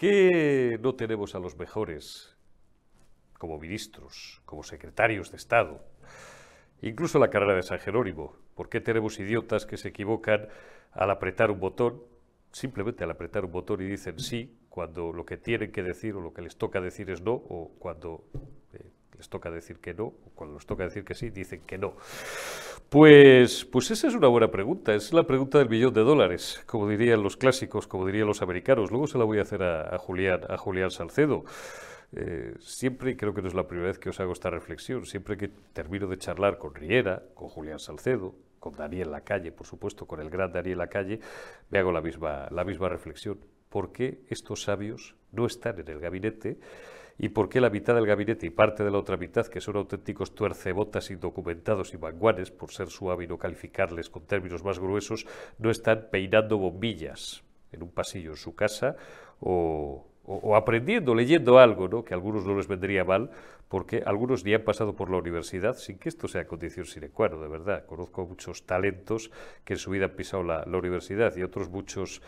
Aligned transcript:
qué 0.00 0.78
no 0.82 0.94
tenemos 0.94 1.34
a 1.34 1.38
los 1.38 1.58
mejores 1.58 2.34
como 3.36 3.58
ministros, 3.58 4.40
como 4.46 4.62
secretarios 4.62 5.30
de 5.30 5.36
Estado? 5.36 5.84
Incluso 6.80 7.18
la 7.18 7.28
carrera 7.28 7.54
de 7.54 7.62
San 7.62 7.80
Jerónimo. 7.80 8.34
¿Por 8.54 8.70
qué 8.70 8.80
tenemos 8.80 9.20
idiotas 9.20 9.66
que 9.66 9.76
se 9.76 9.88
equivocan 9.88 10.48
al 10.92 11.10
apretar 11.10 11.50
un 11.50 11.60
botón, 11.60 12.02
simplemente 12.50 13.04
al 13.04 13.10
apretar 13.10 13.44
un 13.44 13.52
botón 13.52 13.82
y 13.82 13.84
dicen 13.84 14.18
sí, 14.18 14.56
cuando 14.70 15.12
lo 15.12 15.26
que 15.26 15.36
tienen 15.36 15.70
que 15.70 15.82
decir 15.82 16.14
o 16.14 16.22
lo 16.22 16.32
que 16.32 16.40
les 16.40 16.56
toca 16.56 16.80
decir 16.80 17.10
es 17.10 17.20
no, 17.20 17.32
o 17.34 17.70
cuando 17.78 18.24
les 19.20 19.28
toca 19.28 19.50
decir 19.50 19.80
que 19.80 19.92
no, 19.92 20.14
cuando 20.34 20.54
les 20.54 20.64
toca 20.64 20.84
decir 20.84 21.04
que 21.04 21.14
sí, 21.14 21.28
dicen 21.28 21.60
que 21.66 21.76
no? 21.76 21.92
Pues, 22.88 23.66
pues 23.66 23.90
esa 23.90 24.08
es 24.08 24.14
una 24.14 24.28
buena 24.28 24.50
pregunta, 24.50 24.94
es 24.94 25.12
la 25.12 25.24
pregunta 25.24 25.58
del 25.58 25.68
millón 25.68 25.92
de 25.92 26.00
dólares, 26.00 26.62
como 26.64 26.88
dirían 26.88 27.22
los 27.22 27.36
clásicos, 27.36 27.86
como 27.86 28.06
dirían 28.06 28.26
los 28.26 28.40
americanos. 28.40 28.90
Luego 28.90 29.06
se 29.06 29.18
la 29.18 29.24
voy 29.24 29.38
a 29.38 29.42
hacer 29.42 29.62
a, 29.62 29.98
Julián, 29.98 30.40
a 30.48 30.56
Julián 30.56 30.90
Salcedo. 30.90 31.44
Eh, 32.16 32.54
siempre, 32.60 33.14
creo 33.14 33.34
que 33.34 33.42
no 33.42 33.48
es 33.48 33.54
la 33.54 33.68
primera 33.68 33.88
vez 33.88 33.98
que 33.98 34.08
os 34.08 34.18
hago 34.20 34.32
esta 34.32 34.48
reflexión, 34.48 35.04
siempre 35.04 35.36
que 35.36 35.48
termino 35.74 36.06
de 36.06 36.16
charlar 36.16 36.56
con 36.56 36.74
Riera, 36.74 37.22
con 37.34 37.50
Julián 37.50 37.78
Salcedo, 37.78 38.34
con 38.58 38.74
Daniel 38.74 39.10
Lacalle, 39.10 39.52
por 39.52 39.66
supuesto, 39.66 40.06
con 40.06 40.18
el 40.20 40.30
gran 40.30 40.50
Daniel 40.50 40.78
Lacalle, 40.78 41.20
me 41.68 41.78
hago 41.78 41.92
la 41.92 42.00
misma, 42.00 42.48
la 42.50 42.64
misma 42.64 42.88
reflexión. 42.88 43.38
¿Por 43.68 43.92
qué 43.92 44.22
estos 44.28 44.62
sabios 44.62 45.14
no 45.30 45.44
están 45.44 45.78
en 45.78 45.88
el 45.88 46.00
gabinete? 46.00 46.58
¿Y 47.22 47.28
por 47.28 47.50
qué 47.50 47.60
la 47.60 47.68
mitad 47.68 47.94
del 47.94 48.06
gabinete 48.06 48.46
y 48.46 48.50
parte 48.50 48.82
de 48.82 48.90
la 48.90 48.96
otra 48.96 49.18
mitad, 49.18 49.46
que 49.46 49.60
son 49.60 49.76
auténticos 49.76 50.34
tuercebotas 50.34 51.10
indocumentados 51.10 51.92
y 51.92 51.98
manguanes, 51.98 52.50
por 52.50 52.70
ser 52.72 52.88
suave 52.88 53.24
y 53.24 53.28
no 53.28 53.36
calificarles 53.36 54.08
con 54.08 54.24
términos 54.24 54.64
más 54.64 54.78
gruesos, 54.78 55.26
no 55.58 55.70
están 55.70 56.08
peinando 56.10 56.56
bombillas 56.56 57.44
en 57.72 57.82
un 57.82 57.90
pasillo 57.90 58.30
en 58.30 58.38
su 58.38 58.54
casa 58.54 58.96
o, 59.38 60.06
o, 60.24 60.56
aprendiendo, 60.56 61.14
leyendo 61.14 61.58
algo, 61.58 61.88
¿no? 61.88 62.06
que 62.06 62.14
a 62.14 62.16
algunos 62.16 62.46
no 62.46 62.56
les 62.56 62.68
vendría 62.68 63.04
mal, 63.04 63.30
porque 63.68 64.02
algunos 64.06 64.42
ni 64.46 64.54
han 64.54 64.62
pasado 64.62 64.96
por 64.96 65.10
la 65.10 65.18
universidad 65.18 65.76
sin 65.76 65.98
que 65.98 66.08
esto 66.08 66.26
sea 66.26 66.46
condición 66.46 66.86
sine 66.86 67.10
qua 67.10 67.28
non, 67.28 67.42
de 67.42 67.48
verdad. 67.48 67.84
Conozco 67.84 68.24
muchos 68.24 68.64
talentos 68.64 69.30
que 69.64 69.74
en 69.74 69.78
su 69.78 69.90
vida 69.90 70.06
han 70.06 70.16
pisado 70.16 70.42
la, 70.42 70.64
la 70.64 70.78
universidad 70.78 71.36
y 71.36 71.42
otros 71.42 71.68
muchos 71.68 72.22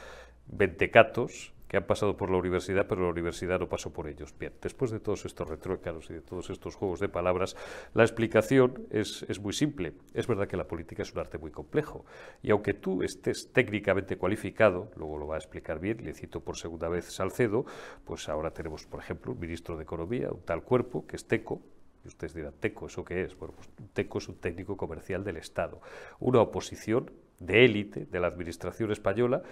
ventecatos 0.48 1.51
que 1.72 1.78
han 1.78 1.86
pasado 1.86 2.18
por 2.18 2.30
la 2.30 2.36
universidad, 2.36 2.86
pero 2.86 3.00
la 3.00 3.08
universidad 3.08 3.58
no 3.58 3.66
pasó 3.66 3.94
por 3.94 4.06
ellos. 4.06 4.34
Bien, 4.38 4.52
después 4.60 4.90
de 4.90 5.00
todos 5.00 5.24
estos 5.24 5.48
retruécanos 5.48 6.10
y 6.10 6.12
de 6.12 6.20
todos 6.20 6.50
estos 6.50 6.74
juegos 6.74 7.00
de 7.00 7.08
palabras, 7.08 7.56
la 7.94 8.02
explicación 8.02 8.86
es, 8.90 9.40
muy 9.40 9.54
simple. 9.54 9.94
Es 10.12 10.26
verdad 10.26 10.46
que 10.46 10.58
la 10.58 10.68
política 10.68 11.02
es 11.02 11.14
un 11.14 11.20
arte 11.20 11.38
muy 11.38 11.50
complejo, 11.50 12.04
y 12.42 12.50
aunque 12.50 12.74
tú 12.74 13.02
estés 13.02 13.54
técnicamente 13.54 14.18
cualificado, 14.18 14.90
luego 14.96 15.16
lo 15.16 15.26
va 15.28 15.36
a 15.36 15.38
explicar 15.38 15.80
bien, 15.80 16.04
le 16.04 16.12
cito 16.12 16.40
por 16.40 16.58
segunda 16.58 16.90
vez 16.90 17.06
Salcedo, 17.06 17.64
pues 18.04 18.28
ahora 18.28 18.50
tenemos, 18.50 18.84
por 18.84 19.00
ejemplo, 19.00 19.32
un 19.32 19.40
ministro 19.40 19.78
de 19.78 19.84
Economía, 19.84 20.30
un 20.30 20.42
tal 20.42 20.64
cuerpo, 20.64 21.06
que 21.06 21.16
es 21.16 21.26
Teco, 21.26 21.62
y 22.04 22.08
ustedes 22.08 22.34
dirán, 22.34 22.52
¿Teco 22.60 22.84
eso 22.84 23.02
qué 23.02 23.22
es? 23.22 23.34
Bueno, 23.34 23.54
pues 23.54 23.70
Teco 23.94 24.18
es 24.18 24.28
un 24.28 24.34
técnico 24.34 24.76
comercial 24.76 25.24
del 25.24 25.38
Estado, 25.38 25.80
una 26.20 26.42
oposición 26.42 27.10
de 27.38 27.64
élite 27.64 28.04
de 28.04 28.20
la 28.20 28.26
administración 28.26 28.92
española, 28.92 29.42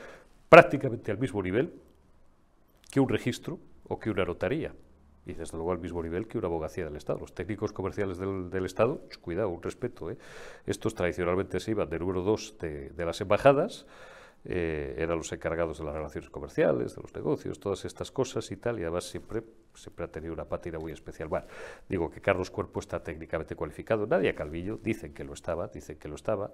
prácticamente 0.50 1.10
al 1.10 1.16
mismo 1.16 1.42
nivel 1.42 1.72
que 2.90 3.00
un 3.00 3.08
registro 3.08 3.58
o 3.88 3.98
que 3.98 4.10
una 4.10 4.24
notaría. 4.24 4.74
Y 5.26 5.34
desde 5.34 5.56
luego 5.56 5.72
al 5.72 5.78
mismo 5.78 6.02
nivel 6.02 6.26
que 6.26 6.38
una 6.38 6.48
abogacía 6.48 6.84
del 6.84 6.96
Estado. 6.96 7.20
Los 7.20 7.34
técnicos 7.34 7.72
comerciales 7.72 8.18
del, 8.18 8.64
Estado, 8.64 9.02
cuidado, 9.20 9.50
un 9.50 9.62
respeto. 9.62 10.10
¿eh? 10.10 10.16
Estos 10.66 10.94
tradicionalmente 10.94 11.60
se 11.60 11.72
iban 11.72 11.88
de 11.88 11.98
número 11.98 12.22
dos 12.22 12.56
de, 12.58 12.92
las 12.96 13.20
embajadas, 13.20 13.86
eh, 14.44 14.94
eran 14.96 15.18
los 15.18 15.30
encargados 15.32 15.78
de 15.78 15.84
las 15.84 15.94
relaciones 15.94 16.30
comerciales, 16.30 16.96
de 16.96 17.02
los 17.02 17.14
negocios, 17.14 17.60
todas 17.60 17.84
estas 17.84 18.10
cosas 18.10 18.50
y 18.50 18.56
tal, 18.56 18.78
y 18.80 18.82
además 18.82 19.04
siempre, 19.04 19.42
siempre 19.74 20.06
ha 20.06 20.08
tenido 20.08 20.32
una 20.32 20.46
pátina 20.46 20.78
muy 20.78 20.92
especial. 20.92 21.28
Digo 21.86 22.10
que 22.10 22.22
Carlos 22.22 22.50
Cuerpo 22.50 22.80
está 22.80 23.02
técnicamente 23.02 23.54
cualificado, 23.54 24.06
Nadia 24.06 24.34
Calvillo, 24.34 24.78
dicen 24.82 25.12
que 25.12 25.24
lo 25.24 25.34
estaba, 25.34 25.68
dicen 25.68 25.98
que 25.98 26.08
lo 26.08 26.14
estaba. 26.14 26.50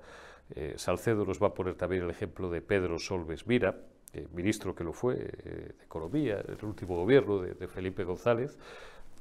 Eh, 0.55 0.75
Salcedo 0.77 1.25
nos 1.25 1.41
va 1.41 1.49
a 1.49 1.55
poner 1.55 1.77
también 1.77 2.03
el 2.03 2.11
ejemplo 2.11 2.51
de 2.51 2.61
Pedro 2.61 2.99
Solves 2.99 3.47
Mira, 3.47 3.77
eh, 4.13 4.27
ministro 4.33 4.75
que 4.75 4.85
lo 4.85 4.93
fue 4.93 5.17
de 5.17 5.75
Economía, 5.85 6.41
el 6.47 6.65
último 6.65 6.97
gobierno 6.97 7.39
de 7.41 7.69
Felipe 7.69 8.05
González, 8.05 8.59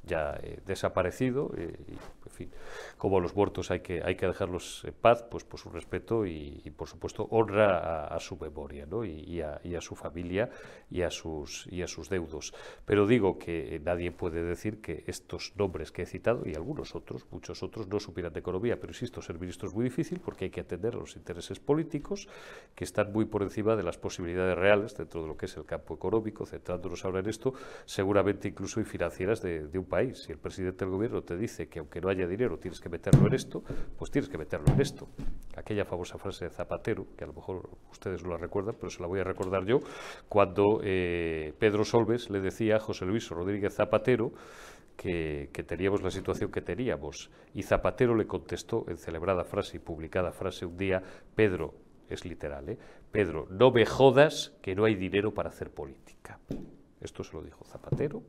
ya 0.05 0.37
eh, 0.41 0.59
desaparecido, 0.65 1.51
eh, 1.57 1.75
y, 1.87 2.24
en 2.25 2.31
fin, 2.31 2.49
como 2.97 3.19
los 3.19 3.35
muertos 3.35 3.71
hay 3.71 3.81
que, 3.81 4.01
hay 4.03 4.15
que 4.15 4.25
dejarlos 4.25 4.83
en 4.85 4.93
paz, 4.93 5.23
pues 5.23 5.43
por 5.43 5.59
su 5.59 5.69
respeto 5.69 6.25
y, 6.25 6.71
por 6.75 6.87
supuesto 6.87 7.27
honra 7.31 8.07
a, 8.07 8.19
su 8.19 8.37
memoria 8.37 8.85
¿no? 8.85 9.05
y, 9.05 9.41
a, 9.41 9.59
y, 9.63 9.75
a, 9.75 9.81
su 9.81 9.95
familia 9.95 10.49
y 10.89 11.01
a, 11.01 11.11
sus, 11.11 11.67
y 11.71 11.81
a 11.81 11.87
sus 11.87 12.09
deudos. 12.09 12.53
Pero 12.85 13.07
digo 13.07 13.37
que 13.37 13.81
nadie 13.83 14.11
puede 14.11 14.43
decir 14.43 14.81
que 14.81 15.03
estos 15.07 15.53
nombres 15.55 15.91
que 15.91 16.03
he 16.03 16.05
citado 16.05 16.43
y 16.45 16.55
algunos 16.55 16.95
otros, 16.95 17.25
muchos 17.31 17.61
otros, 17.63 17.87
no 17.87 17.99
supieran 17.99 18.33
de 18.33 18.39
economía, 18.39 18.79
pero 18.79 18.91
insisto, 18.91 19.21
ser 19.21 19.39
ministro 19.39 19.67
es 19.67 19.75
muy 19.75 19.83
difícil 19.83 20.19
porque 20.19 20.45
hay 20.45 20.51
que 20.51 20.61
atender 20.61 20.95
a 20.95 20.99
los 20.99 21.15
intereses 21.15 21.59
políticos 21.59 22.27
que 22.73 22.83
están 22.83 23.11
muy 23.11 23.25
por 23.25 23.43
encima 23.43 23.75
de 23.75 23.83
las 23.83 23.97
posibilidades 23.97 24.57
reales 24.57 24.97
dentro 24.97 25.21
de 25.21 25.27
lo 25.27 25.37
que 25.37 25.45
es 25.45 25.57
el 25.57 25.65
campo 25.65 25.93
económico, 25.93 26.45
centrándonos 26.45 27.05
ahora 27.05 27.19
en 27.19 27.29
esto, 27.29 27.53
seguramente 27.85 28.47
incluso 28.47 28.79
y 28.81 28.83
financieras 28.83 29.41
de, 29.41 29.67
de 29.67 29.79
un 29.79 29.85
país, 29.85 30.23
si 30.23 30.31
el 30.31 30.37
presidente 30.37 30.85
del 30.85 30.93
gobierno 30.93 31.21
te 31.23 31.37
dice 31.37 31.67
que 31.67 31.79
aunque 31.79 32.01
no 32.01 32.09
haya 32.09 32.14
dinero 32.25 32.57
tienes 32.57 32.79
que 32.79 32.87
meterlo 32.87 33.27
en 33.27 33.33
esto, 33.33 33.61
pues 33.97 34.09
tienes 34.11 34.29
que 34.29 34.37
meterlo 34.37 34.73
en 34.73 34.79
esto. 34.79 35.09
Aquella 35.57 35.83
famosa 35.83 36.17
frase 36.17 36.45
de 36.45 36.51
Zapatero, 36.51 37.07
que 37.17 37.25
a 37.25 37.27
lo 37.27 37.33
mejor 37.33 37.69
ustedes 37.91 38.23
no 38.23 38.31
la 38.31 38.37
recuerdan, 38.37 38.75
pero 38.79 38.89
se 38.89 39.01
la 39.01 39.07
voy 39.07 39.19
a 39.19 39.23
recordar 39.23 39.65
yo, 39.65 39.79
cuando 40.29 40.79
eh, 40.83 41.53
Pedro 41.59 41.83
Solves 41.83 42.29
le 42.29 42.39
decía 42.39 42.77
a 42.77 42.79
José 42.79 43.05
Luis 43.05 43.29
Rodríguez 43.29 43.75
Zapatero 43.75 44.31
que, 44.95 45.49
que, 45.51 45.63
teníamos 45.63 46.01
la 46.01 46.11
situación 46.11 46.49
que 46.51 46.61
teníamos. 46.61 47.29
Y 47.53 47.63
Zapatero 47.63 48.15
le 48.15 48.25
contestó 48.25 48.85
en 48.87 48.97
celebrada 48.97 49.43
frase 49.43 49.77
y 49.77 49.79
publicada 49.81 50.31
frase 50.31 50.65
un 50.65 50.77
día, 50.77 51.03
Pedro, 51.35 51.73
es 52.09 52.23
literal, 52.23 52.69
¿eh? 52.69 52.77
Pedro, 53.11 53.47
no 53.49 53.71
me 53.71 53.85
jodas 53.85 54.55
que 54.61 54.75
no 54.75 54.85
hay 54.85 54.95
dinero 54.95 55.33
para 55.33 55.49
hacer 55.49 55.71
política. 55.71 56.39
Esto 57.01 57.23
se 57.23 57.33
lo 57.33 57.43
dijo 57.43 57.65
Zapatero 57.65 58.23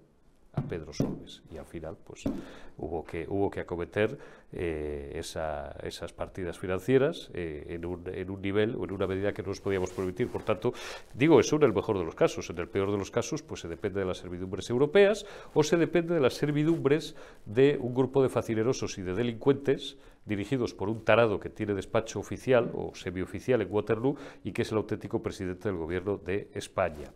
a 0.56 0.62
Pedro 0.62 0.92
Solves. 0.92 1.42
Y 1.52 1.58
al 1.58 1.66
final 1.66 1.96
pues 2.04 2.24
hubo 2.78 3.04
que 3.04 3.26
hubo 3.28 3.50
que 3.50 3.60
acometer 3.60 4.18
eh, 4.52 5.12
esas 5.14 6.12
partidas 6.12 6.58
financieras 6.58 7.30
eh, 7.34 7.66
en, 7.68 7.84
un, 7.84 8.02
en, 8.06 8.30
un, 8.30 8.40
nivel 8.40 8.74
o 8.76 8.84
en 8.84 8.92
una 8.92 9.06
medida 9.06 9.32
que 9.32 9.42
no 9.42 9.48
nos 9.48 9.60
podíamos 9.60 9.90
permitir. 9.90 10.28
Por 10.28 10.42
tanto 10.42 10.72
digo 11.14 11.38
eso 11.38 11.56
en 11.56 11.62
el 11.64 11.72
mejor 11.72 11.98
de 11.98 12.04
los 12.04 12.14
casos. 12.14 12.50
En 12.50 12.58
el 12.58 12.68
peor 12.68 12.90
de 12.90 12.98
los 12.98 13.10
casos 13.10 13.42
pues 13.42 13.60
se 13.60 13.68
depende 13.68 14.00
de 14.00 14.06
las 14.06 14.18
servidumbres 14.18 14.68
europeas 14.70 15.26
o 15.54 15.62
se 15.62 15.76
depende 15.76 16.14
de 16.14 16.20
las 16.20 16.34
servidumbres 16.34 17.14
de 17.44 17.78
un 17.80 17.94
grupo 17.94 18.22
de 18.22 18.28
facinerosos 18.28 18.98
y 18.98 19.02
de 19.02 19.14
delincuentes 19.14 19.96
dirigidos 20.26 20.74
por 20.74 20.88
un 20.88 21.04
tarado 21.04 21.40
que 21.40 21.48
tiene 21.48 21.72
despacho 21.74 22.18
oficial 22.18 22.70
o 22.74 22.94
semioficial 22.94 23.62
en 23.62 23.68
Waterloo 23.70 24.16
y 24.44 24.52
que 24.52 24.62
es 24.62 24.72
el 24.72 24.78
auténtico 24.78 25.22
presidente 25.22 25.68
del 25.68 25.78
gobierno 25.78 26.18
de 26.18 26.50
España. 26.52 27.12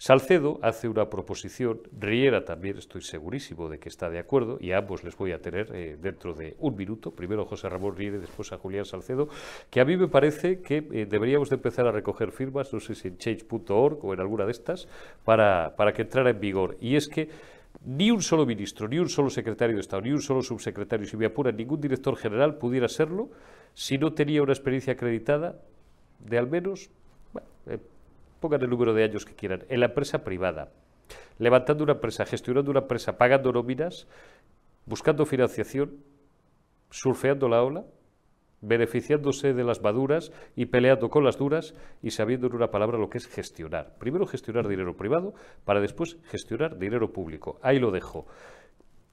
Salcedo 0.00 0.60
hace 0.62 0.88
una 0.88 1.10
proposición, 1.10 1.80
Riera 1.98 2.44
también 2.44 2.78
estoy 2.78 3.02
segurísimo 3.02 3.68
de 3.68 3.80
que 3.80 3.88
está 3.88 4.08
de 4.08 4.20
acuerdo, 4.20 4.56
y 4.60 4.70
a 4.70 4.78
ambos 4.78 5.02
les 5.02 5.16
voy 5.16 5.32
a 5.32 5.42
tener 5.42 5.72
eh, 5.74 5.96
dentro 6.00 6.34
de 6.34 6.54
un 6.60 6.76
minuto, 6.76 7.10
primero 7.10 7.44
José 7.46 7.68
Ramón 7.68 7.96
Riera 7.96 8.16
y 8.16 8.20
después 8.20 8.52
a 8.52 8.58
Julián 8.58 8.84
Salcedo, 8.84 9.28
que 9.70 9.80
a 9.80 9.84
mí 9.84 9.96
me 9.96 10.06
parece 10.06 10.60
que 10.60 10.86
eh, 10.92 11.06
deberíamos 11.10 11.50
de 11.50 11.56
empezar 11.56 11.88
a 11.88 11.90
recoger 11.90 12.30
firmas, 12.30 12.72
no 12.72 12.78
sé 12.78 12.94
si 12.94 13.08
en 13.08 13.18
change.org 13.18 14.04
o 14.04 14.14
en 14.14 14.20
alguna 14.20 14.46
de 14.46 14.52
estas, 14.52 14.86
para, 15.24 15.74
para 15.74 15.92
que 15.92 16.02
entrara 16.02 16.30
en 16.30 16.38
vigor. 16.38 16.76
Y 16.80 16.94
es 16.94 17.08
que 17.08 17.28
ni 17.84 18.12
un 18.12 18.22
solo 18.22 18.46
ministro, 18.46 18.86
ni 18.86 19.00
un 19.00 19.08
solo 19.08 19.30
secretario 19.30 19.74
de 19.74 19.80
Estado, 19.80 20.02
ni 20.02 20.12
un 20.12 20.22
solo 20.22 20.42
subsecretario, 20.42 21.06
si 21.06 21.16
me 21.16 21.26
apura, 21.26 21.50
ningún 21.50 21.80
director 21.80 22.16
general 22.16 22.56
pudiera 22.56 22.86
serlo 22.86 23.30
si 23.74 23.98
no 23.98 24.12
tenía 24.12 24.44
una 24.44 24.52
experiencia 24.52 24.92
acreditada 24.92 25.60
de 26.20 26.38
al 26.38 26.48
menos 26.48 26.88
eh, 27.66 27.78
pongan 28.40 28.62
el 28.62 28.70
número 28.70 28.94
de 28.94 29.04
años 29.04 29.24
que 29.24 29.34
quieran, 29.34 29.64
en 29.68 29.80
la 29.80 29.86
empresa 29.86 30.24
privada, 30.24 30.72
levantando 31.38 31.84
una 31.84 31.94
empresa, 31.94 32.24
gestionando 32.24 32.70
una 32.70 32.80
empresa, 32.80 33.18
pagando 33.18 33.52
nóminas, 33.52 34.06
buscando 34.86 35.26
financiación, 35.26 36.02
surfeando 36.90 37.48
la 37.48 37.62
ola, 37.62 37.84
beneficiándose 38.60 39.54
de 39.54 39.64
las 39.64 39.82
maduras 39.82 40.32
y 40.56 40.66
peleando 40.66 41.10
con 41.10 41.24
las 41.24 41.38
duras 41.38 41.74
y 42.02 42.10
sabiendo 42.10 42.48
en 42.48 42.56
una 42.56 42.70
palabra 42.70 42.98
lo 42.98 43.08
que 43.08 43.18
es 43.18 43.28
gestionar. 43.28 43.94
Primero 43.98 44.26
gestionar 44.26 44.66
dinero 44.66 44.96
privado 44.96 45.34
para 45.64 45.80
después 45.80 46.16
gestionar 46.24 46.78
dinero 46.78 47.12
público. 47.12 47.58
Ahí 47.62 47.78
lo 47.78 47.90
dejo. 47.90 48.26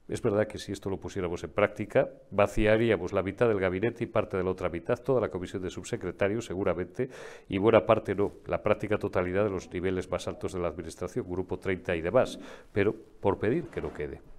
Es 0.08 0.22
verdad 0.22 0.46
que 0.48 0.60
si 0.60 0.72
esto 0.72 0.90
lo 0.92 1.00
pusiéramos 1.00 1.44
en 1.44 1.50
práctica, 1.50 2.10
vaciaríamos 2.30 3.12
la 3.12 3.24
mitad 3.24 3.48
del 3.48 3.60
gabinete 3.60 4.04
y 4.04 4.08
parte 4.08 4.38
de 4.38 4.44
la 4.44 4.52
otra 4.52 4.70
mitad, 4.70 5.00
toda 5.00 5.20
la 5.20 5.30
comisión 5.30 5.64
de 5.64 5.72
subsecretarios 5.72 6.46
seguramente, 6.46 7.10
y 7.50 7.58
buena 7.58 7.88
parte 7.88 8.14
no, 8.14 8.34
la 8.46 8.62
práctica 8.62 9.00
totalidad 9.00 9.44
de 9.44 9.50
los 9.50 9.72
niveles 9.72 10.10
más 10.10 10.28
altos 10.28 10.54
de 10.54 10.60
la 10.60 10.68
Administración, 10.68 11.26
Grupo 11.28 11.58
30 11.58 11.96
y 11.96 12.02
demás, 12.02 12.40
pero 12.72 12.96
por 13.20 13.40
pedir 13.40 13.66
que 13.66 13.82
no 13.82 13.92
quede. 13.92 14.35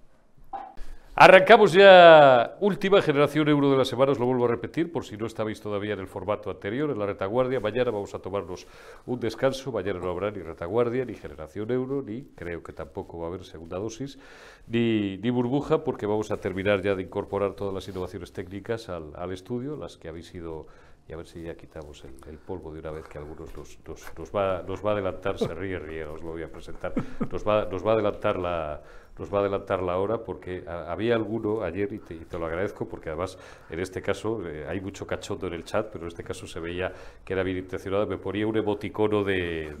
Arrancamos 1.19 1.73
ya 1.73 2.57
última 2.59 3.01
generación 3.01 3.49
euro 3.49 3.71
de 3.71 3.77
la 3.77 3.85
semana, 3.85 4.11
os 4.11 4.19
lo 4.19 4.27
vuelvo 4.27 4.45
a 4.45 4.49
repetir 4.49 4.91
por 4.91 5.03
si 5.03 5.17
no 5.17 5.25
estabais 5.25 5.59
todavía 5.59 5.93
en 5.93 5.99
el 5.99 6.05
formato 6.05 6.51
anterior, 6.51 6.91
en 6.91 6.99
la 6.99 7.07
retaguardia. 7.07 7.59
Mañana 7.59 7.89
vamos 7.89 8.13
a 8.13 8.19
tomarnos 8.19 8.67
un 9.07 9.19
descanso, 9.19 9.71
mañana 9.71 9.97
no 9.97 10.11
habrá 10.11 10.29
ni 10.29 10.43
retaguardia, 10.43 11.05
ni 11.05 11.15
generación 11.15 11.71
euro, 11.71 12.03
ni 12.03 12.21
creo 12.35 12.61
que 12.61 12.71
tampoco 12.71 13.17
va 13.17 13.25
a 13.25 13.27
haber 13.29 13.45
segunda 13.45 13.79
dosis, 13.79 14.19
ni, 14.67 15.17
ni 15.17 15.31
burbuja, 15.31 15.83
porque 15.83 16.05
vamos 16.05 16.29
a 16.29 16.37
terminar 16.37 16.83
ya 16.83 16.93
de 16.93 17.01
incorporar 17.01 17.55
todas 17.55 17.73
las 17.73 17.87
innovaciones 17.87 18.31
técnicas 18.31 18.87
al, 18.87 19.15
al 19.15 19.33
estudio, 19.33 19.75
las 19.75 19.97
que 19.97 20.09
habéis 20.09 20.35
ido 20.35 20.67
y 21.09 21.13
a 21.13 21.17
ver 21.17 21.25
si 21.25 21.41
ya 21.41 21.55
quitamos 21.55 22.03
el, 22.03 22.37
polvo 22.37 22.73
de 22.73 22.81
una 22.81 22.91
vez 22.91 23.07
que 23.07 23.17
algunos 23.17 23.55
nos, 23.55 23.79
nos, 23.87 24.31
va, 24.35 24.61
nos 24.67 24.85
va 24.85 24.89
a 24.89 24.93
adelantar, 24.93 25.39
se 25.39 25.53
ríe, 25.53 25.79
ríe, 25.79 26.03
os 26.05 26.21
lo 26.21 26.31
voy 26.31 26.43
a 26.43 26.51
presentar, 26.51 26.93
nos 27.31 27.47
va, 27.47 27.65
nos 27.65 27.85
va 27.85 27.91
a 27.91 27.93
adelantar 27.93 28.37
la, 28.37 28.81
nos 29.19 29.33
va 29.33 29.39
a 29.39 29.41
adelantar 29.41 29.81
la 29.81 29.97
hora 29.97 30.23
porque 30.23 30.63
había 30.67 31.15
alguno 31.15 31.63
ayer, 31.63 31.91
y 31.93 31.99
te, 31.99 32.37
lo 32.37 32.45
agradezco, 32.45 32.87
porque 32.87 33.09
además 33.09 33.37
en 33.69 33.79
este 33.79 34.01
caso 34.01 34.47
eh, 34.47 34.65
hay 34.67 34.79
mucho 34.81 35.05
cachondo 35.05 35.47
en 35.47 35.53
el 35.53 35.63
chat, 35.63 35.87
pero 35.91 36.05
en 36.05 36.09
este 36.09 36.23
caso 36.23 36.47
se 36.47 36.59
veía 36.59 36.91
que 37.23 37.33
era 37.33 37.43
bien 37.43 37.57
intencionado, 37.57 38.05
me 38.07 38.17
ponía 38.17 38.47
un 38.47 38.57
emoticono 38.57 39.23
de, 39.23 39.75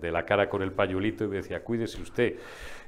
de 0.00 0.12
la 0.12 0.24
cara 0.24 0.48
con 0.48 0.62
el 0.62 0.72
pañuelito 0.72 1.24
y 1.24 1.28
me 1.28 1.36
decía, 1.36 1.62
cuídese 1.62 2.00
usted. 2.00 2.36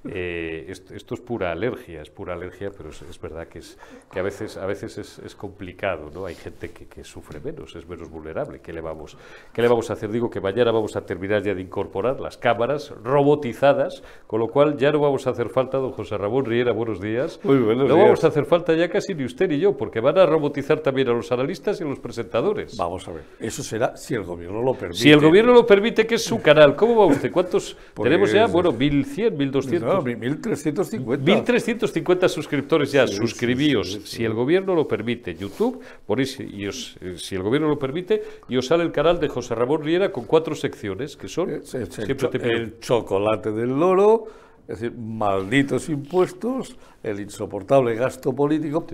Eh, 0.06 0.66
esto, 0.68 1.14
es 1.14 1.20
pura 1.22 1.50
alergia, 1.50 2.02
es 2.02 2.10
pura 2.10 2.34
alergia, 2.34 2.70
pero 2.76 2.90
es, 2.90 3.20
verdad 3.20 3.48
que, 3.48 3.60
es, 3.60 3.78
que 4.12 4.20
a 4.20 4.22
veces, 4.22 4.58
a 4.58 4.66
veces 4.66 4.98
es, 4.98 5.34
complicado, 5.34 6.10
¿no? 6.12 6.26
Hay 6.26 6.34
gente 6.34 6.70
que, 6.70 7.04
sufre 7.04 7.40
menos, 7.40 7.74
es 7.74 7.88
menos 7.88 8.10
vulnerable. 8.10 8.60
¿Qué 8.60 8.72
le, 8.72 8.82
vamos, 8.82 9.16
¿Qué 9.52 9.62
le 9.62 9.68
vamos 9.68 9.88
a 9.88 9.94
hacer? 9.94 10.10
Digo 10.10 10.28
que 10.28 10.40
mañana 10.40 10.72
vamos 10.72 10.94
a 10.96 11.06
terminar 11.06 11.42
ya 11.42 11.54
de 11.54 11.62
incorporar 11.62 12.20
las 12.20 12.36
cámaras 12.36 12.90
robotizadas, 13.02 14.02
con 14.26 14.40
lo 14.40 14.48
cual 14.48 14.76
ya 14.76 14.92
no 14.92 15.00
vamos 15.00 15.26
a 15.26 15.30
hacer 15.30 15.48
falta, 15.48 15.78
don 15.78 15.92
José 15.94 16.18
Ramón 16.18 16.44
Riera, 16.44 16.72
buenos 16.72 17.00
días. 17.00 17.38
Muy 17.44 17.58
buenos 17.58 17.88
no 17.88 17.96
vamos 17.96 18.24
a 18.24 18.26
hacer 18.28 18.44
falta 18.44 18.74
ya 18.74 18.88
casi 18.88 19.14
ni 19.14 19.24
usted 19.24 19.48
ni 19.48 19.58
yo, 19.58 19.76
porque 19.76 20.00
van 20.00 20.18
a 20.18 20.26
robotizar 20.26 20.80
también 20.80 21.08
a 21.08 21.12
los 21.12 21.30
analistas 21.30 21.80
y 21.80 21.84
a 21.84 21.86
los 21.86 22.00
presentadores. 22.00 22.76
Vamos 22.76 23.06
a 23.06 23.12
ver, 23.12 23.22
eso 23.38 23.62
será 23.62 23.96
si 23.96 24.14
el 24.14 24.24
gobierno 24.24 24.60
lo 24.60 24.74
permite. 24.74 25.00
Si 25.00 25.10
el 25.10 25.20
gobierno 25.20 25.52
lo 25.52 25.64
permite, 25.64 26.06
que 26.06 26.16
es 26.16 26.24
su 26.24 26.42
canal. 26.42 26.74
¿Cómo 26.74 26.96
va 26.96 27.06
usted? 27.06 27.30
¿Cuántos 27.30 27.76
pues 27.94 28.04
tenemos 28.04 28.32
ya? 28.32 28.46
Bueno, 28.46 28.72
1.100, 28.72 29.36
1.200. 29.36 30.04
1350. 30.16 31.24
1350 31.24 32.28
suscriptores 32.28 32.92
ya, 32.92 33.06
suscribíos. 33.06 34.00
si 34.04 34.24
el 34.24 34.34
gobierno 34.34 34.74
lo 34.74 34.88
permite, 34.88 35.34
YouTube, 35.34 35.80
ponéis, 36.06 36.40
y 36.40 36.66
os, 36.66 36.96
eh, 37.00 37.14
si 37.18 37.36
el 37.36 37.42
gobierno 37.42 37.68
lo 37.68 37.78
permite, 37.78 38.22
y 38.48 38.56
os 38.56 38.66
sale 38.66 38.82
el 38.82 38.92
canal 38.92 39.20
de 39.20 39.28
José 39.28 39.54
Ramón 39.54 39.82
Riera 39.82 40.10
con 40.10 40.24
cuatro 40.24 40.54
secciones, 40.54 41.16
que 41.16 41.28
son... 41.28 41.50
el, 41.50 42.78
chocolate 42.80 43.52
del 43.52 43.70
loro, 43.70 44.26
es 44.66 44.80
decir, 44.80 44.96
malditos 44.96 45.90
impuestos, 45.90 46.76
el 47.02 47.20
insoportable 47.20 47.94
gasto 47.96 48.34
político 48.34 48.86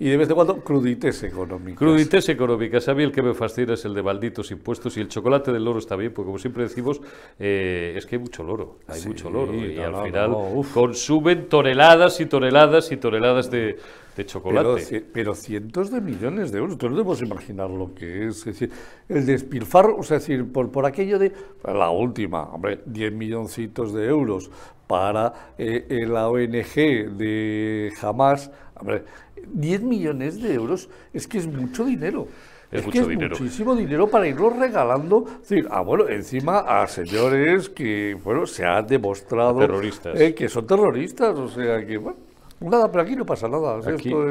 y 0.00 0.08
de 0.08 0.16
vez 0.16 0.28
en 0.28 0.34
cuando 0.34 0.56
crudites 0.56 1.22
económicas. 1.22 1.78
Crudites 1.78 2.28
económicas. 2.28 2.88
A 2.88 2.94
mí 2.94 3.04
el 3.04 3.12
que 3.12 3.22
me 3.22 3.32
fascina 3.32 3.74
es 3.74 3.84
el 3.84 3.94
de 3.94 4.02
malditos 4.02 4.50
impuestos 4.50 4.96
y 4.96 5.00
el 5.00 5.08
chocolate 5.08 5.52
del 5.52 5.64
loro 5.64 5.78
está 5.78 5.94
bien, 5.94 6.12
porque 6.12 6.26
como 6.26 6.38
siempre 6.40 6.64
decimos, 6.64 7.00
eh, 7.38 7.94
es 7.96 8.04
que 8.04 8.16
hay 8.16 8.20
mucho 8.20 8.42
loro, 8.42 8.78
hay 8.88 9.00
mucho 9.06 9.30
loro 9.30 9.54
y 9.54 9.78
al 9.78 10.04
final 10.04 10.36
consumen 10.74 11.48
toneladas 11.48 12.20
y 12.20 12.26
toneladas 12.26 12.90
y 12.90 12.96
toneladas 12.96 13.48
de, 13.48 13.78
chocolate. 14.26 15.04
Pero, 15.12 15.34
cientos 15.34 15.90
de 15.90 16.00
millones 16.00 16.50
de 16.50 16.58
euros. 16.58 16.76
No 16.82 16.88
debemos 16.90 17.22
imaginar 17.22 17.70
lo 17.70 17.94
que 17.94 18.26
es. 18.26 18.38
Es 18.38 18.44
decir, 18.44 18.70
el 19.08 19.24
despilfarro, 19.24 19.96
o 19.96 20.02
sea, 20.02 20.18
decir, 20.18 20.50
por, 20.52 20.70
por 20.70 20.84
aquello 20.84 21.18
de 21.18 21.32
la 21.64 21.90
última, 21.90 22.42
hombre, 22.42 22.80
10 22.86 23.12
milloncitos 23.12 23.94
de 23.94 24.06
euros 24.06 24.50
para 24.92 25.32
eh, 25.56 25.86
eh, 25.88 26.06
la 26.06 26.28
ONG 26.28 27.16
de 27.16 27.90
Hamas, 28.02 28.50
hombre, 28.78 29.04
10 29.50 29.82
millones 29.84 30.42
de 30.42 30.52
euros 30.52 30.90
es 31.14 31.26
que 31.26 31.38
es 31.38 31.46
mucho 31.46 31.86
dinero. 31.86 32.28
Es, 32.70 32.84
mucho 32.84 33.06
dinero. 33.06 33.30
muchísimo 33.38 33.74
dinero 33.74 34.06
para 34.08 34.28
irlo 34.28 34.50
regalando. 34.50 35.24
decir, 35.40 35.66
ah, 35.70 35.80
bueno, 35.80 36.10
encima 36.10 36.58
a 36.58 36.86
señores 36.86 37.70
que, 37.70 38.18
bueno, 38.22 38.46
se 38.46 38.66
ha 38.66 38.82
demostrado 38.82 39.60
terroristas. 39.60 40.20
Eh, 40.20 40.34
que 40.34 40.50
son 40.50 40.66
terroristas. 40.66 41.38
O 41.38 41.48
sea, 41.48 41.86
que, 41.86 41.96
bueno, 41.96 42.18
Nada, 42.62 42.90
pero 42.90 43.02
aquí 43.02 43.16
no 43.16 43.26
pasa 43.26 43.48
nada. 43.48 43.80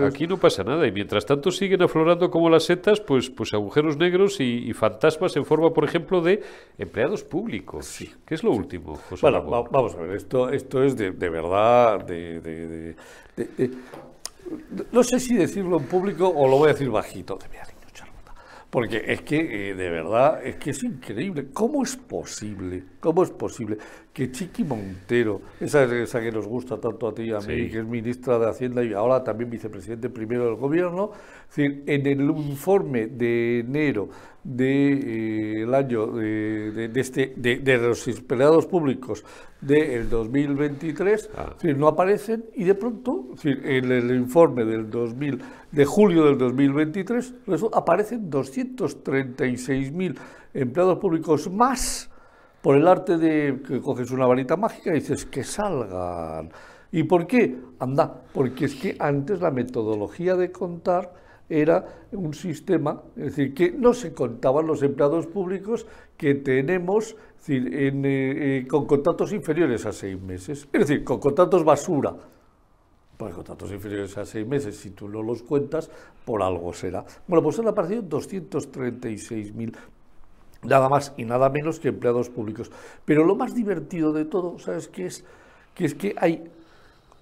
Aquí, 0.07 0.27
no 0.27 0.37
pasa 0.37 0.63
nada. 0.63 0.87
Y 0.87 0.91
mientras 0.91 1.25
tanto 1.25 1.51
siguen 1.51 1.81
aflorando 1.81 2.29
como 2.29 2.49
las 2.49 2.63
setas, 2.63 2.99
pues, 2.99 3.29
pues 3.29 3.53
agujeros 3.53 3.97
negros 3.97 4.39
y, 4.39 4.71
fantasmas 4.73 5.35
en 5.35 5.45
forma, 5.45 5.71
por 5.71 5.83
ejemplo, 5.83 6.21
de 6.21 6.41
empleados 6.77 7.23
públicos. 7.23 7.85
Sí. 7.85 8.11
¿Qué 8.25 8.35
es 8.35 8.43
lo 8.43 8.51
último, 8.51 8.95
José 9.09 9.21
Bueno, 9.21 9.43
vamos 9.69 9.95
a 9.95 10.01
ver. 10.01 10.15
Esto, 10.15 10.49
esto 10.49 10.83
es 10.83 10.95
de, 10.95 11.11
de 11.11 11.29
verdad, 11.29 12.03
de, 12.05 12.95
no 14.91 15.03
sé 15.03 15.19
si 15.19 15.35
decirlo 15.35 15.77
en 15.77 15.85
público 15.85 16.27
o 16.27 16.47
lo 16.47 16.57
voy 16.57 16.69
a 16.69 16.73
decir 16.73 16.89
bajito. 16.89 17.37
De 17.37 17.47
porque 18.71 19.03
es 19.05 19.21
que, 19.23 19.71
eh, 19.71 19.75
de 19.75 19.89
verdad, 19.89 20.43
es 20.43 20.55
que 20.55 20.69
es 20.69 20.81
increíble. 20.81 21.49
¿Cómo 21.51 21.83
es 21.83 21.97
posible? 21.97 22.85
¿Cómo 23.01 23.21
es 23.21 23.29
posible 23.29 23.77
que 24.13 24.29
Chiqui 24.31 24.63
Montero, 24.65 25.41
esa, 25.59 25.83
esa 25.83 26.19
que 26.19 26.31
nos 26.31 26.45
gusta 26.45 26.77
tanto 26.77 27.07
a 27.07 27.13
ti 27.13 27.23
y 27.23 27.31
a 27.31 27.39
mí, 27.39 27.69
que 27.69 27.79
es 27.79 27.85
ministra 27.85 28.37
de 28.37 28.49
Hacienda 28.49 28.83
y 28.83 28.91
ahora 28.93 29.23
también 29.23 29.49
vicepresidente 29.49 30.09
primero 30.09 30.45
del 30.45 30.55
gobierno, 30.55 31.11
decir, 31.47 31.83
en 31.85 32.05
el 32.05 32.21
informe 32.21 33.07
de 33.07 33.59
enero 33.59 34.09
del 34.43 34.57
de, 34.57 35.61
eh, 35.63 35.75
año 35.75 36.07
de, 36.07 36.89
de, 36.89 36.99
este, 36.99 37.33
de, 37.37 37.77
los 37.77 38.05
empleados 38.07 38.65
públicos 38.65 39.23
del 39.61 40.09
2023, 40.09 41.29
ah. 41.37 41.55
no 41.77 41.87
aparecen 41.87 42.43
y 42.55 42.65
de 42.65 42.75
pronto, 42.75 43.29
en 43.43 43.91
el 43.91 44.13
informe 44.13 44.65
del 44.65 44.89
2000, 44.89 45.41
de 45.71 45.85
julio 45.85 46.25
del 46.25 46.37
2023 46.37 47.33
aparecen 47.71 48.29
236.000 48.29 50.17
empleados 50.53 50.99
públicos 50.99 51.49
más 51.49 52.10
por 52.61 52.75
el 52.75 52.87
arte 52.87 53.17
de 53.17 53.61
que 53.67 53.81
coges 53.81 54.11
una 54.11 54.27
varita 54.27 54.55
mágica 54.55 54.91
y 54.91 54.99
dices 54.99 55.25
que 55.25 55.43
salgan. 55.43 56.49
¿Y 56.91 57.03
por 57.03 57.25
qué? 57.25 57.57
Anda, 57.79 58.21
porque 58.33 58.65
es 58.65 58.75
que 58.75 58.95
antes 58.99 59.41
la 59.41 59.51
metodología 59.51 60.35
de 60.35 60.51
contar 60.51 61.13
era 61.49 61.85
un 62.13 62.33
sistema, 62.33 63.01
es 63.15 63.35
decir, 63.35 63.53
que 63.53 63.71
no 63.71 63.93
se 63.93 64.13
contaban 64.13 64.67
los 64.67 64.83
empleados 64.83 65.27
públicos 65.27 65.85
que 66.15 66.35
tenemos 66.35 67.15
eh, 67.47 67.91
eh, 67.93 68.67
con 68.69 68.85
contratos 68.85 69.33
inferiores 69.33 69.85
a 69.85 69.91
seis 69.91 70.21
meses, 70.21 70.67
es 70.71 70.79
decir, 70.79 71.03
con 71.03 71.19
contratos 71.19 71.63
basura. 71.63 72.15
Porque 73.17 73.35
contratos 73.35 73.71
inferiores 73.71 74.17
a 74.17 74.25
seis 74.25 74.47
meses, 74.47 74.77
si 74.77 74.91
tú 74.91 75.09
no 75.09 75.21
los 75.21 75.43
cuentas, 75.43 75.91
por 76.25 76.41
algo 76.41 76.73
será. 76.73 77.03
Bueno, 77.27 77.43
pues 77.43 77.59
han 77.59 77.67
aparecido 77.67 78.03
236.000 78.03 79.75
nada 80.63 80.89
más 80.89 81.13
y 81.17 81.25
nada 81.25 81.49
menos 81.49 81.79
que 81.79 81.89
empleados 81.89 82.29
públicos. 82.29 82.71
Pero 83.05 83.25
lo 83.25 83.35
más 83.35 83.55
divertido 83.55 84.13
de 84.13 84.25
todo, 84.25 84.59
¿sabes 84.59 84.87
qué 84.87 85.07
es? 85.07 85.23
Que 85.75 85.85
es 85.85 85.95
que 85.95 86.13
hay 86.17 86.43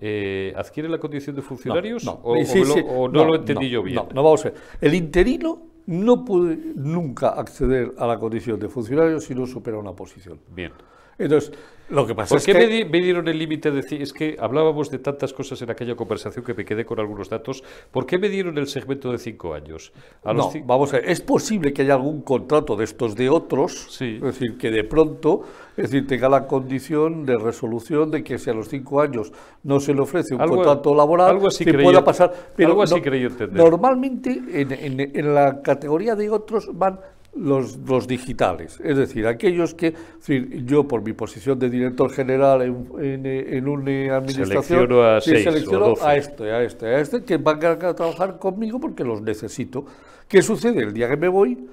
eh, 0.00 0.52
¿adquieren 0.56 0.92
la 0.92 0.98
condición 0.98 1.34
de 1.34 1.42
funcionarios 1.42 2.04
No, 2.04 2.12
o, 2.22 2.38
o 2.40 2.44
sí, 2.44 2.60
me 2.60 2.66
lo- 2.66 2.74
sí. 2.74 2.84
o 2.86 3.08
no, 3.08 3.24
lo 3.24 3.36
entendí 3.36 3.70
yo 3.70 3.82
bien? 3.82 3.96
No, 3.96 4.08
no, 4.12 4.22
vamos 4.22 4.44
a 4.44 4.50
ver. 4.50 4.58
El 4.80 4.94
interino 4.94 5.62
no 5.86 6.24
puede 6.24 6.58
nunca 6.76 7.30
acceder 7.30 7.92
a 7.98 8.06
la 8.06 8.18
condición 8.18 8.60
de 8.60 8.68
funcionario 8.68 9.18
si 9.20 9.34
no 9.34 9.46
supera 9.46 9.78
una 9.78 9.92
posición. 9.92 10.38
Bien. 10.54 10.72
Entonces, 11.18 11.52
lo 11.90 12.06
que 12.06 12.14
pasa 12.14 12.30
¿Por 12.30 12.38
es 12.38 12.46
qué 12.46 12.52
que... 12.52 12.58
me, 12.58 12.66
di- 12.68 12.84
me 12.86 13.00
dieron 13.00 13.28
el 13.28 13.38
límite 13.38 13.70
de 13.70 13.80
Es 14.02 14.14
que 14.14 14.36
hablábamos 14.40 14.90
de 14.90 14.98
tantas 14.98 15.32
cosas 15.34 15.60
en 15.60 15.70
aquella 15.70 15.94
conversación 15.94 16.42
que 16.42 16.54
me 16.54 16.64
quedé 16.64 16.86
con 16.86 16.98
algunos 16.98 17.28
datos. 17.28 17.62
¿Por 17.90 18.06
qué 18.06 18.18
me 18.18 18.30
dieron 18.30 18.56
el 18.56 18.66
segmento 18.66 19.12
de 19.12 19.18
cinco 19.18 19.52
años? 19.52 19.92
A 20.24 20.32
los 20.32 20.54
No, 20.54 20.62
vamos 20.64 20.94
a 20.94 20.98
ver, 21.00 21.10
es 21.10 21.20
posible 21.20 21.72
que 21.74 21.82
haya 21.82 21.94
algún 21.94 22.22
contrato 22.22 22.76
de 22.76 22.84
estos 22.84 23.14
de 23.14 23.28
otros, 23.28 23.88
Sí. 23.90 24.14
es 24.16 24.22
decir, 24.22 24.56
que 24.56 24.70
de 24.70 24.84
pronto, 24.84 25.42
es 25.76 25.90
decir, 25.90 26.06
tenga 26.06 26.30
la 26.30 26.46
condición 26.46 27.26
de 27.26 27.36
resolución 27.36 28.10
de 28.10 28.24
que 28.24 28.38
si 28.38 28.48
a 28.48 28.54
los 28.54 28.68
cinco 28.68 29.00
años 29.02 29.30
no 29.62 29.78
se 29.78 29.92
le 29.92 30.00
ofrece 30.00 30.34
un 30.34 30.40
Algo- 30.40 30.56
contrato 30.56 30.94
laboral, 30.94 31.28
algo 31.28 31.48
así 31.48 31.64
se 31.64 31.72
creí- 31.72 31.84
pueda 31.84 32.02
pasar. 32.02 32.32
Pero 32.56 32.70
algo 32.70 32.82
así 32.84 32.94
no- 32.96 33.02
creí 33.02 33.24
entender. 33.24 33.56
Normalmente 33.62 34.30
en, 34.30 34.72
en- 34.72 35.16
en 35.16 35.34
la 35.34 35.60
categoría 35.60 36.16
de 36.16 36.30
otros 36.30 36.70
van 36.72 37.00
los, 37.34 37.78
los 37.78 38.06
digitales, 38.06 38.78
es 38.84 38.96
decir, 38.96 39.26
aquellos 39.26 39.74
que, 39.74 39.88
es 39.88 40.18
decir, 40.18 40.64
yo 40.66 40.86
por 40.86 41.02
mi 41.02 41.14
posición 41.14 41.58
de 41.58 41.70
director 41.70 42.10
general 42.10 42.62
en, 42.62 42.86
en, 43.00 43.26
en 43.26 43.68
una 43.68 44.16
administración, 44.16 44.80
Selecciono 44.80 45.02
a 45.02 45.20
seis 45.20 45.46
o 45.46 45.50
selecciono 45.50 45.94
a 46.02 46.16
este, 46.16 46.52
a 46.52 46.62
este, 46.62 46.86
a 46.86 47.00
este, 47.00 47.24
que 47.24 47.38
van 47.38 47.64
a, 47.64 47.94
trabajar 47.94 48.38
conmigo 48.38 48.78
porque 48.78 49.02
los 49.02 49.22
necesito. 49.22 49.86
¿Qué 50.28 50.42
sucede? 50.42 50.82
El 50.82 50.92
día 50.92 51.08
que 51.08 51.16
me 51.16 51.28
voy, 51.28 51.66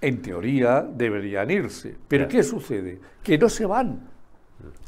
en 0.00 0.22
teoría 0.22 0.82
deberían 0.82 1.50
irse. 1.50 1.96
Pero. 2.06 2.28
¿qué 2.28 2.42
sucede? 2.42 3.00
Que 3.22 3.36
no 3.36 3.48
se 3.48 3.66
van. 3.66 4.08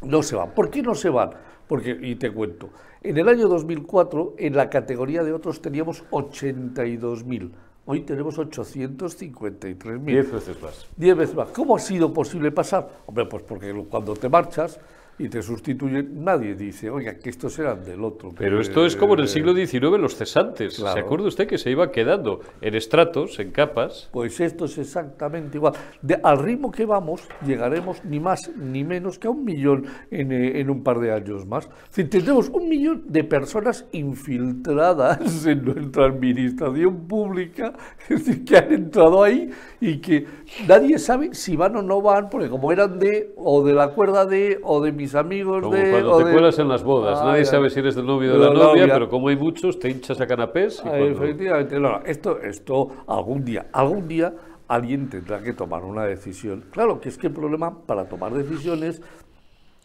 No 0.02 0.22
se 0.22 0.36
van. 0.36 0.54
¿Por 0.54 0.70
qué 0.70 0.82
no 0.82 0.94
se 0.94 1.08
van? 1.08 1.30
Porque, 1.66 1.98
y 2.00 2.14
te 2.16 2.30
cuento, 2.30 2.70
en 3.02 3.18
el 3.18 3.28
año 3.28 3.48
2004, 3.48 4.34
en 4.38 4.56
la 4.56 4.70
categoría 4.70 5.24
de 5.24 5.32
otros 5.32 5.60
teníamos 5.60 6.04
82.000. 6.10 7.50
Hoy 7.84 8.02
tenemos 8.02 8.38
853.000. 8.38 10.04
Diez 10.04 10.30
veces 10.30 10.62
más. 10.62 10.86
Diez 10.96 11.16
veces 11.16 11.34
más. 11.34 11.48
¿Cómo 11.48 11.74
ha 11.74 11.80
sido 11.80 12.12
posible 12.12 12.52
pasar? 12.52 12.88
Hombre, 13.06 13.26
pues 13.26 13.42
porque 13.42 13.72
cuando 13.90 14.14
te 14.14 14.28
marchas 14.28 14.78
y 15.24 15.28
te 15.28 15.40
sustituyen, 15.42 16.24
nadie 16.24 16.54
dice, 16.54 16.90
oiga, 16.90 17.14
que 17.14 17.30
estos 17.30 17.56
eran 17.58 17.84
del 17.84 18.02
otro. 18.02 18.32
Pero 18.36 18.60
esto 18.60 18.84
es 18.84 18.96
como 18.96 19.14
en 19.14 19.20
el 19.20 19.28
siglo 19.28 19.54
XIX, 19.54 19.98
los 20.00 20.16
cesantes. 20.16 20.74
¿Se 20.74 20.82
Claro. 20.82 21.00
acuerda 21.00 21.28
usted 21.28 21.46
que 21.46 21.58
se 21.58 21.70
iba 21.70 21.90
quedando 21.92 22.40
en 22.60 22.74
estratos, 22.74 23.38
en 23.38 23.50
capas? 23.52 24.08
Pues 24.12 24.40
esto 24.40 24.64
es 24.64 24.78
exactamente 24.78 25.58
igual. 25.58 25.74
De- 26.02 26.18
al 26.22 26.38
ritmo 26.40 26.70
que 26.72 26.84
vamos, 26.86 27.22
llegaremos 27.46 28.04
ni 28.04 28.18
más 28.18 28.50
ni 28.56 28.82
menos 28.84 29.18
que 29.18 29.28
a 29.28 29.30
un 29.30 29.44
millón 29.44 29.84
en, 30.10 30.32
eh, 30.32 30.60
en 30.60 30.70
un 30.70 30.82
par 30.82 30.98
de 30.98 31.12
años 31.12 31.46
más. 31.46 31.68
Decir, 31.88 32.10
tendremos 32.10 32.48
un 32.48 32.68
millón 32.68 33.04
de 33.08 33.22
personas 33.24 33.86
infiltradas 33.92 35.46
en 35.46 35.64
nuestra 35.64 36.06
administración 36.06 37.06
pública, 37.06 37.72
es 38.08 38.24
decir, 38.24 38.44
que 38.44 38.56
han 38.56 38.72
entrado 38.72 39.22
ahí 39.22 39.50
y 39.80 39.98
que 39.98 40.26
nadie 40.66 40.98
sabe 40.98 41.34
si 41.34 41.56
van 41.56 41.76
o 41.76 41.82
no 41.82 42.00
van, 42.02 42.28
porque 42.28 42.48
como 42.48 42.72
eran 42.72 42.98
de, 42.98 43.32
o 43.36 43.62
de 43.64 43.72
la 43.74 43.88
cuerda 43.88 44.26
de, 44.26 44.58
o 44.62 44.80
de 44.82 44.92
mis 44.92 45.11
amigos 45.14 45.62
Como 45.62 45.74
de... 45.76 45.90
cuando 45.90 46.18
te 46.18 46.24
de- 46.24 46.32
cuelas 46.32 46.58
en 46.58 46.68
las 46.68 46.82
bodas. 46.82 47.18
Ah, 47.20 47.26
Nadie 47.26 47.44
ya. 47.44 47.50
sabe 47.50 47.70
si 47.70 47.80
eres 47.80 47.94
del 47.94 48.06
novio 48.06 48.30
o 48.30 48.32
de 48.34 48.38
la, 48.38 48.46
la 48.46 48.52
novia, 48.54 48.82
novia. 48.82 48.94
pero 48.94 49.08
como 49.08 49.28
hay 49.28 49.36
muchos, 49.36 49.78
te 49.78 49.90
hinchas 49.90 50.20
a 50.20 50.26
canapés. 50.26 50.82
y 50.84 50.88
Ah, 50.88 50.90
cuando- 50.98 51.24
Efectivamente, 51.24 51.80
no, 51.80 52.00
esto, 52.04 52.38
esto 52.38 52.90
algún 53.06 53.44
día, 53.44 53.66
algún 53.72 54.08
día 54.08 54.32
alguien 54.68 55.08
tendrá 55.10 55.42
que 55.42 55.52
tomar 55.52 55.84
una 55.84 56.04
decisión. 56.04 56.64
Claro 56.70 57.00
que 57.00 57.08
es 57.10 57.18
que 57.18 57.26
el 57.28 57.32
problema 57.32 57.84
para 57.86 58.08
tomar 58.08 58.32
decisiones 58.32 59.02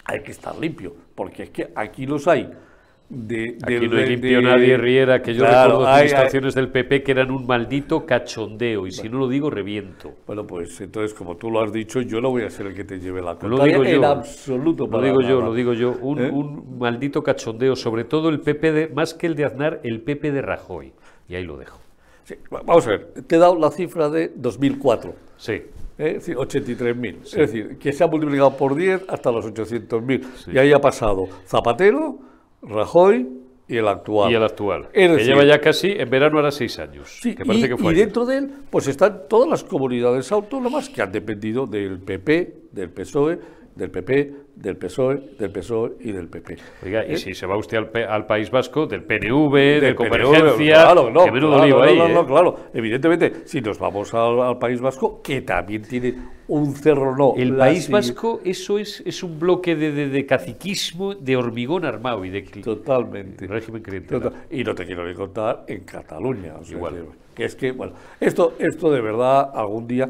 hay 0.05 0.21
que 0.23 0.31
estar 0.31 0.57
limpio, 0.57 0.93
porque 1.15 1.43
es 1.43 1.49
que 1.49 1.71
aquí 1.75 2.05
los 2.05 2.27
hay. 2.27 2.49
De, 3.09 3.57
Aquí 3.63 3.73
del- 3.75 3.89
no 3.89 3.97
hay 3.97 4.15
de- 4.17 4.41
nadie, 4.41 4.77
Riera, 4.77 5.21
que 5.21 5.33
yo 5.33 5.39
Claro, 5.45 5.69
recuerdo 5.79 5.87
administraciones 5.93 6.55
del 6.55 6.67
PP 6.69 7.03
que 7.03 7.11
eran 7.13 7.31
un 7.31 7.47
maldito 7.47 8.05
cachondeo, 8.05 8.85
y 8.85 8.91
si 8.91 9.07
no 9.07 9.17
lo 9.19 9.29
digo, 9.29 9.49
reviento. 9.49 10.13
Bueno, 10.27 10.45
pues 10.45 10.81
entonces, 10.81 11.13
como 11.17 11.37
tú 11.37 11.49
lo 11.49 11.61
has 11.61 11.71
dicho, 11.71 12.01
yo 12.01 12.19
no 12.19 12.31
voy 12.31 12.43
a 12.43 12.49
ser 12.49 12.65
el 12.67 12.75
que 12.75 12.83
te 12.83 12.99
lleve 12.99 13.21
la 13.21 13.31
Lo 13.33 13.39
contraria 13.39 13.79
digo 13.79 13.83
yo. 14.01 14.05
absoluto. 14.07 14.87
Lo 14.87 15.01
digo 15.01 15.21
yo, 15.21 15.39
lo 15.39 15.53
digo 15.53 15.71
yo, 15.71 15.95
un, 16.01 16.19
¿Eh? 16.19 16.29
un 16.29 16.77
maldito 16.77 17.23
cachondeo, 17.23 17.77
sobre 17.77 18.03
todo 18.03 18.27
el 18.27 18.41
PP 18.41 18.71
de, 18.73 18.87
más 18.89 19.13
que 19.13 19.27
el 19.27 19.35
de 19.35 19.45
Aznar, 19.45 19.79
el 19.83 20.01
PP 20.01 20.33
de 20.33 20.41
Rajoy. 20.41 20.91
Y 21.29 21.35
ahí 21.35 21.45
lo 21.45 21.55
dejo. 21.55 21.79
Sí, 22.25 22.35
va- 22.53 22.61
vamos 22.65 22.85
a 22.87 22.89
ver, 22.89 23.05
te 23.25 23.37
he 23.37 23.39
dado 23.39 23.57
la 23.57 23.71
cifra 23.71 24.09
de 24.09 24.33
2004. 24.35 25.15
Sí, 25.37 25.53
¿eh? 25.53 25.63
Es 25.97 26.13
decir, 26.15 26.35
83.000. 26.35 27.19
Es 27.23 27.31
decir, 27.31 27.77
que 27.77 27.93
se 27.93 28.03
ha 28.03 28.07
multiplicado 28.07 28.57
por 28.57 28.75
10 28.75 29.05
hasta 29.07 29.31
los 29.31 29.45
800.000. 29.45 30.25
Y 30.53 30.57
ahí 30.57 30.73
ha 30.73 30.81
pasado 30.81 31.29
Zapatero, 31.45 32.19
Rajoy 32.61 33.27
y 33.67 33.77
el 33.77 33.87
actual. 33.87 34.31
y 34.31 34.35
el 34.35 34.43
actual, 34.43 34.87
Es 34.93 35.17
que 35.17 35.23
lleva 35.25 35.43
ya 35.43 35.59
casi, 35.59 35.91
en 35.91 36.09
verano 36.09 36.39
hará 36.39 36.51
seis 36.51 36.79
años, 36.79 37.19
Sí, 37.21 37.35
que 37.35 37.43
parece 37.45 37.65
y, 37.65 37.69
que 37.69 37.75
y 37.75 37.77
fue 37.77 37.91
ayer. 37.91 38.05
dentro 38.05 38.25
de 38.25 38.37
él, 38.37 38.49
pues 38.69 38.87
están 38.87 39.23
todas 39.29 39.49
las 39.49 39.63
comunidades 39.63 40.31
autónomas 40.31 40.89
que 40.89 41.01
han 41.01 41.11
dependido 41.11 41.67
del 41.67 41.99
PP, 41.99 42.55
del 42.71 42.89
PSOE, 42.89 43.39
del 43.77 43.91
PP, 43.91 44.33
del 44.55 44.75
PSOE, 44.75 45.21
del 45.37 45.51
PSOE 45.51 45.91
y 46.01 46.11
del 46.11 46.27
PP. 46.27 46.57
Oiga, 46.83 47.05
y 47.05 47.13
¿Eh? 47.13 47.17
si 47.17 47.33
se 47.33 47.45
va 47.45 47.55
usted 47.57 47.77
al, 48.07 48.25
País 48.25 48.49
Vasco, 48.49 48.87
del 48.87 49.03
PNV, 49.03 49.53
de 49.55 49.79
Del 49.81 49.95
Convergencia, 49.95 50.41
PNV, 50.55 50.67
claro, 50.67 51.09
no, 51.11 51.25
que 51.25 51.31
menudo 51.31 51.55
claro, 51.57 51.77
no, 51.77 51.83
ahí, 51.83 51.97
no, 51.97 52.05
¿eh? 52.07 52.13
no, 52.13 52.25
claro. 52.25 52.55
Evidentemente, 52.73 53.33
si 53.45 53.61
nos 53.61 53.77
vamos 53.77 54.13
al, 54.13 54.41
al 54.41 54.57
País 54.57 54.81
Vasco, 54.81 55.21
que 55.21 55.41
también 55.41 55.83
tiene 55.83 56.15
un 56.47 56.73
cerro 56.75 57.15
no. 57.15 57.33
El 57.37 57.55
País 57.55 57.89
Vasco, 57.89 58.41
eso 58.43 58.79
es, 58.79 59.03
es 59.05 59.21
un 59.21 59.39
bloque 59.39 59.75
de, 59.75 59.91
de- 59.91 60.09
de 60.09 60.25
caciquismo, 60.25 61.13
de 61.13 61.35
hormigón 61.35 61.85
armado 61.85 62.25
y 62.25 62.29
de 62.29 62.41
Totalmente. 62.41 63.45
régimen 63.47 63.81
clientelar. 63.83 64.23
Total. 64.23 64.41
Y 64.49 64.63
no 64.63 64.73
te 64.73 64.85
quiero 64.85 65.07
ni 65.07 65.13
contar 65.13 65.65
en 65.67 65.81
Cataluña. 65.81 66.55
o 66.59 66.63
sea, 66.63 66.75
Igual. 66.77 66.93
Que, 66.95 67.01
que 67.35 67.45
es 67.45 67.55
que, 67.55 67.71
bueno, 67.71 67.93
esto, 68.19 68.55
esto 68.57 68.91
de 68.91 69.01
verdad 69.01 69.51
algún 69.53 69.87
día. 69.87 70.09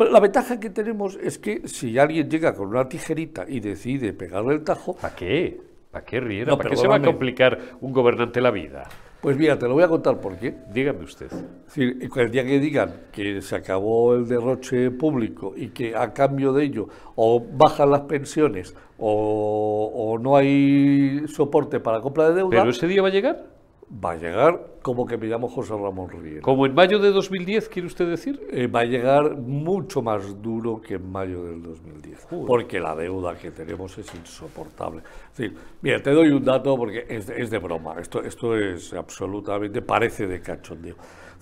Bueno, 0.00 0.14
la 0.14 0.20
ventaja 0.20 0.58
que 0.58 0.70
tenemos 0.70 1.18
es 1.22 1.38
que 1.38 1.68
si 1.68 1.98
alguien 1.98 2.30
llega 2.30 2.54
con 2.54 2.68
una 2.68 2.88
tijerita 2.88 3.44
y 3.46 3.60
decide 3.60 4.14
pegarle 4.14 4.54
el 4.54 4.64
tajo, 4.64 4.96
¿Para 4.96 5.14
qué? 5.14 5.60
¿Para 5.90 6.06
qué, 6.06 6.20
Riera? 6.20 6.52
No, 6.52 6.56
¿Para 6.56 6.70
qué 6.70 6.76
se 6.76 6.88
va 6.88 6.96
a 6.96 7.02
complicar 7.02 7.58
un 7.82 7.92
gobernante 7.92 8.40
la 8.40 8.50
vida? 8.50 8.88
pues 9.20 9.36
mira, 9.36 9.58
te 9.58 9.68
lo 9.68 9.74
voy 9.74 9.82
a 9.82 9.88
contar 9.88 10.18
por 10.18 10.38
qué. 10.38 10.54
Dígame 10.72 11.04
usted. 11.04 11.26
Es 11.26 11.66
decir, 11.66 12.10
el 12.16 12.30
día 12.30 12.46
que 12.46 12.58
digan 12.58 12.94
que 13.12 13.42
se 13.42 13.54
acabó 13.54 14.14
el 14.14 14.26
derroche 14.26 14.90
público 14.90 15.52
y 15.54 15.68
que 15.68 15.94
a 15.94 16.14
cambio 16.14 16.54
de 16.54 16.64
ello 16.64 16.88
o 17.16 17.44
bajan 17.52 17.90
las 17.90 18.00
pensiones 18.00 18.74
o, 18.96 19.92
o 19.94 20.18
no 20.18 20.34
hay 20.34 21.24
soporte 21.28 21.78
para 21.78 22.00
compra 22.00 22.30
de 22.30 22.36
deuda, 22.36 22.60
¿Pero 22.60 22.70
ese 22.70 22.86
día 22.86 23.02
va 23.02 23.08
a 23.08 23.12
llegar? 23.12 23.49
Va 23.92 24.12
a 24.12 24.16
llegar 24.16 24.66
como 24.82 25.04
que 25.04 25.16
me 25.18 25.26
llamo 25.26 25.48
José 25.48 25.72
Ramón 25.74 26.08
Riera. 26.10 26.40
¿Como 26.42 26.64
en 26.64 26.74
mayo 26.74 26.98
de 27.00 27.10
2010, 27.10 27.68
quiere 27.68 27.86
usted 27.86 28.08
decir? 28.08 28.40
Eh, 28.50 28.66
va 28.66 28.80
a 28.80 28.84
llegar 28.84 29.36
mucho 29.36 30.00
más 30.00 30.40
duro 30.40 30.80
que 30.80 30.94
en 30.94 31.10
mayo 31.10 31.42
del 31.44 31.60
2010, 31.62 32.26
porque 32.46 32.78
la 32.80 32.94
deuda 32.94 33.36
que 33.36 33.50
tenemos 33.50 33.98
es 33.98 34.14
insoportable. 34.14 35.02
Es 35.32 35.38
decir, 35.38 35.56
mira, 35.82 36.00
te 36.02 36.10
doy 36.12 36.28
un 36.30 36.44
dato 36.44 36.76
porque 36.76 37.04
es, 37.08 37.26
de- 37.26 37.42
es 37.42 37.50
de 37.50 37.58
broma, 37.58 37.96
esto, 38.00 38.22
esto 38.22 38.56
es 38.56 38.92
absolutamente, 38.94 39.82
parece 39.82 40.26
de 40.26 40.40
cachondeo. 40.40 40.94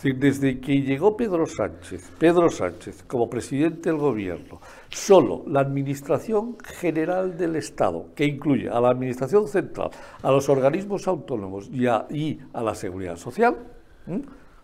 Desde 0.02 0.60
que 0.60 0.82
llegó 0.82 1.16
Pedro 1.16 1.44
Sánchez, 1.44 2.12
Pedro 2.18 2.48
Sánchez 2.48 3.02
como 3.02 3.28
presidente 3.28 3.90
del 3.90 3.98
gobierno, 3.98 4.60
solo 4.88 5.42
la 5.48 5.60
Administración 5.60 6.56
General 6.62 7.36
del 7.36 7.56
Estado, 7.56 8.06
que 8.14 8.24
incluye 8.24 8.68
a 8.68 8.80
la 8.80 8.90
Administración 8.90 9.48
Central, 9.48 9.90
a 10.22 10.30
los 10.30 10.48
organismos 10.48 11.08
autónomos 11.08 11.68
y 11.72 11.86
a, 11.86 12.06
a 12.52 12.62
la 12.62 12.74
Seguridad 12.76 13.16
Social, 13.16 13.56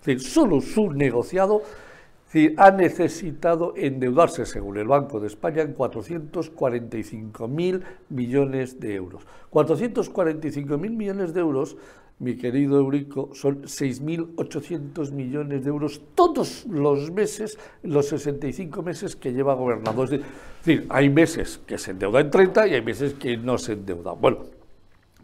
decir, 0.05 0.21
solo 0.21 0.61
su 0.61 0.93
negociado 0.93 1.63
ha 2.57 2.71
necesitado 2.73 3.75
endeudarse, 3.77 4.45
según 4.45 4.77
el 4.79 4.89
Banco 4.89 5.21
de 5.21 5.29
España, 5.29 5.63
en 5.63 5.77
445.000 5.77 7.83
millones 8.09 8.81
de 8.81 8.97
euros. 8.97 9.25
445.000 9.53 10.91
millones 10.91 11.33
de 11.33 11.41
euros, 11.41 11.77
mi 12.19 12.37
querido 12.37 12.79
Eurico, 12.79 13.31
son 13.35 13.63
6.800 13.63 15.11
millones 15.13 15.65
de 15.65 15.69
euros 15.69 16.01
todos 16.15 16.65
los 16.67 17.11
meses, 17.11 17.59
los 17.83 18.09
65 18.09 18.83
meses 18.83 19.17
que 19.17 19.33
lleva 19.33 19.55
gobernando. 19.55 20.05
Es 20.05 20.11
decir, 20.11 20.87
hay 20.89 21.11
meses 21.11 21.61
que 21.67 21.77
se 21.77 21.91
endeuda 21.91 22.21
en 22.21 22.31
30 22.31 22.69
y 22.69 22.75
hay 22.75 22.83
meses 22.83 23.15
que 23.15 23.37
no 23.37 23.59
se 23.59 23.73
endeuda. 23.73 24.13
Bueno, 24.13 24.39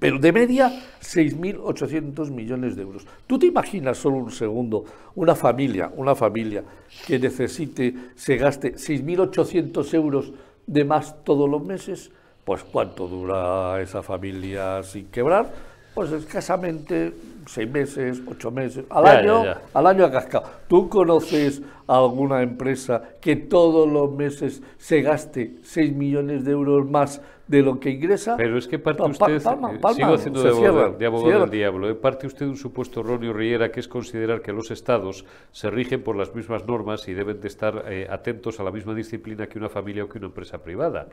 pero 0.00 0.18
de 0.18 0.32
media 0.32 0.72
6.800 1.00 2.30
millones 2.30 2.74
de 2.74 2.82
euros. 2.82 3.06
¿Tú 3.26 3.38
te 3.38 3.46
imaginas 3.46 3.98
solo 3.98 4.16
un 4.16 4.30
segundo 4.30 4.84
una 5.14 5.34
familia, 5.34 5.92
una 5.94 6.14
familia 6.14 6.64
que 7.06 7.18
necesite, 7.18 7.94
se 8.14 8.36
gaste 8.36 8.74
6.800 8.74 9.94
euros 9.94 10.32
de 10.66 10.84
más 10.84 11.22
todos 11.22 11.48
los 11.48 11.62
meses? 11.62 12.10
Pues 12.44 12.64
¿cuánto 12.64 13.06
dura 13.06 13.80
esa 13.82 14.02
familia 14.02 14.82
sin 14.82 15.06
quebrar? 15.06 15.69
Pues 15.94 16.12
escasamente 16.12 17.12
seis 17.46 17.68
meses, 17.70 18.20
ocho 18.26 18.50
meses, 18.50 18.84
al 18.90 19.06
año, 19.06 19.44
al 19.74 19.86
año 19.86 20.04
a 20.04 20.10
cascado. 20.10 20.44
¿Tú 20.68 20.88
conoces 20.88 21.60
alguna 21.96 22.42
empresa 22.42 23.02
que 23.20 23.36
todos 23.36 23.88
los 23.90 24.12
meses 24.12 24.62
se 24.76 25.02
gaste 25.02 25.56
6 25.62 25.94
millones 25.94 26.44
de 26.44 26.52
euros 26.52 26.88
más 26.88 27.20
de 27.50 27.62
lo 27.62 27.80
que 27.80 27.90
ingresa. 27.90 28.36
Pero 28.36 28.56
es 28.56 28.68
que 28.68 28.78
parte 28.78 29.02
usted, 29.02 29.34
eh, 29.34 29.40
sigo 29.40 30.14
haciendo 30.14 30.40
de 30.40 31.06
abogado, 31.06 31.40
del 31.40 31.50
diablo, 31.50 31.90
eh, 31.90 31.96
parte 31.96 32.28
usted 32.28 32.46
de 32.46 32.52
un 32.52 32.56
supuesto 32.56 33.00
erróneo, 33.00 33.32
Riera, 33.32 33.72
que 33.72 33.80
es 33.80 33.88
considerar 33.88 34.40
que 34.40 34.52
los 34.52 34.70
estados 34.70 35.24
se 35.50 35.68
rigen 35.68 36.04
por 36.04 36.14
las 36.14 36.32
mismas 36.32 36.64
normas 36.68 37.08
y 37.08 37.12
deben 37.12 37.40
de 37.40 37.48
estar 37.48 37.86
eh, 37.88 38.06
atentos 38.08 38.60
a 38.60 38.62
la 38.62 38.70
misma 38.70 38.94
disciplina 38.94 39.48
que 39.48 39.58
una 39.58 39.68
familia 39.68 40.04
o 40.04 40.08
que 40.08 40.18
una 40.18 40.28
empresa 40.28 40.58
privada. 40.58 41.08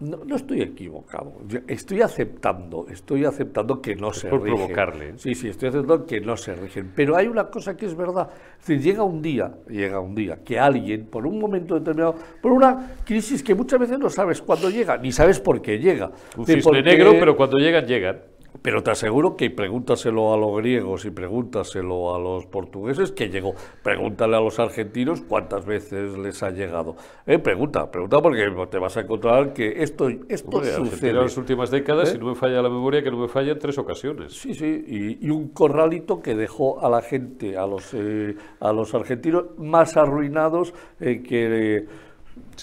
No, 0.00 0.24
no 0.24 0.36
estoy 0.36 0.62
equivocado, 0.62 1.34
estoy 1.66 2.00
aceptando, 2.00 2.86
estoy 2.88 3.26
aceptando 3.26 3.82
que 3.82 3.94
no 3.94 4.14
se 4.14 4.28
por 4.28 4.42
rigen. 4.42 4.56
provocarle. 4.56 5.18
Sí, 5.18 5.34
sí, 5.34 5.48
estoy 5.48 5.68
aceptando 5.68 6.06
que 6.06 6.22
no 6.22 6.38
se 6.38 6.54
rigen. 6.54 6.92
Pero 6.96 7.16
hay 7.16 7.26
una 7.26 7.50
cosa 7.50 7.76
que 7.76 7.84
es 7.84 7.94
verdad, 7.94 8.30
es 8.58 8.66
decir, 8.66 8.82
llega 8.82 9.02
un 9.02 9.20
día, 9.20 9.52
llega 9.68 10.00
un 10.00 10.05
día, 10.14 10.38
que 10.44 10.58
alguien, 10.58 11.06
por 11.06 11.26
un 11.26 11.38
momento 11.38 11.78
determinado, 11.78 12.16
por 12.40 12.52
una 12.52 12.96
crisis 13.04 13.42
que 13.42 13.54
muchas 13.54 13.80
veces 13.80 13.98
no 13.98 14.10
sabes 14.10 14.40
cuándo 14.40 14.70
llega, 14.70 14.96
ni 14.96 15.12
sabes 15.12 15.40
por 15.40 15.60
qué 15.60 15.78
llega. 15.78 16.10
Un 16.36 16.46
cisne 16.46 16.82
negro, 16.82 17.12
pero 17.18 17.36
cuando 17.36 17.58
llegan, 17.58 17.86
llegan. 17.86 18.18
Pero 18.66 18.82
te 18.82 18.90
aseguro 18.90 19.36
que 19.36 19.48
pregúntaselo 19.48 20.34
a 20.34 20.36
los 20.36 20.56
griegos 20.56 21.04
y 21.04 21.12
pregúntaselo 21.12 22.16
a 22.16 22.18
los 22.18 22.46
portugueses 22.46 23.12
que 23.12 23.28
llegó. 23.28 23.54
Pregúntale 23.80 24.34
a 24.34 24.40
los 24.40 24.58
argentinos 24.58 25.20
cuántas 25.20 25.64
veces 25.64 26.18
les 26.18 26.42
ha 26.42 26.50
llegado. 26.50 26.96
Eh, 27.28 27.38
pregunta, 27.38 27.88
pregunta 27.88 28.20
porque 28.20 28.44
te 28.68 28.78
vas 28.78 28.96
a 28.96 29.02
encontrar 29.02 29.52
que 29.52 29.84
esto, 29.84 30.08
esto 30.28 30.64
sucede. 30.64 31.10
En 31.10 31.16
las 31.16 31.36
últimas 31.36 31.70
décadas, 31.70 32.08
¿Eh? 32.08 32.12
si 32.14 32.18
no 32.18 32.26
me 32.26 32.34
falla 32.34 32.60
la 32.60 32.68
memoria, 32.68 33.04
que 33.04 33.10
no 33.12 33.18
me 33.18 33.28
falla 33.28 33.52
en 33.52 33.58
tres 33.60 33.78
ocasiones. 33.78 34.32
Sí, 34.32 34.52
sí, 34.52 35.16
y, 35.20 35.30
un 35.30 35.50
corralito 35.50 36.20
que 36.20 36.34
dejó 36.34 36.84
a 36.84 36.90
la 36.90 37.02
gente, 37.02 37.56
a 37.56 37.68
los, 37.68 37.94
eh, 37.94 38.34
a 38.58 38.72
los 38.72 38.92
argentinos 38.96 39.44
más 39.58 39.96
arruinados 39.96 40.74
que 40.98 41.86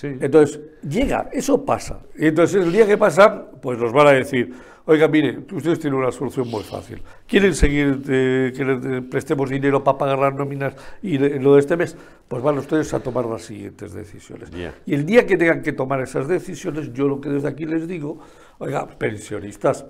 entonces, 0.04 0.60
llega, 0.88 1.30
eso 1.32 1.64
pasa. 1.64 2.02
Y 2.18 2.28
entonces, 2.28 2.66
el 2.66 2.72
día 2.72 2.86
que 2.86 2.98
pasa, 2.98 3.52
pues 3.62 3.78
nos 3.80 3.92
van 3.94 4.08
a 4.08 4.12
decir, 4.12 4.54
oiga, 4.86 5.08
mire, 5.08 5.40
ustedes 5.52 5.80
tienen 5.80 6.00
una 6.00 6.12
solución 6.12 6.48
muy 6.48 6.64
fácil. 6.64 7.02
¿Quieren 7.28 7.54
seguir 7.54 8.02
eh, 8.08 8.54
que 8.56 8.66
les 8.66 9.04
prestemos 9.04 9.50
dinero 9.50 9.84
para 9.84 9.98
pagar 9.98 10.20
las 10.20 10.34
nóminas 10.34 10.76
y 11.02 11.18
lo 11.18 11.56
de 11.56 11.60
este 11.60 11.78
mes? 11.78 11.96
Pues 12.28 12.44
van 12.44 12.58
ustedes 12.58 12.94
a 12.94 13.00
tomar 13.00 13.26
las 13.26 13.44
siguientes 13.44 13.94
decisiones. 13.94 14.50
Y 14.86 14.94
el 14.94 15.06
día 15.06 15.26
que 15.26 15.38
tengan 15.38 15.62
que 15.62 15.74
tomar 15.74 16.02
esas 16.02 16.28
decisiones, 16.28 16.94
yo 16.94 17.08
lo 17.08 17.22
que 17.22 17.30
desde 17.30 17.48
aquí 17.48 17.66
les 17.66 17.88
digo, 17.88 18.20
oiga, 18.60 18.88
pensionistas, 18.88 19.86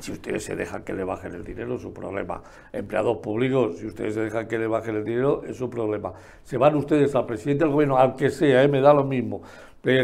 si 0.00 0.12
ustedes 0.12 0.44
se 0.44 0.56
dejan 0.56 0.84
que 0.84 0.94
le 0.94 1.04
bajen 1.04 1.34
el 1.34 1.44
dinero, 1.44 1.74
es 1.74 1.82
su 1.82 1.92
problema. 1.92 2.42
Empleados 2.72 3.18
públicos, 3.18 3.76
si 3.78 3.86
ustedes 3.86 4.14
se 4.14 4.20
dejan 4.20 4.48
que 4.48 4.58
le 4.58 4.66
bajen 4.66 4.96
el 4.96 5.04
dinero, 5.04 5.42
es 5.46 5.56
su 5.56 5.68
problema. 5.68 6.14
Se 6.44 6.56
van 6.56 6.74
ustedes 6.76 7.14
al 7.14 7.26
presidente 7.26 7.64
del 7.64 7.74
gobierno, 7.74 7.98
al 7.98 8.16
que 8.16 8.30
sea, 8.30 8.62
¿eh? 8.62 8.68
me 8.68 8.80
da 8.80 8.94
lo 8.94 9.04
mismo, 9.04 9.42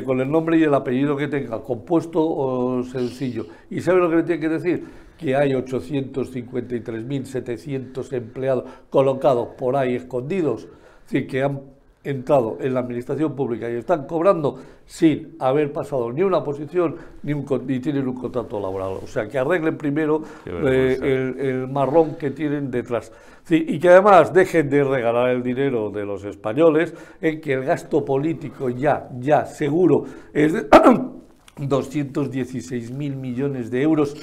con 0.04 0.20
el 0.20 0.30
nombre 0.30 0.58
y 0.58 0.64
el 0.64 0.74
apellido 0.74 1.16
que 1.16 1.28
tenga, 1.28 1.62
compuesto 1.62 2.20
o 2.20 2.82
sencillo. 2.82 3.46
¿Y 3.70 3.80
sabe 3.80 4.00
lo 4.00 4.10
que 4.10 4.16
le 4.16 4.24
tiene 4.24 4.40
que 4.40 4.48
decir? 4.48 4.84
Que 5.16 5.36
hay 5.36 5.52
853.700 5.52 8.12
empleados 8.12 8.64
colocados 8.90 9.50
por 9.56 9.76
ahí 9.76 9.94
escondidos, 9.94 10.66
sí, 11.06 11.28
que 11.28 11.44
han 11.44 11.77
entrado 12.04 12.58
en 12.60 12.74
la 12.74 12.80
administración 12.80 13.34
pública 13.34 13.68
y 13.70 13.74
están 13.74 14.06
cobrando 14.06 14.58
sin 14.86 15.36
haber 15.40 15.72
pasado 15.72 16.12
ni 16.12 16.22
una 16.22 16.42
posición 16.42 16.96
ni, 17.22 17.32
un, 17.32 17.44
ni 17.66 17.80
tienen 17.80 18.06
un 18.06 18.14
contrato 18.14 18.60
laboral. 18.60 19.00
O 19.02 19.06
sea, 19.06 19.28
que 19.28 19.38
arreglen 19.38 19.76
primero 19.76 20.22
eh, 20.46 21.36
el, 21.38 21.68
marrón 21.68 22.16
que 22.16 22.30
tienen 22.30 22.70
detrás. 22.70 23.12
y 23.50 23.78
que 23.78 23.88
además 23.88 24.32
dejen 24.32 24.70
de 24.70 24.84
regalar 24.84 25.30
el 25.30 25.42
dinero 25.42 25.90
de 25.90 26.04
los 26.04 26.24
españoles, 26.24 26.94
en 27.20 27.40
que 27.40 27.54
el 27.54 27.64
gasto 27.64 28.04
político 28.04 28.70
ya, 28.70 29.08
ya 29.18 29.44
seguro 29.44 30.04
es 30.32 30.52
de 30.52 30.66
216 31.58 32.92
mil 32.92 33.16
millones 33.16 33.70
de 33.70 33.82
euros 33.82 34.16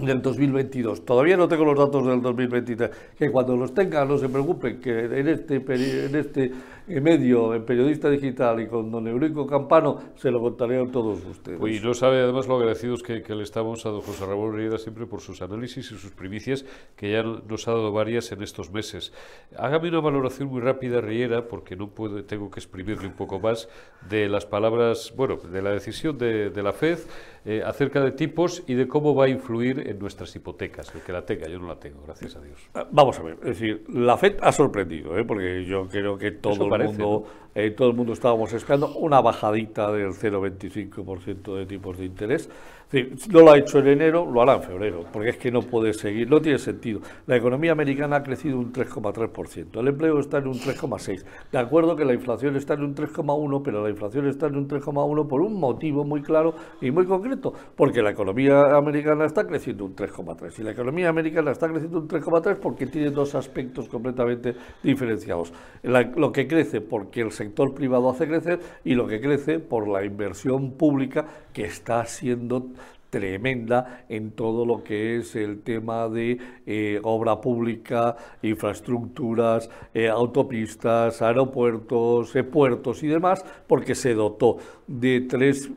del 0.00 0.20
2022. 0.20 1.04
Todavía 1.04 1.36
no 1.36 1.48
tengo 1.48 1.64
los 1.64 1.78
datos 1.78 2.06
del 2.06 2.20
2023. 2.20 2.90
Que 3.18 3.30
cuando 3.30 3.56
los 3.56 3.72
tenga 3.72 4.04
no 4.04 4.18
se 4.18 4.28
preocupen, 4.28 4.80
que 4.80 5.04
en 5.04 5.28
este, 5.28 5.56
en 5.56 6.16
este 6.16 6.52
medio, 6.88 7.54
en 7.54 7.64
Periodista 7.64 8.08
Digital 8.08 8.60
y 8.60 8.66
con 8.68 8.90
don 8.90 9.08
Eurico 9.08 9.46
Campano, 9.46 9.98
se 10.14 10.30
lo 10.30 10.40
contaré 10.40 10.80
a 10.80 10.86
todos 10.86 11.24
ustedes. 11.24 11.60
Y 11.60 11.84
no 11.84 11.94
sabe 11.94 12.20
además 12.20 12.46
lo 12.46 12.56
agradecidos 12.56 13.02
que, 13.02 13.22
le 13.26 13.42
estamos 13.42 13.84
a 13.86 13.90
don 13.90 14.00
José 14.00 14.24
Ramón 14.24 14.54
Riera 14.54 14.78
siempre 14.78 15.06
por 15.06 15.20
sus 15.20 15.42
análisis 15.42 15.90
y 15.90 15.96
sus 15.96 16.12
primicias, 16.12 16.64
que 16.96 17.10
ya 17.10 17.22
nos 17.22 17.66
ha 17.68 17.72
dado 17.72 17.92
varias 17.92 18.30
en 18.32 18.42
estos 18.42 18.70
meses. 18.70 19.12
Hágame 19.56 19.88
una 19.88 20.00
valoración 20.00 20.48
muy 20.48 20.60
rápida, 20.60 21.00
Riera, 21.00 21.48
porque 21.48 21.76
no 21.76 21.88
puedo, 21.88 22.24
tengo 22.24 22.50
que 22.50 22.60
exprimirle 22.60 23.08
un 23.08 23.14
poco 23.14 23.40
más, 23.40 23.68
de 24.08 24.28
las 24.28 24.46
palabras, 24.46 25.12
bueno, 25.16 25.36
de 25.36 25.62
la 25.62 25.70
decisión 25.70 26.16
de, 26.18 26.50
la 26.62 26.72
FED 26.72 26.98
eh, 27.44 27.62
acerca 27.64 28.00
de 28.00 28.12
tipos 28.12 28.62
y 28.66 28.74
de 28.74 28.86
cómo 28.88 29.14
va 29.14 29.24
a 29.24 29.28
influir 29.28 29.88
en 29.88 29.98
nuestras 29.98 30.34
hipotecas. 30.36 30.94
El 30.94 31.02
que 31.02 31.12
la 31.12 31.24
tenga, 31.24 31.48
yo 31.48 31.58
no 31.58 31.66
la 31.66 31.78
tengo, 31.78 32.02
gracias 32.04 32.36
a 32.36 32.40
Dios. 32.40 32.58
Ah, 32.74 32.86
vamos 32.90 33.18
a 33.18 33.22
ver, 33.22 33.34
es 33.40 33.58
decir, 33.58 33.84
la 33.88 34.16
FED 34.16 34.36
ha 34.40 34.52
sorprendido, 34.52 35.18
¿eh? 35.18 35.24
porque 35.24 35.64
yo 35.64 35.88
creo 35.88 36.16
que 36.16 36.30
todo 36.30 36.75
mundo, 36.84 37.24
eh, 37.54 37.70
todo 37.70 37.88
el 37.88 37.94
mundo 37.94 38.12
estábamos 38.12 38.52
esperando 38.52 38.94
una 38.96 39.20
bajadita 39.20 39.90
del 39.92 40.12
0,25% 40.12 41.56
de 41.56 41.66
tipos 41.66 41.98
de 41.98 42.04
interés 42.04 42.50
no 42.92 43.40
lo 43.40 43.50
ha 43.50 43.58
hecho 43.58 43.80
en 43.80 43.88
enero, 43.88 44.30
lo 44.30 44.42
hará 44.42 44.54
en 44.54 44.62
febrero, 44.62 45.04
porque 45.12 45.30
es 45.30 45.36
que 45.38 45.50
no 45.50 45.60
puede 45.62 45.92
seguir, 45.92 46.30
no 46.30 46.40
tiene 46.40 46.58
sentido. 46.58 47.00
La 47.26 47.36
economía 47.36 47.72
americana 47.72 48.16
ha 48.16 48.22
crecido 48.22 48.58
un 48.58 48.72
3,3%, 48.72 49.80
el 49.80 49.88
empleo 49.88 50.20
está 50.20 50.38
en 50.38 50.46
un 50.46 50.54
3,6%. 50.54 51.24
De 51.50 51.58
acuerdo 51.58 51.96
que 51.96 52.04
la 52.04 52.14
inflación 52.14 52.54
está 52.54 52.74
en 52.74 52.84
un 52.84 52.94
3,1%, 52.94 53.62
pero 53.64 53.82
la 53.82 53.90
inflación 53.90 54.28
está 54.28 54.46
en 54.46 54.56
un 54.56 54.68
3,1% 54.68 55.26
por 55.26 55.40
un 55.40 55.58
motivo 55.58 56.04
muy 56.04 56.22
claro 56.22 56.54
y 56.80 56.92
muy 56.92 57.06
concreto, 57.06 57.52
porque 57.74 58.02
la 58.02 58.10
economía 58.10 58.76
americana 58.76 59.24
está 59.24 59.44
creciendo 59.46 59.84
un 59.84 59.96
3,3%. 59.96 60.60
Y 60.60 60.62
la 60.62 60.70
economía 60.70 61.08
americana 61.08 61.50
está 61.50 61.68
creciendo 61.68 61.98
un 61.98 62.08
3,3% 62.08 62.58
porque 62.60 62.86
tiene 62.86 63.10
dos 63.10 63.34
aspectos 63.34 63.88
completamente 63.88 64.54
diferenciados. 64.82 65.52
lo 65.82 66.32
que 66.32 66.46
crece 66.46 66.80
porque 66.80 67.20
el 67.22 67.32
sector 67.32 67.74
privado 67.74 68.10
hace 68.10 68.28
crecer 68.28 68.60
y 68.84 68.94
lo 68.94 69.06
que 69.08 69.20
crece 69.20 69.58
por 69.58 69.88
la 69.88 70.04
inversión 70.04 70.72
pública 70.72 71.26
que 71.52 71.64
está 71.64 72.04
siendo 72.04 72.66
tremenda 73.10 74.04
en 74.08 74.32
todo 74.32 74.66
lo 74.66 74.82
que 74.82 75.18
es 75.18 75.36
el 75.36 75.60
tema 75.60 76.08
de 76.08 76.38
eh, 76.66 77.00
obra 77.02 77.40
pública, 77.40 78.16
infraestructuras, 78.42 79.70
eh, 79.94 80.08
autopistas, 80.08 81.22
aeropuertos, 81.22 82.34
eh, 82.36 82.44
puertos 82.44 83.02
y 83.02 83.08
demás, 83.08 83.44
porque 83.66 83.94
se 83.94 84.14
dotó 84.14 84.58
de 84.86 85.22
3, 85.22 85.70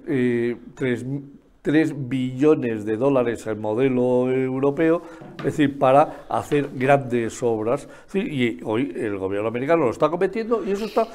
3 1.62 1.94
billones 2.10 2.86
de 2.86 2.96
dólares 2.96 3.46
el 3.48 3.58
modelo 3.58 4.32
europeo, 4.32 5.02
es 5.39 5.44
decir, 5.44 5.78
para 5.78 6.26
hacer 6.30 6.70
grandes 6.74 7.44
obras. 7.44 7.88
Y 8.13 8.63
hoy 8.63 8.94
el 8.96 9.18
gobierno 9.18 9.50
americano 9.50 9.86
lo 9.86 9.92
está 9.92 10.10
cometiendo 10.10 10.63
y 10.65 10.72
eso 10.72 10.86
está 10.86 11.08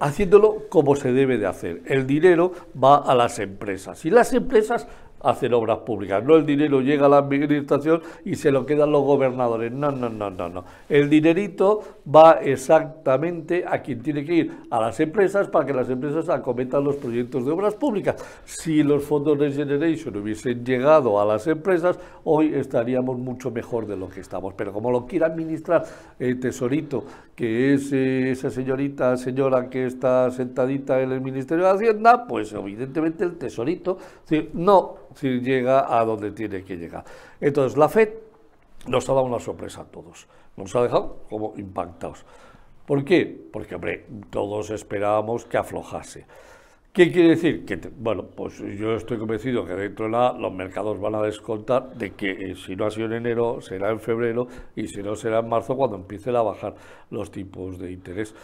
haciéndolo 0.00 0.68
como 0.68 0.96
se 0.96 1.12
debe 1.12 1.38
de 1.38 1.46
hacer. 1.46 1.82
El 1.86 2.06
dinero 2.06 2.52
va 2.82 2.96
a 2.96 3.14
las 3.14 3.38
empresas 3.38 4.04
y 4.04 4.10
las 4.10 4.32
empresas 4.32 4.88
hacer 5.22 5.54
obras 5.54 5.78
públicas. 5.78 6.22
No 6.24 6.36
el 6.36 6.46
dinero 6.46 6.80
llega 6.80 7.06
a 7.06 7.08
la 7.08 7.18
administración 7.18 8.02
y 8.24 8.34
se 8.34 8.50
lo 8.50 8.66
quedan 8.66 8.92
los 8.92 9.02
gobernadores. 9.02 9.72
No, 9.72 9.90
no, 9.90 10.08
no, 10.08 10.30
no, 10.30 10.48
no. 10.48 10.64
El 10.88 11.08
dinerito 11.08 11.80
va 12.14 12.40
exactamente 12.42 13.64
a 13.66 13.80
quien 13.80 14.02
tiene 14.02 14.24
que 14.24 14.34
ir, 14.34 14.52
a 14.70 14.80
las 14.80 14.98
empresas, 15.00 15.48
para 15.48 15.66
que 15.66 15.72
las 15.72 15.88
empresas 15.90 16.28
acometan 16.28 16.84
los 16.84 16.96
proyectos 16.96 17.44
de 17.44 17.52
obras 17.52 17.74
públicas. 17.74 18.16
Si 18.44 18.82
los 18.82 19.04
fondos 19.04 19.38
de 19.38 19.52
Generation 19.52 20.16
hubiesen 20.16 20.64
llegado 20.64 21.20
a 21.20 21.24
las 21.24 21.46
empresas, 21.46 21.98
hoy 22.24 22.54
estaríamos 22.54 23.18
mucho 23.18 23.50
mejor 23.50 23.86
de 23.86 23.96
lo 23.96 24.08
que 24.08 24.20
estamos. 24.20 24.54
Pero 24.54 24.72
como 24.72 24.90
lo 24.90 25.06
quiere 25.06 25.24
administrar 25.24 25.84
el 26.18 26.40
tesorito, 26.40 27.04
que 27.34 27.74
es 27.74 27.92
eh, 27.92 28.30
esa 28.30 28.50
señorita, 28.50 29.16
señora 29.16 29.68
que 29.68 29.86
está 29.86 30.30
sentadita 30.30 31.00
en 31.00 31.12
el 31.12 31.20
Ministerio 31.20 31.64
de 31.64 31.70
Hacienda, 31.70 32.26
pues 32.26 32.52
evidentemente 32.52 33.24
el 33.24 33.36
tesorito 33.36 33.98
no 34.54 34.96
si 35.14 35.40
llega 35.40 35.98
a 35.98 36.04
donde 36.04 36.32
tiene 36.32 36.62
que 36.64 36.76
llegar. 36.76 37.04
Entonces, 37.40 37.76
la 37.78 37.88
FED 37.88 38.10
nos 38.86 39.08
ha 39.08 39.14
dado 39.14 39.26
una 39.26 39.38
sorpresa 39.38 39.82
a 39.82 39.84
todos, 39.84 40.26
nos 40.56 40.74
ha 40.74 40.82
dejado 40.82 41.24
como 41.28 41.54
impactados. 41.56 42.24
¿Por 42.86 43.04
qué? 43.04 43.26
Porque, 43.52 43.76
hombre, 43.76 44.06
todos 44.30 44.70
esperábamos 44.70 45.44
que 45.44 45.56
aflojase. 45.56 46.26
¿Qué 46.92 47.10
quiere 47.10 47.30
decir? 47.30 47.64
Bueno, 47.96 48.26
pues 48.36 48.58
yo 48.58 48.94
estoy 48.94 49.16
convencido 49.16 49.64
que 49.64 49.72
dentro 49.72 50.04
de 50.04 50.12
la, 50.12 50.34
los 50.34 50.52
mercados 50.52 51.00
van 51.00 51.14
a 51.14 51.22
descontar 51.22 51.94
de 51.94 52.10
que 52.10 52.30
eh, 52.32 52.54
si 52.54 52.76
no 52.76 52.84
ha 52.84 52.90
sido 52.90 53.06
en 53.06 53.14
enero, 53.14 53.62
será 53.62 53.90
en 53.90 53.98
febrero 53.98 54.46
y 54.76 54.86
si 54.88 55.02
no 55.02 55.16
será 55.16 55.38
en 55.38 55.48
marzo 55.48 55.74
cuando 55.74 55.96
empiecen 55.96 56.36
a 56.36 56.42
bajar 56.42 56.74
los 57.08 57.30
tipos 57.30 57.78
de 57.78 57.92
interés. 57.92 58.34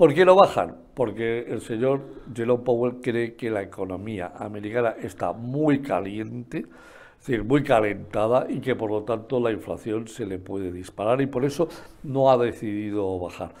¿Por 0.00 0.14
qué 0.14 0.24
no 0.24 0.34
bajan? 0.34 0.78
Porque 0.94 1.40
el 1.40 1.60
señor 1.60 2.00
Jerome 2.34 2.64
Powell 2.64 3.02
cree 3.02 3.34
que 3.34 3.50
la 3.50 3.60
economía 3.60 4.32
americana 4.34 4.94
está 4.98 5.34
muy 5.34 5.82
caliente, 5.82 6.60
es 6.60 7.26
decir, 7.26 7.44
muy 7.44 7.62
calentada 7.62 8.46
y 8.48 8.60
que 8.60 8.74
por 8.74 8.90
lo 8.90 9.02
tanto 9.02 9.38
la 9.40 9.52
inflación 9.52 10.08
se 10.08 10.24
le 10.24 10.38
puede 10.38 10.72
disparar 10.72 11.20
y 11.20 11.26
por 11.26 11.44
eso 11.44 11.68
no 12.02 12.30
ha 12.30 12.38
decidido 12.38 13.18
bajar. 13.18 13.52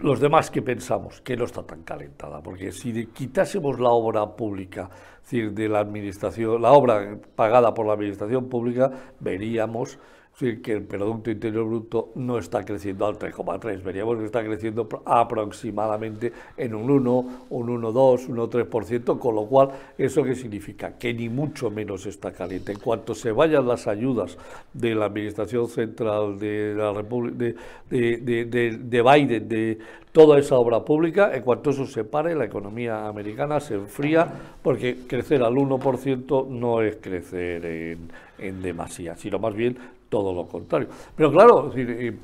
Los 0.00 0.20
demás 0.20 0.50
que 0.50 0.62
pensamos 0.62 1.20
que 1.20 1.36
no 1.36 1.44
está 1.44 1.62
tan 1.64 1.82
calentada, 1.82 2.42
porque 2.42 2.72
si 2.72 3.08
quitásemos 3.08 3.78
la 3.78 3.90
obra 3.90 4.24
pública, 4.36 4.88
es 5.16 5.30
decir, 5.30 5.52
de 5.52 5.68
la 5.68 5.80
administración, 5.80 6.62
la 6.62 6.72
obra 6.72 7.18
pagada 7.36 7.74
por 7.74 7.84
la 7.84 7.92
administración 7.92 8.48
pública, 8.48 8.90
veríamos 9.20 9.98
que 10.38 10.72
el 10.72 10.82
Producto 10.82 11.30
Interior 11.30 11.64
Bruto 11.66 12.10
no 12.16 12.38
está 12.38 12.64
creciendo 12.64 13.06
al 13.06 13.18
3,3, 13.18 13.82
veríamos 13.82 14.18
que 14.18 14.24
está 14.24 14.42
creciendo 14.42 14.88
aproximadamente 15.04 16.32
en 16.56 16.74
un 16.74 16.90
1, 16.90 17.46
un 17.50 17.82
1,2, 17.82 18.28
un 18.28 18.38
1,3%, 18.38 19.18
con 19.18 19.34
lo 19.36 19.46
cual, 19.46 19.70
¿eso 19.96 20.24
qué 20.24 20.34
significa? 20.34 20.98
Que 20.98 21.14
ni 21.14 21.28
mucho 21.28 21.70
menos 21.70 22.06
está 22.06 22.32
caliente. 22.32 22.72
En 22.72 22.80
cuanto 22.80 23.14
se 23.14 23.30
vayan 23.30 23.68
las 23.68 23.86
ayudas 23.86 24.36
de 24.72 24.94
la 24.94 25.06
Administración 25.06 25.68
Central 25.68 26.38
de 26.38 26.74
la 26.76 26.92
República, 26.92 27.36
de, 27.36 28.16
de, 28.16 28.44
de, 28.46 28.78
de 28.78 29.02
Biden, 29.02 29.48
de 29.48 29.78
toda 30.10 30.38
esa 30.38 30.56
obra 30.56 30.84
pública, 30.84 31.34
en 31.34 31.42
cuanto 31.42 31.70
eso 31.70 31.86
se 31.86 32.04
pare, 32.04 32.34
la 32.34 32.44
economía 32.44 33.06
americana 33.06 33.60
se 33.60 33.74
enfría, 33.74 34.26
porque 34.62 35.06
crecer 35.06 35.42
al 35.42 35.54
1% 35.54 36.48
no 36.48 36.82
es 36.82 36.96
crecer 36.96 37.64
en, 37.64 38.10
en 38.38 38.60
demasía, 38.60 39.16
sino 39.16 39.38
más 39.38 39.54
bien 39.54 39.78
todo 40.12 40.34
lo 40.34 40.46
contrario. 40.46 40.88
Pero 41.16 41.32
claro, 41.32 41.72
eh, 41.74 42.14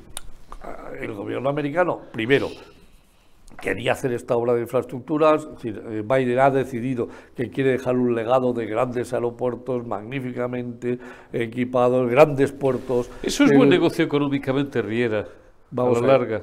el 1.01 1.13
gobierno 1.13 1.49
americano, 1.49 1.99
primero, 2.11 2.49
quería 3.59 3.93
hacer 3.93 4.13
esta 4.13 4.35
obra 4.37 4.53
de 4.53 4.61
infraestructuras, 4.61 5.47
eh, 5.63 6.03
Biden 6.05 6.37
ha 6.37 6.51
decidido 6.51 7.09
que 7.35 7.49
quiere 7.49 7.71
dejar 7.71 7.95
un 7.97 8.13
legado 8.13 8.53
de 8.53 8.67
grandes 8.67 9.11
aeropuertos 9.11 9.87
magníficamente 9.87 10.99
equipados, 11.33 12.07
grandes 12.11 12.51
puertos. 12.51 13.09
Eso 13.23 13.45
es 13.45 13.57
buen 13.57 13.69
negocio 13.69 14.05
económicamente, 14.05 14.83
Riera, 14.83 15.25
Vamos 15.71 15.97
a 15.97 16.01
la 16.01 16.07
larga 16.07 16.41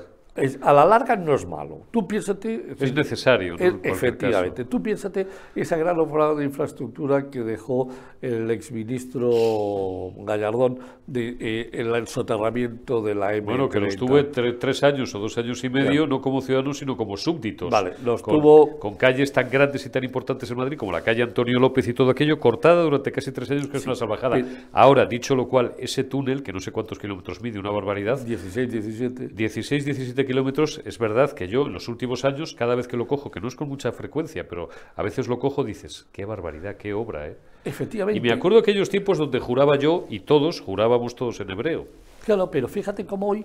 a 0.60 0.72
la 0.72 0.84
larga 0.84 1.16
no 1.16 1.34
es 1.34 1.46
malo. 1.46 1.82
Tú 1.90 2.06
piénsate... 2.06 2.74
Es 2.78 2.94
necesario. 2.94 3.56
efectivamente. 3.82 4.64
Tú 4.64 4.82
piénsate 4.82 5.26
esa 5.54 5.76
gran 5.76 5.98
obra 5.98 6.34
de 6.34 6.44
infraestructura 6.44 7.30
que 7.30 7.40
dejó 7.40 7.88
el 8.20 8.50
exministro 8.50 10.12
Gallardón 10.18 10.78
de, 11.06 11.36
eh, 11.40 11.70
el 11.72 12.06
soterramiento 12.06 13.02
de 13.02 13.14
la 13.14 13.34
M. 13.34 13.46
Bueno, 13.46 13.68
que 13.68 13.80
lo 13.80 13.86
estuvo 13.86 14.22
tres 14.26 14.82
años 14.82 15.14
o 15.14 15.18
dos 15.18 15.38
años 15.38 15.62
y 15.64 15.68
medio, 15.68 16.06
no 16.06 16.20
como 16.20 16.40
ciudadanos, 16.40 16.78
sino 16.78 16.96
como 16.96 17.16
súbditos. 17.16 17.70
Vale, 17.70 17.92
los 18.04 18.22
con, 18.22 18.34
tuvo... 18.34 18.78
Con 18.78 18.96
calles 18.96 19.32
tan 19.32 19.48
grandes 19.50 19.86
y 19.86 19.90
tan 19.90 20.04
importantes 20.04 20.50
en 20.50 20.56
Madrid 20.56 20.76
como 20.76 20.92
la 20.92 21.02
calle 21.02 21.22
Antonio 21.22 21.58
López 21.58 21.86
y 21.88 21.94
todo 21.94 22.10
aquello, 22.10 22.38
cortada 22.38 22.82
durante 22.82 23.12
casi 23.12 23.32
tres 23.32 23.50
años, 23.50 23.68
que 23.68 23.76
es 23.76 23.86
una 23.86 23.94
salvajada. 23.94 24.38
Ahora, 24.72 25.06
dicho 25.06 25.34
lo 25.34 25.48
cual, 25.48 25.74
ese 25.78 26.04
túnel, 26.04 26.42
que 26.42 26.52
no 26.52 26.60
sé 26.60 26.72
cuántos 26.72 26.98
kilómetros 26.98 27.40
mide, 27.40 27.58
una 27.58 27.70
barbaridad. 27.70 28.20
16, 28.20 28.70
17. 28.70 29.28
16, 29.28 29.84
17 29.84 30.25
kilómetros, 30.26 30.80
es 30.84 30.98
verdad 30.98 31.32
que 31.32 31.48
yo 31.48 31.66
en 31.66 31.72
los 31.72 31.88
últimos 31.88 32.24
años, 32.24 32.54
cada 32.54 32.74
vez 32.74 32.88
que 32.88 32.96
lo 32.96 33.06
cojo, 33.06 33.30
que 33.30 33.40
no 33.40 33.48
es 33.48 33.54
con 33.54 33.68
mucha 33.68 33.92
frecuencia, 33.92 34.48
pero 34.48 34.68
a 34.94 35.02
veces 35.02 35.28
lo 35.28 35.38
cojo, 35.38 35.64
dices, 35.64 36.06
qué 36.12 36.24
barbaridad, 36.24 36.76
qué 36.76 36.92
obra, 36.92 37.28
¿eh? 37.28 37.36
Efectivamente. 37.64 38.18
Y 38.18 38.20
me 38.20 38.32
acuerdo 38.32 38.58
aquellos 38.58 38.88
tiempos 38.88 39.18
donde 39.18 39.40
juraba 39.40 39.76
yo, 39.76 40.06
y 40.08 40.20
todos, 40.20 40.60
jurábamos 40.60 41.16
todos 41.16 41.40
en 41.40 41.50
hebreo. 41.50 41.86
Claro, 42.24 42.50
pero 42.50 42.66
fíjate 42.66 43.06
cómo 43.06 43.28
hoy 43.28 43.44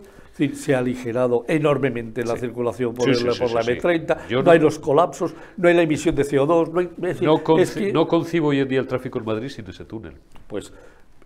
se 0.54 0.74
ha 0.74 0.80
aligerado 0.80 1.46
enormemente 1.48 2.24
la 2.26 2.36
circulación 2.36 2.96
por, 2.96 3.08
la 3.08 3.14
M30, 3.14 4.44
no, 4.44 4.52
hay 4.52 4.60
los 4.60 4.80
colapsos, 4.80 5.36
no 5.58 5.68
hay 5.68 5.76
la 5.76 5.84
emisión 5.84 6.16
de 6.16 6.24
CO2, 6.24 6.72
no 6.98 7.08
hay... 7.08 7.92
no, 7.94 8.08
concibo 8.08 8.48
hoy 8.48 8.60
en 8.60 8.68
día 8.68 8.80
el 8.80 8.88
tráfico 8.88 9.20
en 9.20 9.26
Madrid 9.26 9.50
sin 9.50 9.68
ese 9.70 9.86
túnel. 9.86 10.14
Pues, 10.48 10.74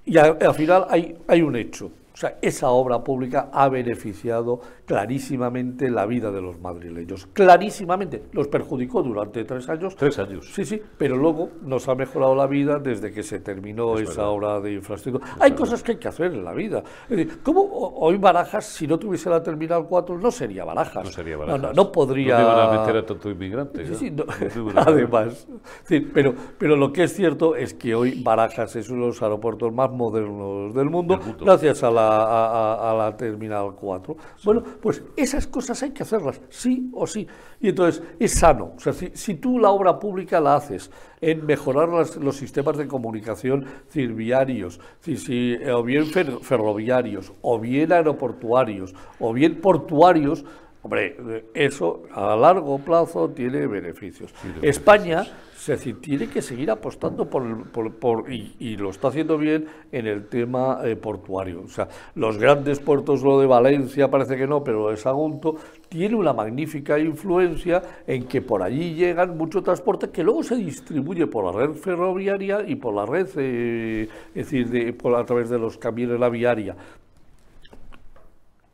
y 0.06 0.18
al 0.18 0.54
final 0.54 0.86
hay, 0.90 1.16
hay 1.28 1.42
un 1.42 1.56
hecho, 1.56 1.90
o 2.16 2.18
sea, 2.18 2.38
esa 2.42 2.70
obra 2.70 3.04
pública 3.04 3.50
ha 3.52 3.68
beneficiado 3.68 4.62
clarísimamente 4.86 5.90
la 5.90 6.06
vida 6.06 6.32
de 6.32 6.42
los 6.42 6.60
madrileños. 6.60 7.28
Clarísimamente. 7.34 8.24
Los 8.32 8.48
perjudicó 8.48 9.02
durante 9.02 9.44
tres 9.44 9.68
años. 9.70 9.96
Tres 9.96 10.18
años. 10.20 10.52
Sí, 10.54 10.66
sí. 10.66 10.82
Pero 10.98 11.18
luego 11.18 11.50
nos 11.64 11.88
ha 11.90 11.96
mejorado 11.96 12.36
la 12.36 12.48
vida 12.48 12.80
desde 12.80 13.12
que 13.12 13.24
se 13.24 13.40
terminó 13.40 13.98
esa 13.98 14.28
obra 14.28 14.60
de 14.60 14.74
infraestructura. 14.74 15.36
hay 15.40 15.52
cosas 15.54 15.82
que 15.84 15.94
hay 15.94 15.98
que 15.98 16.08
hacer 16.08 16.34
en 16.34 16.44
la 16.44 16.54
vida. 16.54 16.84
Es 17.10 17.18
decir, 17.18 17.40
¿cómo 17.44 17.62
hoy 17.72 18.18
Barajas, 18.18 18.66
si 18.66 18.88
no 18.88 18.98
tuviese 18.98 19.30
la 19.30 19.42
Terminal 19.42 19.86
4, 19.88 20.18
no 20.18 20.32
sería 20.32 20.64
Barajas? 20.64 21.04
No 21.04 21.12
sería 21.12 21.38
Barajas. 21.38 21.62
No, 21.62 21.74
no, 21.74 21.92
podría... 21.92 22.38
No 22.38 22.44
iban 22.44 22.60
a 22.60 22.80
meter 22.80 22.98
a 22.98 23.06
tanto 23.06 23.30
inmigrante. 23.30 23.86
Sí, 23.86 23.96
sí. 23.96 24.16
Además. 24.76 25.48
Sí, 25.84 26.00
pero, 26.00 26.34
pero 26.58 26.76
lo 26.76 26.92
que 26.92 27.04
es 27.04 27.14
cierto 27.14 27.56
es 27.56 27.74
que 27.74 27.96
hoy 27.96 28.22
Barajas 28.22 28.76
es 28.76 28.90
uno 28.90 29.02
de 29.02 29.08
los 29.08 29.22
aeropuertos 29.22 29.74
más 29.74 29.92
modernos 29.92 30.74
del 30.74 30.90
mundo. 30.90 31.20
gracias 31.40 31.84
a 31.84 31.92
la 31.92 32.06
a, 32.16 32.94
la 32.94 33.16
Terminal 33.18 33.74
4. 33.76 34.16
Bueno, 34.44 34.64
pues 34.82 35.04
esas 35.16 35.48
cosas 35.48 35.82
hay 35.84 35.92
que 35.92 36.04
hacerlas, 36.04 36.42
sí 36.50 36.90
o 36.94 37.08
sí. 37.08 37.28
Y 37.60 37.70
entonces 37.70 38.04
es 38.20 38.34
sano. 38.34 38.74
O 38.76 38.80
sea, 38.80 38.94
si, 38.94 39.36
tú 39.36 39.60
la 39.60 39.70
obra 39.70 40.00
pública 40.00 40.40
la 40.40 40.56
haces 40.56 40.92
en 41.22 41.46
mejorar 41.46 41.90
los 41.90 42.36
sistemas 42.36 42.78
de 42.78 42.88
comunicación 42.88 43.66
viarios, 43.94 44.80
si, 45.00 45.56
o 45.66 45.84
bien 45.84 46.06
ferroviarios, 46.06 47.34
o 47.42 47.60
bien 47.60 47.92
aeroportuarios, 47.92 48.94
o 49.20 49.34
bien 49.34 49.62
portuarios, 49.62 50.46
Hombre, 50.86 51.16
eso 51.56 52.04
a 52.14 52.36
largo 52.36 52.78
plazo 52.78 53.30
tiene 53.30 53.66
beneficios. 53.66 54.32
España 54.62 55.26
se 55.58 55.78
tiene 55.96 56.28
que 56.28 56.44
seguir 56.44 56.70
apostando 56.70 57.28
por, 57.28 57.72
por, 57.72 58.32
y, 58.32 58.78
lo 58.78 58.92
está 58.92 59.08
haciendo 59.08 59.36
bien 59.40 59.66
en 59.92 60.06
el 60.06 60.28
tema 60.28 60.82
eh, 60.84 60.96
portuario. 60.96 61.64
O 61.64 61.68
sea, 61.70 61.88
los 62.14 62.38
grandes 62.38 62.78
puertos, 62.78 63.24
lo 63.24 63.40
de 63.40 63.48
Valencia 63.48 64.12
parece 64.12 64.38
que 64.38 64.46
no, 64.46 64.64
pero 64.64 64.84
lo 64.84 64.92
de 64.92 64.98
Sagunto 64.98 65.56
tiene 65.90 66.14
una 66.14 66.34
magnífica 66.34 67.00
influencia 67.00 67.82
en 68.06 68.28
que 68.28 68.44
por 68.44 68.62
allí 68.62 68.94
llegan 68.94 69.36
mucho 69.36 69.64
transporte 69.64 70.12
que 70.12 70.24
luego 70.24 70.44
se 70.44 70.56
distribuye 70.56 71.26
por 71.26 71.46
la 71.46 71.66
red 71.66 71.74
ferroviaria 71.74 72.62
y 72.64 72.76
por 72.76 72.94
la 72.94 73.08
red, 73.08 73.28
eh, 73.38 74.08
es 74.36 74.52
decir, 74.52 74.70
de, 74.70 74.94
por, 74.94 75.16
a 75.16 75.26
través 75.26 75.50
de 75.50 75.58
los 75.58 75.80
camiones 75.80 76.20
la 76.20 76.30
viaria. 76.30 76.76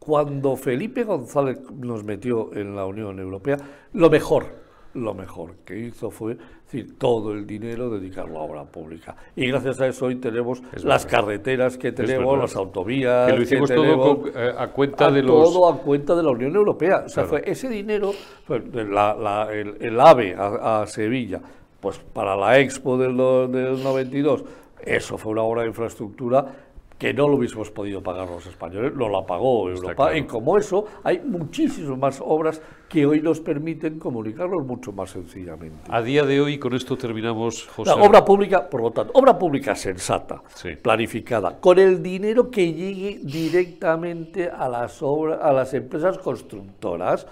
Cuando 0.04 0.56
Felipe 0.56 1.04
González 1.04 1.60
nos 1.78 2.04
metió 2.04 2.52
en 2.56 2.76
la 2.76 2.88
Unión 2.88 3.20
Europea, 3.20 3.58
lo 3.94 4.10
mejor, 4.10 4.48
lo 4.96 5.14
mejor 5.14 5.58
que 5.64 5.78
hizo 5.78 6.10
fue 6.10 6.36
decir, 6.66 6.98
todo 6.98 7.34
el 7.34 7.46
dinero 7.46 7.88
dedicarlo 7.92 8.40
a 8.40 8.42
obra 8.42 8.64
pública. 8.64 9.16
Y 9.36 9.46
gracias 9.46 9.80
a 9.80 9.86
eso 9.86 10.08
hoy 10.08 10.16
tenemos 10.16 10.64
las 10.84 11.06
carreteras 11.06 11.78
que 11.78 11.92
tenemos, 11.92 12.36
las 12.36 12.56
autovías. 12.56 13.30
Que 13.30 13.38
lo 13.38 13.44
hicimos 13.44 13.70
todo 13.70 14.24
eh, 14.36 14.56
a 14.58 14.70
cuenta 14.70 15.12
de 15.12 15.22
los. 15.22 15.54
Todo 15.54 15.70
a 15.70 15.78
cuenta 15.78 16.16
de 16.16 16.24
la 16.24 16.32
Unión 16.32 16.56
Europea. 16.56 17.04
O 17.06 17.10
sea, 17.10 17.26
fue 17.26 17.44
ese 17.46 17.70
dinero, 17.70 18.12
el, 18.50 20.00
AVE 20.00 20.36
a, 20.36 20.84
Sevilla, 20.88 21.40
pues 21.80 22.00
para 22.00 22.36
la 22.36 22.58
Expo 22.58 22.98
del, 22.98 23.16
del 23.52 23.84
92, 23.84 24.46
eso 24.84 25.20
fue 25.20 25.34
una 25.34 25.44
obra 25.44 25.62
de 25.62 25.68
infraestructura 25.68 26.71
que 27.02 27.16
no 27.16 27.28
lo 27.28 27.38
hubiésemos 27.38 27.72
podido 27.72 28.04
pagar 28.04 28.30
los 28.30 28.46
españoles, 28.46 28.94
no 28.94 29.10
la 29.10 29.26
pagó 29.26 29.68
Europa. 29.68 30.16
Y 30.16 30.26
como 30.26 30.56
eso, 30.56 30.86
hay 31.04 31.20
muchísimas 31.20 31.98
más 31.98 32.22
obras 32.24 32.62
que 32.92 33.06
hoy 33.06 33.22
nos 33.22 33.40
permiten 33.40 33.98
comunicarnos 34.00 34.66
mucho 34.66 34.92
más 34.92 35.12
sencillamente. 35.12 35.90
A 35.90 36.02
día 36.02 36.26
de 36.26 36.42
hoy, 36.42 36.60
con 36.60 36.74
esto 36.74 36.98
terminamos, 36.98 37.66
José. 37.68 37.90
La 37.90 37.96
obra 37.96 38.26
pública, 38.26 38.70
por 38.70 38.82
lo 38.82 38.92
tanto, 38.92 39.14
obra 39.16 39.40
pública 39.40 39.76
sensata, 39.76 40.44
planificada, 40.82 41.58
con 41.62 41.80
el 41.80 42.04
dinero 42.04 42.52
que 42.52 42.74
llegue 42.74 43.22
directamente 43.24 44.50
a 44.50 44.68
las 44.68 45.02
obras, 45.02 45.40
a 45.42 45.54
las 45.54 45.74
empresas 45.74 46.18
constructoras. 46.18 47.26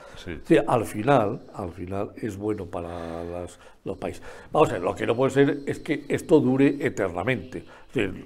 al 0.65 0.85
final, 0.85 1.41
al 1.53 1.71
final 1.71 2.11
es 2.15 2.37
bueno 2.37 2.65
para 2.65 3.45
los 3.83 3.97
países. 3.97 4.23
Vamos 4.53 4.69
a 4.69 4.73
ver, 4.73 4.81
lo 4.81 4.95
que 4.95 5.05
no 5.05 5.13
puede 5.13 5.31
ser 5.31 5.59
es 5.65 5.79
que 5.79 6.05
esto 6.07 6.39
dure 6.39 6.77
eternamente. 6.79 7.65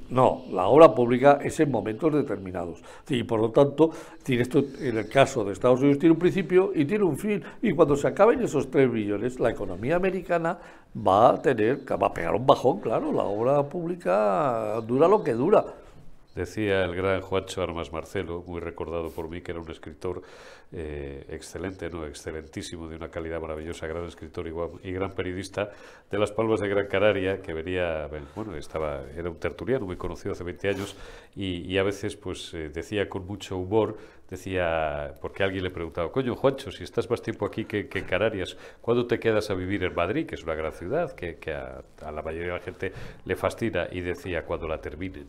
No, 0.10 0.44
la 0.52 0.68
obra 0.68 0.94
pública 0.94 1.40
es 1.42 1.58
en 1.62 1.72
momentos 1.72 2.14
determinados. 2.14 2.84
Y 3.08 3.24
por 3.24 3.40
lo 3.40 3.52
tanto, 3.52 3.92
esto 4.28 4.66
en 4.80 4.98
el 4.98 5.08
caso 5.08 5.46
de 5.46 5.54
Estados 5.54 5.80
Unidos 5.80 6.00
tiene 6.00 6.14
un 6.14 6.20
principio 6.20 6.72
y 6.76 6.84
tiene 6.84 7.06
un 7.06 7.18
fin. 7.24 7.44
Y 7.62 7.74
cuando 7.74 7.96
se 7.96 8.08
acaben 8.08 8.42
esos 8.42 8.70
3 8.70 8.92
billones, 8.92 9.40
la 9.40 9.50
economía 9.50 9.96
americana 9.96 10.60
va 10.96 11.32
a 11.32 11.42
tener, 11.42 11.82
va 11.92 12.08
a 12.08 12.14
pegar 12.14 12.36
un 12.36 12.46
bajón, 12.46 12.82
claro. 12.82 13.12
La 13.12 13.24
obra 13.24 13.64
pública 13.64 14.80
dura 14.86 15.08
lo 15.08 15.24
que 15.24 15.34
dura. 15.34 15.66
Decía 16.36 16.84
el 16.84 16.96
gran 16.96 17.22
Juancho 17.22 17.62
Armas 17.62 17.94
Marcelo, 17.94 18.44
muy 18.48 18.60
recordado 18.60 19.12
por 19.12 19.30
mí, 19.30 19.42
que 19.42 19.52
era 19.52 19.62
un 19.62 19.70
escritor 19.70 20.24
eh, 20.72 21.28
excelente, 21.30 21.92
no 21.92 22.08
excelentísimo, 22.08 22.88
de 22.88 22.96
una 22.96 23.10
calidad 23.10 23.40
maravillosa, 23.40 23.86
gran 23.86 24.06
escritor 24.06 24.48
y, 24.82 24.92
gran 24.92 25.12
periodista 25.12 25.70
de 26.10 26.18
Las 26.18 26.32
Palmas 26.32 26.60
de 26.60 26.70
Gran 26.70 26.88
Canaria, 26.88 27.40
que 27.40 27.54
venía, 27.54 28.10
bueno, 28.36 28.56
estaba, 28.56 29.04
era 29.16 29.30
un 29.30 29.38
tertuliano 29.38 29.86
muy 29.86 29.96
conocido 29.96 30.32
hace 30.32 30.44
20 30.44 30.70
años 30.70 30.96
y, 31.36 31.78
a 31.78 31.84
veces 31.84 32.16
pues 32.16 32.52
eh, 32.56 32.70
decía 32.70 33.08
con 33.08 33.28
mucho 33.28 33.56
humor, 33.56 33.96
decía, 34.28 35.14
porque 35.22 35.44
alguien 35.44 35.64
le 35.64 35.70
preguntaba, 35.70 36.12
coño 36.12 36.36
Juancho, 36.36 36.72
si 36.72 36.84
estás 36.84 37.08
más 37.12 37.22
tiempo 37.22 37.46
aquí 37.46 37.66
que, 37.66 37.88
en 37.94 38.06
Canarias, 38.06 38.58
¿cuándo 38.82 39.06
te 39.06 39.20
quedas 39.20 39.52
a 39.52 39.54
vivir 39.54 39.84
en 39.84 39.94
Madrid, 39.94 40.26
que 40.26 40.34
es 40.34 40.44
una 40.44 40.56
gran 40.56 40.72
ciudad, 40.72 41.12
que, 41.14 41.38
a, 41.54 41.84
a 42.02 42.12
la 42.12 42.24
mayoría 42.24 42.54
de 42.54 42.58
la 42.58 42.66
gente 42.66 42.92
le 43.24 43.36
fascina? 43.36 43.88
Y 43.92 44.02
decía, 44.02 44.44
cuando 44.46 44.68
la 44.68 44.82
terminen 44.82 45.28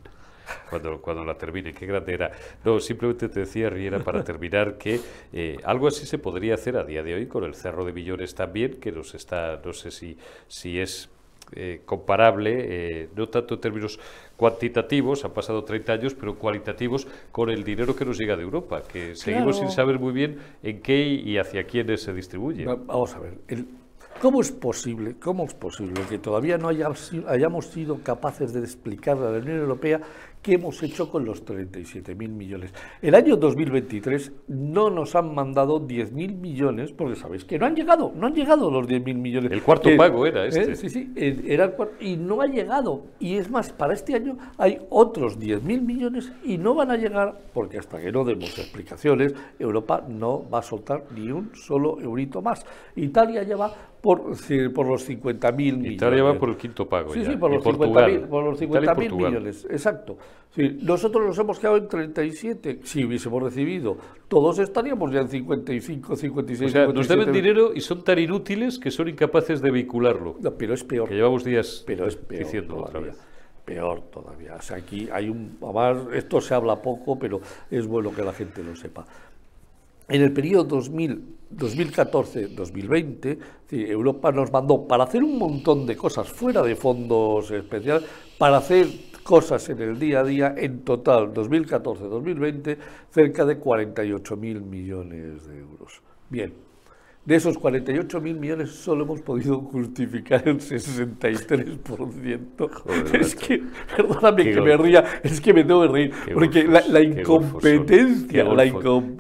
cuando, 0.68 1.00
cuando 1.00 1.24
la 1.24 1.34
termine. 1.34 1.72
Qué 1.72 1.86
grande 1.86 2.14
era. 2.14 2.30
No, 2.64 2.80
simplemente 2.80 3.28
te 3.28 3.40
decía, 3.40 3.70
Riera, 3.70 3.98
para 4.00 4.24
terminar, 4.24 4.78
que 4.78 5.00
eh, 5.32 5.58
algo 5.64 5.88
así 5.88 6.06
se 6.06 6.18
podría 6.18 6.54
hacer 6.54 6.76
a 6.76 6.84
día 6.84 7.02
de 7.02 7.14
hoy 7.14 7.26
con 7.26 7.44
el 7.44 7.54
Cerro 7.54 7.84
de 7.84 7.92
Millones 7.92 8.34
también, 8.34 8.80
que 8.80 8.92
nos 8.92 9.14
está, 9.14 9.60
no 9.64 9.72
sé 9.72 9.90
si, 9.90 10.16
si 10.48 10.78
es 10.78 11.08
eh, 11.52 11.82
comparable, 11.84 12.52
eh, 12.56 13.08
no 13.14 13.28
tanto 13.28 13.54
en 13.54 13.60
términos 13.60 14.00
cuantitativos, 14.36 15.24
han 15.24 15.32
pasado 15.32 15.62
30 15.62 15.92
años, 15.92 16.14
pero 16.14 16.36
cualitativos 16.36 17.06
con 17.30 17.50
el 17.50 17.62
dinero 17.62 17.94
que 17.94 18.04
nos 18.04 18.18
llega 18.18 18.34
de 18.34 18.42
Europa, 18.42 18.82
que 18.82 19.14
seguimos 19.14 19.58
sin 19.58 19.70
saber 19.70 19.98
muy 19.98 20.12
bien 20.12 20.38
en 20.62 20.80
qué 20.80 21.04
y 21.04 21.38
hacia 21.38 21.64
quiénes 21.64 22.02
se 22.02 22.14
distribuye. 22.14 22.64
Vamos 22.64 23.14
a 23.14 23.20
ver, 23.20 23.34
¿cómo 24.20 24.40
es 24.40 24.50
posible, 24.50 25.16
cómo 25.20 25.44
es 25.44 25.54
posible 25.54 26.02
que 26.08 26.18
todavía 26.18 26.56
no 26.56 26.68
hayamos 26.68 27.66
sido 27.66 28.00
capaces 28.02 28.52
de 28.52 28.60
explicarle 28.60 29.26
a 29.26 29.30
la 29.30 29.38
Unión 29.38 29.58
Europea 29.58 30.00
¿Qué 30.44 30.56
hemos 30.56 30.82
hecho 30.82 31.10
con 31.10 31.24
los 31.24 31.42
37.000 31.46 32.14
millones? 32.28 32.74
El 33.00 33.14
año 33.14 33.34
2023 33.34 34.30
no 34.48 34.90
nos 34.90 35.14
han 35.14 35.34
mandado 35.34 35.80
10.000 35.80 36.36
millones, 36.36 36.92
porque 36.92 37.16
sabéis 37.16 37.46
que 37.46 37.58
no 37.58 37.64
han 37.64 37.74
llegado, 37.74 38.12
no 38.14 38.26
han 38.26 38.34
llegado 38.34 38.70
los 38.70 38.86
10.000 38.86 39.14
millones. 39.14 39.50
El 39.50 39.62
cuarto 39.62 39.88
eh, 39.88 39.96
pago 39.96 40.26
era 40.26 40.44
este. 40.44 40.72
Eh, 40.72 40.76
sí, 40.76 40.90
sí, 40.90 41.10
eh, 41.16 41.40
era 41.46 41.64
el 41.64 41.70
cuarto, 41.72 41.94
y 41.98 42.18
no 42.18 42.42
ha 42.42 42.46
llegado. 42.46 43.06
Y 43.18 43.36
es 43.36 43.50
más, 43.50 43.72
para 43.72 43.94
este 43.94 44.16
año 44.16 44.36
hay 44.58 44.80
otros 44.90 45.38
10.000 45.38 45.80
millones 45.80 46.30
y 46.44 46.58
no 46.58 46.74
van 46.74 46.90
a 46.90 46.98
llegar, 46.98 47.40
porque 47.54 47.78
hasta 47.78 47.98
que 47.98 48.12
no 48.12 48.22
demos 48.22 48.58
explicaciones, 48.58 49.34
Europa 49.58 50.04
no 50.06 50.46
va 50.50 50.58
a 50.58 50.62
soltar 50.62 51.04
ni 51.16 51.30
un 51.30 51.52
solo 51.54 51.98
eurito 52.02 52.42
más. 52.42 52.66
Italia 52.96 53.44
ya 53.44 53.56
por, 54.04 54.36
por 54.74 54.86
los 54.86 55.08
50.000 55.08 55.56
millones. 55.56 55.92
Italia 55.92 56.22
va 56.22 56.38
por 56.38 56.50
el 56.50 56.58
quinto 56.58 56.86
pago. 56.86 57.14
Sí, 57.14 57.24
sí, 57.24 57.36
por 57.36 57.50
los 57.50 57.64
50.000 57.64 59.16
millones. 59.16 59.66
Exacto. 59.70 60.18
Sí, 60.50 60.76
nosotros 60.82 61.24
nos 61.26 61.38
hemos 61.38 61.58
quedado 61.58 61.78
en 61.78 61.88
37. 61.88 62.80
Si 62.84 63.02
hubiésemos 63.02 63.42
recibido, 63.42 63.96
todos 64.28 64.58
estaríamos 64.58 65.10
ya 65.10 65.22
en 65.22 65.28
55, 65.28 66.16
56. 66.16 66.70
O 66.70 66.72
sea, 66.72 66.86
nos 66.88 67.08
deben 67.08 67.32
dinero 67.32 67.72
y 67.74 67.80
son 67.80 68.04
tan 68.04 68.18
inútiles 68.18 68.78
que 68.78 68.90
son 68.90 69.08
incapaces 69.08 69.62
de 69.62 69.70
vincularlo. 69.70 70.36
No, 70.38 70.50
pero 70.52 70.74
es 70.74 70.84
peor. 70.84 71.08
Que 71.08 71.14
llevamos 71.14 71.42
días 71.42 71.82
pero 71.86 72.06
es 72.06 72.16
peor 72.16 72.44
diciendo 72.44 72.76
otra 72.76 73.00
vez. 73.00 73.16
Peor 73.64 74.02
todavía. 74.10 74.56
O 74.56 74.60
sea, 74.60 74.76
aquí 74.76 75.08
hay 75.10 75.30
un. 75.30 75.56
Además, 75.62 76.08
esto 76.12 76.42
se 76.42 76.52
habla 76.52 76.82
poco, 76.82 77.18
pero 77.18 77.40
es 77.70 77.86
bueno 77.86 78.14
que 78.14 78.22
la 78.22 78.34
gente 78.34 78.62
lo 78.62 78.76
sepa. 78.76 79.06
En 80.08 80.20
el 80.20 80.32
periodo 80.32 80.80
2014-2020, 80.80 83.38
Europa 83.70 84.32
nos 84.32 84.52
mandó 84.52 84.86
para 84.86 85.04
hacer 85.04 85.24
un 85.24 85.38
montón 85.38 85.86
de 85.86 85.96
cosas 85.96 86.28
fuera 86.28 86.60
de 86.62 86.76
fondos 86.76 87.50
especiales, 87.50 88.04
para 88.38 88.58
hacer 88.58 88.86
cosas 89.22 89.66
en 89.70 89.80
el 89.80 89.98
día 89.98 90.20
a 90.20 90.24
día, 90.24 90.54
en 90.56 90.80
total 90.80 91.32
2014-2020, 91.32 92.76
cerca 93.10 93.46
de 93.46 93.58
48.000 93.58 94.60
millones 94.60 95.46
de 95.46 95.58
euros. 95.58 96.02
Bien, 96.28 96.52
de 97.24 97.36
esos 97.36 97.56
48 97.56 98.20
mil 98.20 98.38
millones 98.38 98.68
solo 98.70 99.04
hemos 99.04 99.22
podido 99.22 99.60
justificar 99.60 100.46
el 100.46 100.58
63%. 100.58 103.18
es 103.18 103.34
que, 103.34 103.62
perdóname 103.96 104.52
que 104.52 104.60
me 104.60 104.76
ría, 104.76 105.02
es 105.22 105.40
que 105.40 105.54
me 105.54 105.64
tengo 105.64 105.80
que 105.82 105.88
reír, 105.88 106.12
porque 106.34 106.64
la, 106.64 107.00
incompetencia... 107.00 108.44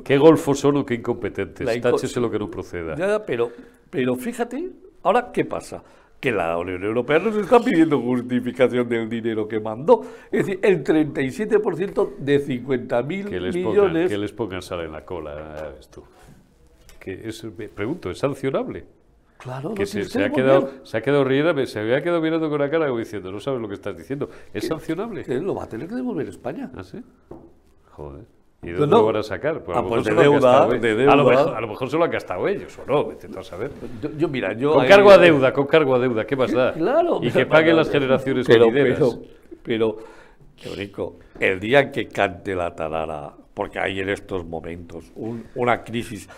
Qué, 0.04 0.18
golfos 0.18 0.60
son 0.60 0.76
o 0.78 0.84
qué 0.84 0.94
incompetentes, 0.94 1.80
táchese 1.80 2.20
lo 2.20 2.30
que 2.30 2.38
no 2.38 2.50
proceda. 2.50 2.94
Ya, 2.94 3.24
pero, 3.24 3.50
pero 3.88 4.16
fíjate, 4.16 4.72
ahora, 5.02 5.32
¿qué 5.32 5.46
pasa? 5.46 5.82
que 6.20 6.30
la 6.32 6.56
Unión 6.56 6.82
Europea 6.82 7.18
nos 7.18 7.36
está 7.36 7.60
pidiendo 7.60 8.00
justificación 8.00 8.88
del 8.88 9.10
dinero 9.10 9.46
que 9.46 9.60
mandó. 9.60 10.00
Es 10.32 10.46
decir, 10.46 10.58
el 10.62 10.82
37% 10.82 12.16
de 12.16 12.46
50.000 12.46 13.52
millones... 13.52 14.10
que 14.10 14.16
les 14.16 14.32
pongan 14.32 14.62
sal 14.62 14.80
en 14.80 14.92
la 14.92 15.04
cola, 15.04 15.74
ves 15.76 15.90
tú 15.90 16.02
que 17.04 17.28
es, 17.28 17.46
pregunto, 17.74 18.10
¿es 18.10 18.18
sancionable? 18.18 18.86
Claro, 19.36 19.74
que 19.74 19.84
se, 19.84 20.00
ha 20.24 20.30
quedado, 20.30 20.70
se 20.84 20.96
ha 20.96 21.02
quedado 21.02 21.22
riendo, 21.22 21.66
se 21.66 21.78
había 21.78 22.02
quedado 22.02 22.22
mirando 22.22 22.48
con 22.48 22.60
la 22.60 22.70
cara 22.70 22.88
diciendo, 22.96 23.30
no 23.30 23.40
sabes 23.40 23.60
lo 23.60 23.68
que 23.68 23.74
estás 23.74 23.94
diciendo. 23.94 24.30
¿Es 24.54 24.66
sancionable? 24.66 25.22
Que 25.22 25.38
lo 25.38 25.54
va 25.54 25.64
a 25.64 25.68
tener 25.68 25.86
que 25.86 25.96
devolver 25.96 26.26
España. 26.28 26.70
¿Ah, 26.74 26.82
sí? 26.82 27.02
Joder. 27.90 28.24
¿Y 28.62 28.68
de 28.68 28.78
dónde 28.78 28.96
lo 28.96 29.04
van 29.04 29.16
a 29.16 29.22
sacar? 29.22 29.62
Pues 29.62 29.76
a, 29.76 29.82
lo 29.82 29.88
pues 29.88 30.04
de 30.04 30.14
deuda, 30.14 30.66
de 30.66 30.78
deuda. 30.94 31.12
A 31.12 31.16
lo, 31.16 31.24
mejor, 31.24 31.54
a 31.54 31.60
lo, 31.60 31.68
mejor, 31.68 31.90
se 31.90 31.98
lo 31.98 32.04
han 32.04 32.10
gastado 32.10 32.48
ellos, 32.48 32.78
o 32.78 32.90
no, 32.90 33.08
vete 33.08 33.28
a 33.38 33.42
saber. 33.42 33.70
Yo, 34.16 34.28
mira, 34.28 34.54
yo... 34.54 34.72
Con 34.72 34.86
cargo 34.86 35.10
a 35.10 35.18
deuda, 35.18 35.52
con 35.52 35.66
cargo 35.66 35.94
a 35.94 35.98
deuda, 35.98 36.26
¿qué 36.26 36.36
más 36.36 36.50
da? 36.50 36.72
Claro. 36.84 37.20
Y 37.22 37.30
que 37.30 37.44
paguen 37.44 37.76
las 37.76 37.90
generaciones 37.90 38.46
pero, 38.46 38.70
venideras. 38.70 39.18
Pero, 39.62 39.98
pero, 40.56 40.74
rico, 40.74 41.18
el 41.38 41.60
día 41.60 41.92
que 41.92 42.08
cante 42.08 42.54
la 42.54 42.74
tarara, 42.74 43.34
porque 43.52 43.78
hay 43.78 44.00
en 44.00 44.08
estos 44.08 44.46
momentos 44.46 45.12
una 45.54 45.84
crisis 45.84 46.30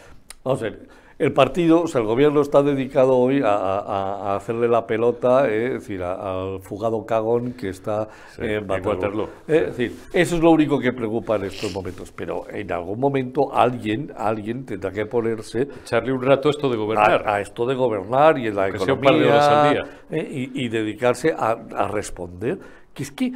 Vamos 0.47 0.63
a 0.63 0.67
ver, 0.67 0.79
el 1.19 1.33
partido, 1.33 1.83
o 1.83 1.87
sea, 1.89 2.03
el 2.03 2.07
gobierno 2.07 2.41
está 2.41 2.63
dedicado 2.63 3.17
hoy 3.17 3.43
a, 3.45 4.37
hacerle 4.37 4.69
la 4.69 4.87
pelota, 4.87 5.49
eh, 5.49 5.67
es 5.67 5.73
decir, 5.73 6.05
al 6.05 6.61
fugado 6.61 7.05
cagón 7.05 7.55
que 7.55 7.71
está 7.71 8.09
en 8.39 8.71
Waterloo. 8.71 9.29
Eh, 9.49 9.65
es 9.71 9.77
decir, 9.77 9.99
eso 10.13 10.37
es 10.37 10.41
lo 10.41 10.53
único 10.53 10.79
que 10.79 10.93
preocupa 10.93 11.35
en 11.35 11.47
estos 11.47 11.75
momentos. 11.75 12.13
Pero 12.13 12.49
en 12.49 12.71
algún 12.71 13.01
momento 13.01 13.53
alguien, 13.53 14.13
alguien 14.17 14.65
tendrá 14.65 14.93
que 14.93 15.05
ponerse... 15.07 15.63
Echarle 15.83 16.13
un 16.13 16.23
rato 16.23 16.47
a 16.47 16.53
esto 16.53 16.69
de 16.71 16.77
gobernar. 16.77 17.29
A, 17.29 17.41
esto 17.41 17.67
de 17.67 17.75
gobernar 17.75 18.39
y 18.39 18.47
en 18.47 18.55
la 18.55 18.69
economía. 18.69 19.85
Eh, 20.11 20.51
y, 20.55 20.65
y, 20.65 20.69
dedicarse 20.69 21.35
a, 21.37 21.59
a 21.75 21.89
responder. 21.89 22.57
Que 22.95 23.03
es 23.03 23.11
que 23.11 23.33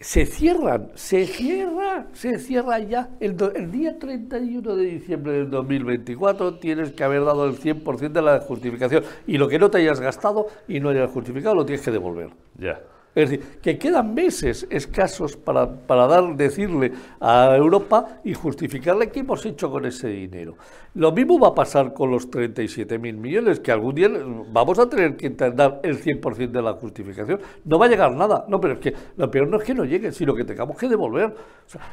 se 0.00 0.24
cierran, 0.24 0.90
se 0.94 1.26
cierra, 1.26 2.06
se 2.12 2.38
cierra 2.38 2.78
ya. 2.78 3.10
El, 3.20 3.36
el, 3.54 3.70
día 3.70 3.98
31 3.98 4.74
de 4.74 4.84
diciembre 4.84 5.32
del 5.32 5.50
2024 5.50 6.58
tienes 6.58 6.92
que 6.92 7.04
haber 7.04 7.24
dado 7.24 7.46
el 7.46 7.58
100% 7.58 8.12
de 8.12 8.22
la 8.22 8.40
justificación. 8.40 9.04
Y 9.26 9.36
lo 9.36 9.46
que 9.46 9.58
no 9.58 9.70
te 9.70 9.78
hayas 9.78 10.00
gastado 10.00 10.46
y 10.66 10.80
no 10.80 10.88
hayas 10.88 11.10
justificado 11.10 11.54
lo 11.54 11.66
tienes 11.66 11.84
que 11.84 11.90
devolver. 11.90 12.30
Ya. 12.56 12.80
Es 13.14 13.28
decir, 13.28 13.58
que 13.60 13.76
quedan 13.76 14.14
meses 14.14 14.66
escasos 14.70 15.36
para, 15.36 15.68
para 15.68 16.06
dar, 16.06 16.36
decirle 16.36 16.92
a 17.20 17.56
Europa 17.56 18.20
y 18.24 18.34
justificarle 18.34 19.10
qué 19.10 19.20
hemos 19.20 19.44
hecho 19.44 19.70
con 19.70 19.84
ese 19.84 20.08
dinero. 20.08 20.56
Lo 20.94 21.12
mismo 21.12 21.38
va 21.38 21.48
a 21.48 21.54
pasar 21.54 21.94
con 21.94 22.10
los 22.10 22.28
37.000 22.30 22.98
millones, 23.16 23.60
que 23.60 23.70
algún 23.70 23.94
día 23.94 24.10
vamos 24.52 24.78
a 24.80 24.88
tener 24.88 25.16
que 25.16 25.30
dar 25.30 25.80
el 25.84 26.02
100% 26.02 26.50
de 26.50 26.62
la 26.62 26.72
justificación. 26.72 27.40
No 27.64 27.78
va 27.78 27.86
a 27.86 27.88
llegar 27.88 28.12
nada, 28.12 28.44
no, 28.48 28.60
pero 28.60 28.74
es 28.74 28.80
que 28.80 28.94
lo 29.16 29.30
peor 29.30 29.46
no 29.46 29.58
es 29.58 29.64
que 29.64 29.72
no 29.74 29.84
llegue, 29.84 30.10
sino 30.10 30.34
que 30.34 30.44
tengamos 30.44 30.76
que 30.76 30.88
devolver. 30.88 31.34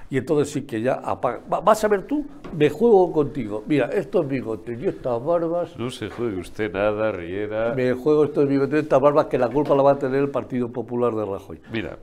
y 0.10 0.18
entonces 0.18 0.52
sí 0.52 0.64
que 0.64 0.82
ya 0.82 0.94
apaga. 0.96 1.42
Vas 1.48 1.84
a 1.84 1.88
ver 1.88 2.04
tú, 2.04 2.26
me 2.56 2.72
juego 2.72 3.12
contigo. 3.12 3.64
Mira, 3.68 3.88
estos 3.88 4.28
bigotes 4.28 4.82
y 4.82 4.88
estas 4.88 5.24
barbas. 5.24 5.78
No 5.78 5.92
se 5.92 6.10
juegue 6.10 6.40
usted 6.40 6.74
nada, 6.74 7.12
Riera. 7.12 7.76
Me 7.76 7.94
juego 7.94 8.24
estos 8.24 8.48
bigotes 8.48 8.74
y 8.74 8.84
estas 8.84 9.00
barbas 9.00 9.28
que 9.28 9.38
la 9.38 9.50
culpa 9.50 9.76
la 9.76 9.84
va 9.84 9.92
a 9.92 10.00
tener 10.00 10.22
el 10.22 10.30
Partido 10.30 10.70
Popular 10.70 11.07
hablar 11.08 11.26
de 11.26 11.32
Rajoy. 11.34 11.60
Mira. 11.72 11.98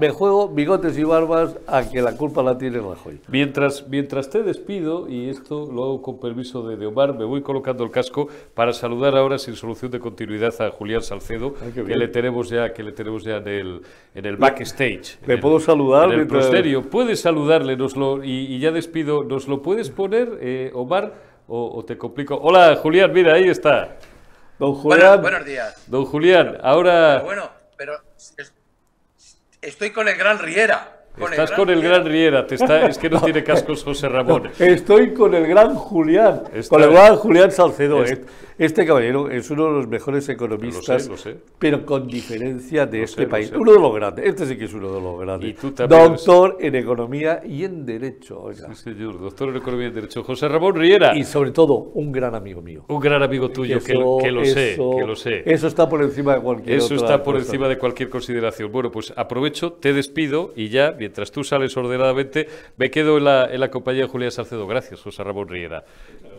me 0.00 0.10
juego 0.10 0.48
bigotes 0.48 0.98
y 0.98 1.04
barbas 1.04 1.56
a 1.66 1.88
que 1.88 2.02
la 2.02 2.16
culpa 2.16 2.42
la 2.42 2.58
tiene 2.58 2.80
Rajoy. 2.80 3.20
Mientras, 3.28 3.86
mientras 3.88 4.28
te 4.30 4.42
despido, 4.42 5.08
y 5.08 5.28
esto 5.28 5.70
lo 5.70 5.84
hago 5.84 6.02
con 6.02 6.20
permiso 6.20 6.68
de, 6.68 6.86
Omar, 6.86 7.16
me 7.16 7.24
voy 7.24 7.42
colocando 7.42 7.84
el 7.84 7.90
casco 7.90 8.28
para 8.54 8.72
saludar 8.72 9.16
ahora 9.16 9.38
sin 9.38 9.56
solución 9.56 9.90
de 9.90 10.00
continuidad 10.00 10.54
a 10.60 10.70
Julián 10.70 11.02
Salcedo, 11.02 11.54
que 11.74 11.96
le 11.96 12.08
tenemos 12.08 12.48
ya, 12.48 12.72
que 12.72 12.82
le 12.82 12.92
tenemos 12.92 13.24
ya 13.24 13.36
en 13.36 13.48
el, 13.48 13.82
en 14.14 14.26
el 14.26 14.36
backstage. 14.36 15.18
¿Le 15.26 15.38
puedo 15.38 15.60
saludar? 15.60 16.06
En 16.06 16.10
el 16.12 16.16
mientras... 16.26 16.48
Puedes 16.90 17.20
saludarle, 17.20 17.76
nos 17.76 17.96
lo, 17.96 18.24
y, 18.24 18.58
ya 18.58 18.70
despido. 18.70 19.24
¿Nos 19.24 19.48
lo 19.48 19.62
puedes 19.62 19.90
poner, 19.90 20.38
eh, 20.40 20.70
Omar, 20.74 21.14
o, 21.46 21.84
te 21.84 21.96
complico? 21.96 22.36
Hola, 22.36 22.76
Julián, 22.76 23.12
mira, 23.12 23.34
ahí 23.34 23.48
está. 23.48 23.96
Don 24.58 24.74
Julián. 24.74 25.22
buenos 25.22 25.44
días. 25.44 25.84
Don 25.86 26.04
Julián, 26.04 26.58
ahora. 26.62 27.22
bueno, 27.24 27.57
pero 27.78 27.94
estoy 29.62 29.90
con 29.90 30.08
el 30.08 30.16
gran 30.16 30.38
Riera. 30.40 30.96
Estás 31.16 31.52
con 31.52 31.70
el 31.70 31.82
gran 31.82 32.04
Riera, 32.04 32.46
te 32.46 32.56
está, 32.56 32.86
es 32.86 32.98
que 32.98 33.08
no 33.10 33.20
tiene 33.20 33.42
cascos 33.42 33.82
José 33.82 34.08
Ramón. 34.10 34.50
Estoy 34.58 35.14
con 35.14 35.34
el 35.34 35.46
gran 35.46 35.74
Julián, 35.74 36.42
con 36.68 36.82
el 36.82 36.90
gran 36.90 37.16
Julián 37.16 37.50
Salcedo. 37.50 38.04
Este 38.58 38.84
caballero 38.84 39.30
es 39.30 39.48
uno 39.50 39.66
de 39.66 39.72
los 39.72 39.86
mejores 39.86 40.28
economistas, 40.28 41.08
pero 41.60 41.86
con 41.86 42.08
diferencia 42.08 42.86
de 42.86 43.04
este 43.04 43.28
país. 43.28 43.52
Uno 43.52 43.72
de 43.72 43.78
los 43.78 43.94
grandes, 43.94 44.26
este 44.26 44.46
sí 44.46 44.58
que 44.58 44.64
es 44.64 44.74
uno 44.74 44.92
de 44.92 45.00
los 45.00 45.20
grandes. 45.20 45.56
doctor 45.88 46.56
en 46.58 46.74
economía 46.74 47.40
y 47.46 47.62
en 47.62 47.86
derecho. 47.86 48.48
Sí, 48.52 48.74
señor, 48.74 49.20
doctor 49.20 49.50
en 49.50 49.56
economía 49.58 49.86
y 49.86 49.88
en 49.90 49.94
derecho. 49.94 50.24
José 50.24 50.48
Ramón 50.48 50.74
Riera. 50.74 51.16
Y 51.16 51.22
sobre 51.22 51.52
todo, 51.52 51.74
un 51.94 52.10
gran 52.10 52.34
amigo 52.34 52.60
mío. 52.60 52.84
Un 52.88 52.98
gran 52.98 53.22
amigo 53.22 53.48
tuyo, 53.50 53.78
que, 53.78 53.94
lo 53.94 54.18
sé, 54.44 54.76
que 54.76 55.06
lo 55.06 55.14
sé. 55.14 55.42
Eso 55.46 55.68
está 55.68 55.88
por 55.88 56.02
encima 56.02 56.34
de 56.34 56.40
cualquier 56.40 56.78
Eso 56.78 56.96
está 56.96 57.22
por 57.22 57.36
encima 57.36 57.68
de 57.68 57.78
cualquier 57.78 58.08
consideración. 58.08 58.72
Bueno, 58.72 58.90
pues 58.90 59.12
aprovecho, 59.16 59.74
te 59.74 59.92
despido 59.92 60.52
y 60.56 60.68
ya, 60.68 60.96
mientras 60.98 61.30
tú 61.30 61.44
sales 61.44 61.76
ordenadamente, 61.76 62.48
me 62.76 62.90
quedo 62.90 63.18
en 63.18 63.24
la, 63.24 63.46
en 63.52 63.60
la 63.60 63.70
compañía 63.70 64.02
de 64.02 64.08
Julián 64.08 64.32
Salcedo. 64.32 64.66
Gracias, 64.66 65.00
José 65.00 65.22
Ramón 65.22 65.46
Riera. 65.46 65.84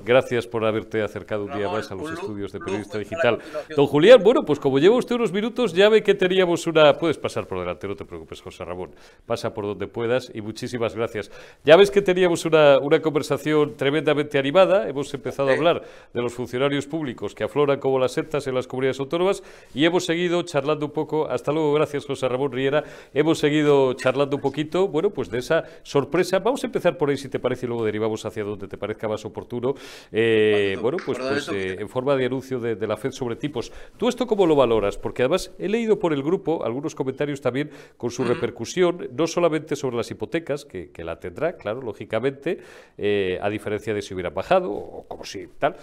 Gracias 0.05 0.47
por 0.47 0.65
haberte 0.65 1.01
acercado 1.01 1.45
un 1.45 1.53
día 1.53 1.69
más 1.69 1.91
a 1.91 1.95
los 1.95 2.12
estudios 2.12 2.51
de 2.51 2.59
periodista 2.59 2.97
digital. 2.97 3.39
Don 3.75 3.88
Julián, 3.88 4.21
bueno, 4.23 4.41
pues 4.45 4.59
como 4.59 4.79
lleva 4.79 4.95
usted 4.95 5.15
unos 5.15 5.31
minutos, 5.31 5.73
ya 5.73 5.89
ve 5.89 6.03
que 6.03 6.13
teníamos 6.13 6.65
una... 6.67 6.93
Puedes 6.93 7.17
pasar 7.17 7.47
por 7.47 7.59
delante, 7.59 7.88
no 7.88 7.95
te 7.95 8.05
preocupes, 8.05 8.41
José 8.41 8.65
Ramón. 8.65 8.91
Pasa 9.25 9.53
por 9.53 9.65
donde 9.65 9.88
puedas 9.88 10.31
y 10.33 10.41
muchísimas 10.41 10.95
gracias. 10.95 11.31
Ya 11.63 11.75
ves 11.75 11.91
que 11.91 12.01
teníamos 12.01 12.45
una, 12.45 12.79
una 12.79 13.01
conversación 13.01 13.75
tremendamente 13.75 14.38
animada. 14.38 14.88
Hemos 14.88 15.13
empezado 15.13 15.49
a 15.49 15.53
hablar 15.53 15.83
de 16.13 16.21
los 16.21 16.33
funcionarios 16.33 16.88
públicos 16.88 17.35
que 17.35 17.43
afloran 17.43 17.79
como 17.79 17.99
las 17.99 18.13
setas 18.13 18.47
en 18.47 18.55
las 18.55 18.67
comunidades 18.67 18.99
autónomas 18.99 19.43
y 19.73 19.85
hemos 19.85 20.05
seguido 20.05 20.41
charlando 20.43 20.88
un 20.88 20.91
poco. 20.91 21.27
Hasta 21.29 21.51
luego, 21.51 21.73
gracias, 21.73 22.05
José 22.05 22.27
Ramón 22.27 22.51
Riera. 22.51 22.83
Hemos 23.13 23.39
seguido 23.39 23.93
charlando 23.93 24.38
un 24.38 24.41
poquito, 24.41 24.88
bueno, 24.88 25.09
pues 25.09 25.29
de 25.29 25.39
esa 25.39 25.63
sorpresa. 25.83 26.39
Vamos 26.39 26.63
a 26.63 26.67
empezar 26.67 26.97
por 26.97 27.09
ahí, 27.09 27.17
si 27.17 27.29
te 27.29 27.39
parece, 27.39 27.65
y 27.65 27.69
luego 27.69 27.85
derivamos 27.85 28.25
hacia 28.25 28.43
donde 28.43 28.67
te 28.67 28.77
parezca 28.77 29.07
más 29.07 29.23
oportuno. 29.25 29.75
Eh, 30.12 30.78
bueno, 30.82 30.97
pues, 31.06 31.17
pues 31.17 31.49
eh, 31.49 31.78
en 31.80 31.89
forma 31.89 32.15
de 32.15 32.25
anuncio 32.25 32.60
de, 32.60 32.88
la 32.88 32.97
FED 32.97 33.12
sobre 33.12 33.36
tipos. 33.36 33.71
¿Tú 33.97 34.08
esto 34.10 34.25
cómo 34.25 34.45
lo 34.45 34.56
valoras? 34.56 34.97
Porque 34.97 35.23
además 35.23 35.54
he 35.60 35.69
leído 35.69 35.99
por 35.99 36.13
el 36.13 36.23
grupo 36.23 36.65
algunos 36.65 36.95
comentarios 36.95 37.41
también 37.41 37.69
con 37.97 38.10
su 38.12 38.23
repercusión, 38.23 39.10
no 39.15 39.28
solamente 39.28 39.75
sobre 39.75 39.97
las 39.97 40.10
hipotecas, 40.10 40.65
que, 40.65 40.89
la 40.99 41.19
tendrá, 41.19 41.54
claro, 41.54 41.82
lógicamente, 41.82 42.60
eh, 42.97 43.39
a 43.41 43.49
diferencia 43.49 43.93
de 43.93 44.02
si 44.02 44.13
hubiera 44.13 44.32
bajado, 44.32 44.71
o 44.71 45.06
como 45.08 45.23
si 45.23 45.47
tal, 45.58 45.75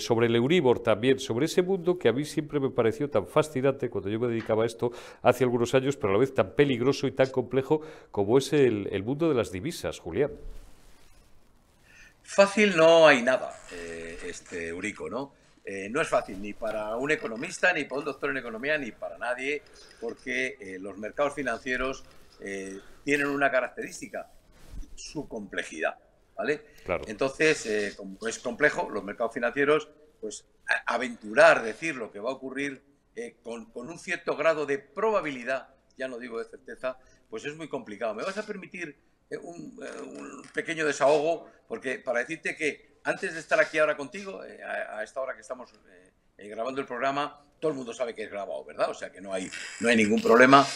sobre 0.00 0.26
el 0.26 0.36
Euribor 0.36 0.78
también, 0.78 1.18
sobre 1.18 1.46
ese 1.46 1.62
mundo 1.62 1.98
que 1.98 2.08
a 2.08 2.12
mí 2.12 2.24
siempre 2.24 2.58
me 2.58 2.70
pareció 2.70 3.10
tan 3.10 3.26
fascinante 3.26 3.90
cuando 3.90 4.08
yo 4.08 4.18
me 4.18 4.28
dedicaba 4.28 4.62
a 4.62 4.66
esto 4.66 4.92
hace 5.22 5.44
algunos 5.44 5.74
años, 5.74 5.96
pero 5.96 6.10
a 6.10 6.12
la 6.14 6.20
vez 6.20 6.32
tan 6.32 6.52
peligroso 6.52 7.06
y 7.06 7.12
tan 7.12 7.30
complejo 7.30 7.82
como 8.10 8.38
es 8.38 8.52
el 8.52 9.02
mundo 9.04 9.28
de 9.28 9.34
las 9.34 9.52
divisas, 9.52 9.98
Julián. 9.98 10.30
Fácil 12.26 12.76
no 12.76 13.06
hay 13.06 13.22
nada, 13.22 13.56
eh, 13.72 14.18
este 14.24 14.68
Eurico, 14.68 15.08
¿no? 15.08 15.32
Eh, 15.64 15.88
no 15.88 16.00
es 16.00 16.08
fácil 16.08 16.42
ni 16.42 16.52
para 16.52 16.96
un 16.96 17.10
economista, 17.12 17.72
ni 17.72 17.84
para 17.84 18.00
un 18.00 18.04
doctor 18.04 18.30
en 18.30 18.36
economía, 18.36 18.76
ni 18.76 18.90
para 18.90 19.16
nadie, 19.16 19.62
porque 20.00 20.56
eh, 20.60 20.78
los 20.80 20.98
mercados 20.98 21.34
financieros 21.34 22.04
tienen 23.04 23.28
una 23.28 23.50
característica, 23.50 24.30
su 24.94 25.26
complejidad, 25.26 25.96
¿vale? 26.36 26.66
Entonces, 27.06 27.94
como 27.96 28.18
es 28.28 28.38
complejo, 28.40 28.90
los 28.90 29.02
mercados 29.02 29.32
financieros, 29.32 29.88
pues 30.20 30.44
aventurar, 30.84 31.62
decir 31.62 31.96
lo 31.96 32.12
que 32.12 32.20
va 32.20 32.28
a 32.30 32.34
ocurrir 32.34 32.82
con, 33.42 33.70
con 33.72 33.88
un 33.88 33.98
cierto 33.98 34.36
grado 34.36 34.66
de 34.66 34.78
probabilidad, 34.78 35.68
ya 35.96 36.08
no 36.08 36.18
digo 36.18 36.38
de 36.38 36.44
certeza, 36.44 36.98
pues 37.30 37.46
es 37.46 37.56
muy 37.56 37.68
complicado. 37.68 38.14
¿Me 38.14 38.22
vas 38.22 38.36
a 38.36 38.44
permitir 38.44 38.98
eh, 39.30 39.34
eh, 39.34 39.38
un, 39.38 40.42
pequeño 40.54 40.86
desahogo, 40.86 41.48
porque 41.66 41.98
para 41.98 42.20
decirte 42.20 42.56
que 42.56 42.98
antes 43.04 43.34
de 43.34 43.40
estar 43.40 43.58
aquí 43.60 43.78
ahora 43.78 43.96
contigo, 43.96 44.44
eh, 44.44 44.62
a, 44.62 45.02
esta 45.02 45.20
hora 45.20 45.34
que 45.34 45.40
estamos 45.40 45.70
grabando 46.38 46.80
el 46.80 46.86
programa, 46.86 47.40
todo 47.60 47.72
el 47.72 47.76
mundo 47.76 47.92
sabe 47.92 48.14
que 48.14 48.24
es 48.24 48.30
grabado, 48.30 48.64
¿verdad? 48.64 48.90
O 48.90 48.94
sea 48.94 49.10
que 49.10 49.20
no 49.20 49.32
hay, 49.32 49.50
no 49.80 49.88
hay 49.88 49.96
ningún 49.96 50.22
problema. 50.22 50.66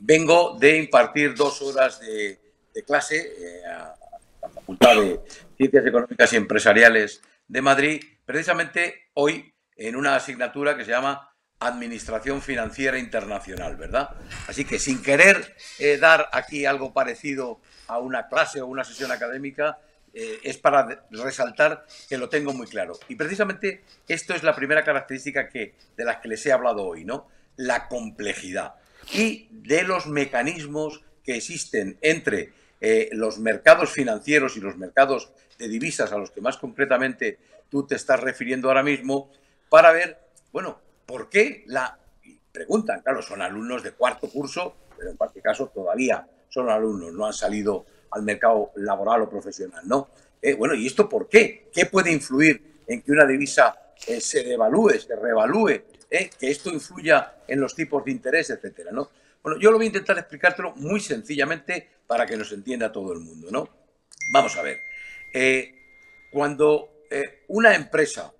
vengo 0.00 0.56
de 0.58 0.76
impartir 0.78 1.34
dos 1.34 1.60
horas 1.62 2.00
de, 2.00 2.38
clase 2.86 3.64
a 3.66 3.94
la 4.42 4.48
Facultad 4.48 4.94
de 4.96 5.20
Ciencias 5.56 5.84
Económicas 5.84 6.32
y 6.32 6.36
Empresariales 6.36 7.20
de 7.48 7.60
Madrid, 7.60 8.00
precisamente 8.24 9.10
hoy 9.14 9.52
en 9.74 9.96
una 9.96 10.14
asignatura 10.14 10.76
que 10.76 10.84
se 10.84 10.92
llama 10.92 11.28
Administración 11.60 12.42
Financiera 12.42 12.98
Internacional, 12.98 13.76
¿verdad? 13.76 14.10
Así 14.46 14.64
que 14.64 14.78
sin 14.78 15.02
querer 15.02 15.56
eh, 15.78 15.96
dar 15.98 16.28
aquí 16.32 16.66
algo 16.66 16.92
parecido 16.92 17.60
a 17.86 17.98
una 17.98 18.28
clase 18.28 18.60
o 18.60 18.66
una 18.66 18.84
sesión 18.84 19.10
académica, 19.10 19.78
eh, 20.14 20.40
es 20.42 20.58
para 20.58 21.04
resaltar 21.10 21.86
que 22.08 22.18
lo 22.18 22.28
tengo 22.28 22.52
muy 22.52 22.66
claro. 22.66 22.98
Y 23.08 23.16
precisamente 23.16 23.82
esto 24.06 24.34
es 24.34 24.42
la 24.42 24.54
primera 24.54 24.84
característica 24.84 25.48
que, 25.48 25.74
de 25.96 26.04
las 26.04 26.18
que 26.18 26.28
les 26.28 26.44
he 26.46 26.52
hablado 26.52 26.84
hoy, 26.84 27.04
¿no? 27.04 27.28
La 27.56 27.88
complejidad 27.88 28.74
y 29.12 29.48
de 29.50 29.82
los 29.82 30.06
mecanismos 30.06 31.02
que 31.24 31.36
existen 31.36 31.98
entre 32.00 32.52
eh, 32.80 33.08
los 33.12 33.38
mercados 33.38 33.90
financieros 33.90 34.56
y 34.56 34.60
los 34.60 34.76
mercados 34.76 35.30
de 35.58 35.68
divisas 35.68 36.12
a 36.12 36.18
los 36.18 36.30
que 36.30 36.40
más 36.40 36.56
concretamente 36.56 37.38
tú 37.68 37.86
te 37.86 37.96
estás 37.96 38.20
refiriendo 38.20 38.68
ahora 38.68 38.82
mismo, 38.82 39.30
para 39.68 39.92
ver, 39.92 40.18
bueno, 40.52 40.80
¿Por 41.08 41.30
qué 41.30 41.64
la 41.68 41.98
preguntan? 42.52 43.00
Claro, 43.00 43.22
son 43.22 43.40
alumnos 43.40 43.82
de 43.82 43.92
cuarto 43.92 44.28
curso, 44.28 44.76
pero 44.94 45.10
en 45.10 45.16
cualquier 45.16 45.42
caso 45.42 45.68
todavía 45.68 46.28
son 46.50 46.68
alumnos, 46.68 47.14
no 47.14 47.24
han 47.24 47.32
salido 47.32 47.86
al 48.10 48.24
mercado 48.24 48.72
laboral 48.76 49.22
o 49.22 49.30
profesional, 49.30 49.88
¿no? 49.88 50.10
Eh, 50.42 50.52
bueno, 50.52 50.74
¿y 50.74 50.86
esto 50.86 51.08
por 51.08 51.26
qué? 51.26 51.70
¿Qué 51.72 51.86
puede 51.86 52.12
influir 52.12 52.82
en 52.86 53.00
que 53.00 53.10
una 53.10 53.24
divisa 53.24 53.74
eh, 54.06 54.20
se 54.20 54.44
devalúe, 54.44 54.98
se 54.98 55.16
revalúe, 55.16 55.82
eh, 56.10 56.28
que 56.38 56.50
esto 56.50 56.68
influya 56.68 57.36
en 57.48 57.58
los 57.58 57.74
tipos 57.74 58.04
de 58.04 58.10
interés, 58.10 58.50
etcétera, 58.50 58.92
¿no? 58.92 59.08
Bueno, 59.42 59.58
yo 59.58 59.70
lo 59.70 59.78
voy 59.78 59.86
a 59.86 59.88
intentar 59.88 60.18
explicártelo 60.18 60.74
muy 60.76 61.00
sencillamente 61.00 61.88
para 62.06 62.26
que 62.26 62.36
nos 62.36 62.52
entienda 62.52 62.92
todo 62.92 63.14
el 63.14 63.20
mundo, 63.20 63.48
¿no? 63.50 63.66
Vamos 64.30 64.54
a 64.58 64.62
ver. 64.62 64.76
cuando 66.30 66.90
una 67.46 67.74
empresa 67.74 68.30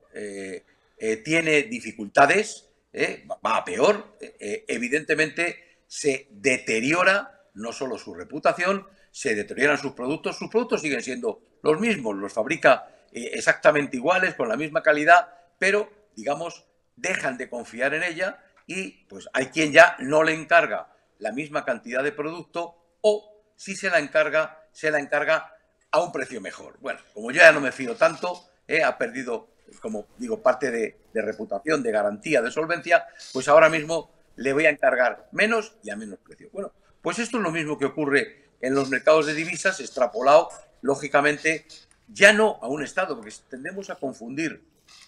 eh, 1.00 1.18
tiene 1.18 1.62
dificultades, 1.62 2.68
eh, 2.92 3.24
va 3.44 3.58
a 3.58 3.64
peor, 3.64 4.16
eh, 4.20 4.64
evidentemente 4.66 5.82
se 5.86 6.26
deteriora 6.30 7.46
no 7.54 7.72
solo 7.72 7.98
su 7.98 8.14
reputación, 8.14 8.86
se 9.10 9.34
deterioran 9.34 9.78
sus 9.78 9.92
productos, 9.92 10.36
sus 10.36 10.50
productos 10.50 10.82
siguen 10.82 11.02
siendo 11.02 11.40
los 11.62 11.80
mismos, 11.80 12.16
los 12.16 12.32
fabrica 12.32 12.94
exactamente 13.12 13.96
iguales, 13.96 14.34
con 14.34 14.48
la 14.48 14.56
misma 14.56 14.82
calidad, 14.82 15.28
pero, 15.58 15.90
digamos, 16.14 16.66
dejan 16.94 17.38
de 17.38 17.48
confiar 17.48 17.94
en 17.94 18.02
ella 18.02 18.44
y 18.66 19.04
pues 19.06 19.28
hay 19.32 19.46
quien 19.46 19.72
ya 19.72 19.96
no 20.00 20.22
le 20.22 20.34
encarga 20.34 20.92
la 21.18 21.32
misma 21.32 21.64
cantidad 21.64 22.04
de 22.04 22.12
producto 22.12 22.98
o 23.00 23.42
si 23.56 23.74
se 23.74 23.88
la 23.88 23.98
encarga, 23.98 24.68
se 24.72 24.90
la 24.90 25.00
encarga 25.00 25.52
a 25.90 26.02
un 26.02 26.12
precio 26.12 26.40
mejor. 26.40 26.78
Bueno, 26.80 27.00
como 27.14 27.30
yo 27.30 27.40
ya 27.40 27.50
no 27.50 27.60
me 27.60 27.72
fío 27.72 27.96
tanto, 27.96 28.50
ha 28.84 28.98
perdido 28.98 29.48
como 29.80 30.06
digo, 30.16 30.42
parte 30.42 30.70
de, 30.70 30.96
reputación, 31.14 31.82
de 31.82 31.90
garantía, 31.90 32.42
de 32.42 32.50
solvencia, 32.50 33.06
pues 33.32 33.48
ahora 33.48 33.68
mismo 33.68 34.10
le 34.36 34.52
voy 34.52 34.66
a 34.66 34.70
encargar 34.70 35.28
menos 35.32 35.74
y 35.82 35.90
a 35.90 35.96
menos 35.96 36.18
precio. 36.20 36.48
Bueno, 36.52 36.72
pues 37.02 37.18
esto 37.18 37.38
es 37.38 37.42
lo 37.42 37.50
mismo 37.50 37.78
que 37.78 37.86
ocurre 37.86 38.44
en 38.60 38.74
los 38.74 38.88
mercados 38.88 39.26
de 39.26 39.34
divisas, 39.34 39.80
extrapolado, 39.80 40.48
lógicamente, 40.82 41.66
ya 42.08 42.32
no 42.32 42.58
a 42.62 42.68
un 42.68 42.82
Estado, 42.82 43.16
porque 43.16 43.32
tendemos 43.48 43.90
a 43.90 43.96
confundir 43.96 44.62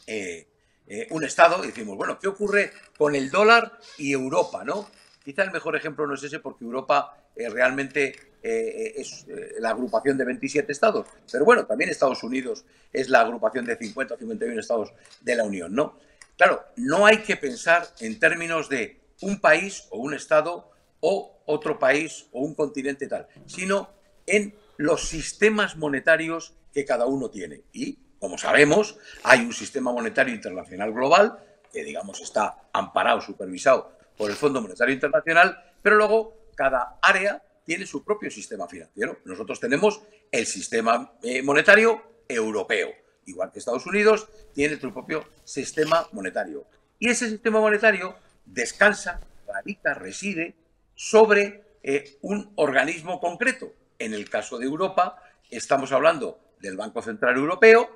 eh, 0.07 0.47
eh, 0.87 1.07
un 1.11 1.25
Estado 1.25 1.63
y 1.65 1.69
decimos, 1.69 1.97
bueno, 1.97 2.19
¿qué 2.19 2.29
ocurre 2.29 2.73
con 2.99 3.15
el 3.15 3.31
dólar 3.31 3.79
y 3.99 4.13
Europa? 4.13 4.65
¿no? 4.65 4.89
Quizá 5.25 5.45
el 5.45 5.53
mejor 5.53 5.77
ejemplo 5.77 6.07
no 6.07 6.15
es 6.15 6.23
ese, 6.23 6.41
porque 6.41 6.65
Europa 6.65 7.17
eh, 7.37 7.49
realmente 7.49 8.30
eh, 8.43 8.95
es 8.97 9.27
eh, 9.29 9.57
la 9.59 9.71
agrupación 9.71 10.17
de 10.17 10.25
27 10.25 10.73
estados, 10.73 11.07
pero 11.31 11.45
bueno, 11.45 11.67
también 11.67 11.91
Estados 11.91 12.23
Unidos 12.23 12.65
es 12.93 13.09
la 13.09 13.21
agrupación 13.21 13.65
de 13.65 13.77
50 13.77 14.15
o 14.15 14.19
51 14.19 14.61
estados 14.61 14.93
de 15.21 15.37
la 15.37 15.45
Unión, 15.45 15.75
¿no? 15.75 15.99
Claro, 16.37 16.65
no 16.77 17.05
hay 17.05 17.19
que 17.19 17.37
pensar 17.37 17.87
en 18.01 18.19
términos 18.19 18.69
de 18.69 18.99
un 19.21 19.41
país 19.41 19.85
o 19.91 19.99
un 19.99 20.15
Estado 20.15 20.71
o 21.01 21.43
otro 21.47 21.79
país 21.79 22.27
o 22.33 22.41
un 22.41 22.55
continente 22.55 23.07
tal, 23.09 23.27
sino 23.47 23.91
en 24.27 24.55
los 24.77 25.09
sistemas 25.09 25.77
monetarios 25.77 26.55
que 26.73 26.85
cada 26.85 27.07
uno 27.07 27.29
tiene. 27.31 27.63
Y, 27.73 27.99
como 28.19 28.39
sabemos, 28.39 28.97
hay 29.23 29.41
un 29.41 29.53
sistema 29.53 29.93
monetario 29.93 30.35
internacional 30.35 30.93
global 30.93 31.39
que, 31.73 31.85
digamos, 31.85 32.21
está 32.21 32.69
amparado, 32.73 33.21
supervisado 33.21 33.93
por 34.17 34.31
el 34.31 34.37
Fondo 34.37 34.63
Monetario 34.63 34.95
Internacional, 34.95 35.63
pero 35.83 35.97
luego 35.97 36.37
cada 36.55 36.99
área 37.03 37.43
tiene 37.71 37.87
su 37.87 38.03
propio 38.03 38.33
sistema 38.33 38.67
financiero. 38.67 39.21
Nosotros 39.27 39.61
tenemos 39.61 40.03
el 40.33 40.45
sistema 40.45 41.13
eh, 41.23 41.41
monetario 41.41 42.03
europeo, 42.29 42.91
igual 43.27 43.53
que 43.53 43.61
Estados 43.61 43.87
Unidos 43.87 44.29
tiene 44.53 44.77
su 44.81 44.93
propio 44.93 45.25
sistema 45.45 46.09
monetario. 46.11 46.67
Y 46.99 47.11
ese 47.11 47.29
sistema 47.29 47.61
monetario 47.61 48.17
descansa, 48.45 49.21
radica, 49.47 49.95
reside 49.95 50.57
sobre 50.97 51.63
eh, 51.85 52.19
un 52.23 52.53
organismo 52.57 53.21
concreto. 53.21 53.73
En 54.01 54.15
el 54.15 54.29
caso 54.29 54.59
de 54.59 54.67
Europa, 54.67 55.23
estamos 55.49 55.93
hablando 55.93 56.41
del 56.59 56.77
Banco 56.77 57.01
Central 57.03 57.37
Europeo, 57.37 57.89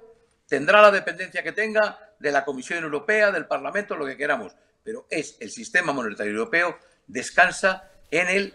tendrá 0.47 0.83
la 0.83 0.93
dependencia 0.93 1.43
que 1.43 1.51
tenga 1.51 2.15
de 2.21 2.31
la 2.31 2.45
Comisión 2.45 2.85
Europea, 2.85 3.33
del 3.33 3.47
Parlamento, 3.47 3.97
lo 3.97 4.07
que 4.07 4.17
queramos, 4.17 4.55
pero 4.85 5.09
es 5.11 5.37
el 5.41 5.51
sistema 5.51 5.93
monetario 5.93 6.31
europeo, 6.31 6.79
descansa 7.09 7.91
en 8.13 8.29
el 8.29 8.55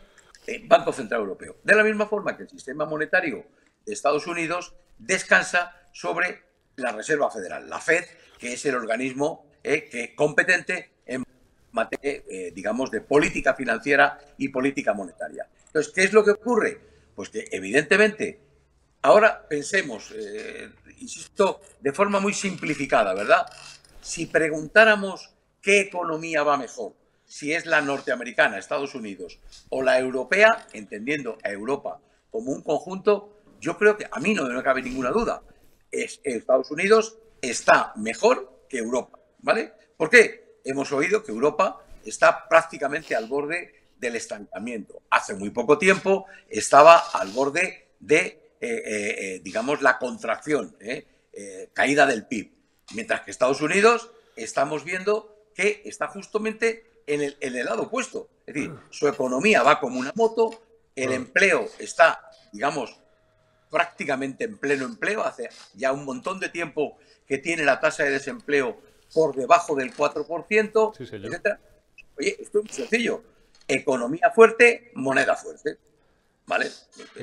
Banco 0.64 0.92
Central 0.92 1.22
Europeo. 1.22 1.58
De 1.64 1.76
la 1.76 1.84
misma 1.84 2.08
forma 2.08 2.36
que 2.36 2.44
el 2.44 2.50
sistema 2.50 2.86
monetario 2.86 3.46
de 3.86 3.94
Estados 3.94 4.28
Unidos 4.28 4.74
descansa 4.98 5.76
sobre 5.94 6.44
la 6.76 6.92
Reserva 6.92 7.30
Federal, 7.30 7.70
la 7.70 7.80
Fed, 7.80 8.06
que 8.38 8.54
es 8.54 8.66
el 8.66 8.76
organismo 8.76 9.46
eh, 9.64 9.90
que, 9.90 10.16
competente 10.16 10.92
en 11.06 11.24
materia, 11.72 12.24
eh, 12.30 12.52
digamos, 12.54 12.92
de 12.92 13.02
política 13.02 13.54
financiera 13.54 14.20
y 14.38 14.50
política 14.50 14.94
monetaria. 14.94 15.48
Entonces, 15.68 15.92
¿qué 15.94 16.04
es 16.04 16.14
lo 16.14 16.24
que 16.24 16.32
ocurre? 16.32 16.80
Pues 17.16 17.30
que, 17.30 17.48
evidentemente, 17.52 18.40
ahora 19.02 19.48
pensemos, 19.48 20.14
insisto, 21.00 21.62
de 21.80 21.92
forma 21.92 22.20
muy 22.20 22.34
simplificada, 22.34 23.14
¿verdad? 23.14 23.46
Si 24.02 24.26
preguntáramos 24.26 25.34
qué 25.62 25.82
economía 25.82 26.44
va 26.44 26.58
mejor, 26.58 26.94
si 27.30 27.54
es 27.54 27.68
la 27.68 27.80
norteamericana, 27.80 28.58
Estados 28.58 28.96
Unidos, 28.96 29.40
o 29.70 29.84
la 29.84 30.00
europea, 30.00 30.68
entendiendo 30.74 31.38
a 31.44 31.52
Europa 31.52 32.02
como 32.32 32.52
un 32.52 32.64
conjunto, 32.64 33.38
yo 33.62 33.78
creo 33.78 33.96
que 33.96 34.08
a 34.12 34.20
mí 34.20 34.34
no 34.34 34.46
me 34.46 34.64
cabe 34.64 34.82
ninguna 34.82 35.12
duda. 35.12 35.44
Es, 35.92 36.20
Estados 36.24 36.72
Unidos 36.72 37.18
está 37.42 37.94
mejor 37.96 38.66
que 38.68 38.80
Europa, 38.80 39.20
¿vale? 39.40 39.74
¿Por 39.96 40.10
qué? 40.10 40.60
Hemos 40.66 40.92
oído 40.92 41.24
que 41.24 41.32
Europa 41.32 41.86
está 42.04 42.48
prácticamente 42.50 43.16
al 43.16 43.28
borde 43.28 43.76
del 43.98 44.16
estancamiento. 44.16 45.04
Hace 45.12 45.36
muy 45.36 45.52
poco 45.52 45.78
tiempo 45.78 46.26
estaba 46.50 46.98
al 46.98 47.30
borde 47.30 47.90
de, 48.00 48.26
eh, 48.26 48.38
eh, 48.60 48.82
eh, 48.86 49.42
digamos, 49.44 49.82
la 49.82 50.00
contracción, 50.00 50.76
caída 51.74 52.06
del 52.06 52.26
PIB. 52.26 52.52
Mientras 52.96 53.22
que 53.22 53.32
Estados 53.32 53.62
Unidos 53.62 54.12
estamos 54.36 54.84
viendo 54.84 55.48
que 55.56 55.84
está 55.86 56.08
justamente 56.08 56.89
en 57.10 57.36
el, 57.40 57.66
lado 57.66 57.84
opuesto. 57.84 58.30
Es 58.46 58.54
decir, 58.54 58.74
su 58.90 59.08
economía 59.08 59.64
va 59.64 59.80
como 59.80 60.00
una 60.00 60.14
moto, 60.16 60.64
el 60.96 61.12
empleo 61.12 61.68
está, 61.80 62.30
digamos, 62.52 63.00
prácticamente 63.70 64.44
en 64.44 64.58
pleno 64.58 64.86
empleo, 64.86 65.24
hace 65.24 65.50
ya 65.74 65.92
un 65.92 66.06
montón 66.06 66.40
de 66.40 66.50
tiempo 66.50 66.98
que 67.28 67.38
tiene 67.38 67.64
la 67.64 67.80
tasa 67.80 68.04
de 68.04 68.12
desempleo 68.12 68.82
por 69.14 69.36
debajo 69.36 69.76
del 69.76 69.94
4%, 69.94 70.96
sí, 70.96 71.04
etc. 71.04 71.60
Oye, 72.18 72.38
esto 72.40 72.60
es 72.60 72.66
muy 72.66 72.74
sencillo. 72.74 73.24
Economía 73.68 74.32
fuerte, 74.32 74.92
moneda 74.96 75.36
fuerte. 75.36 75.78
¿Vale? 76.46 76.72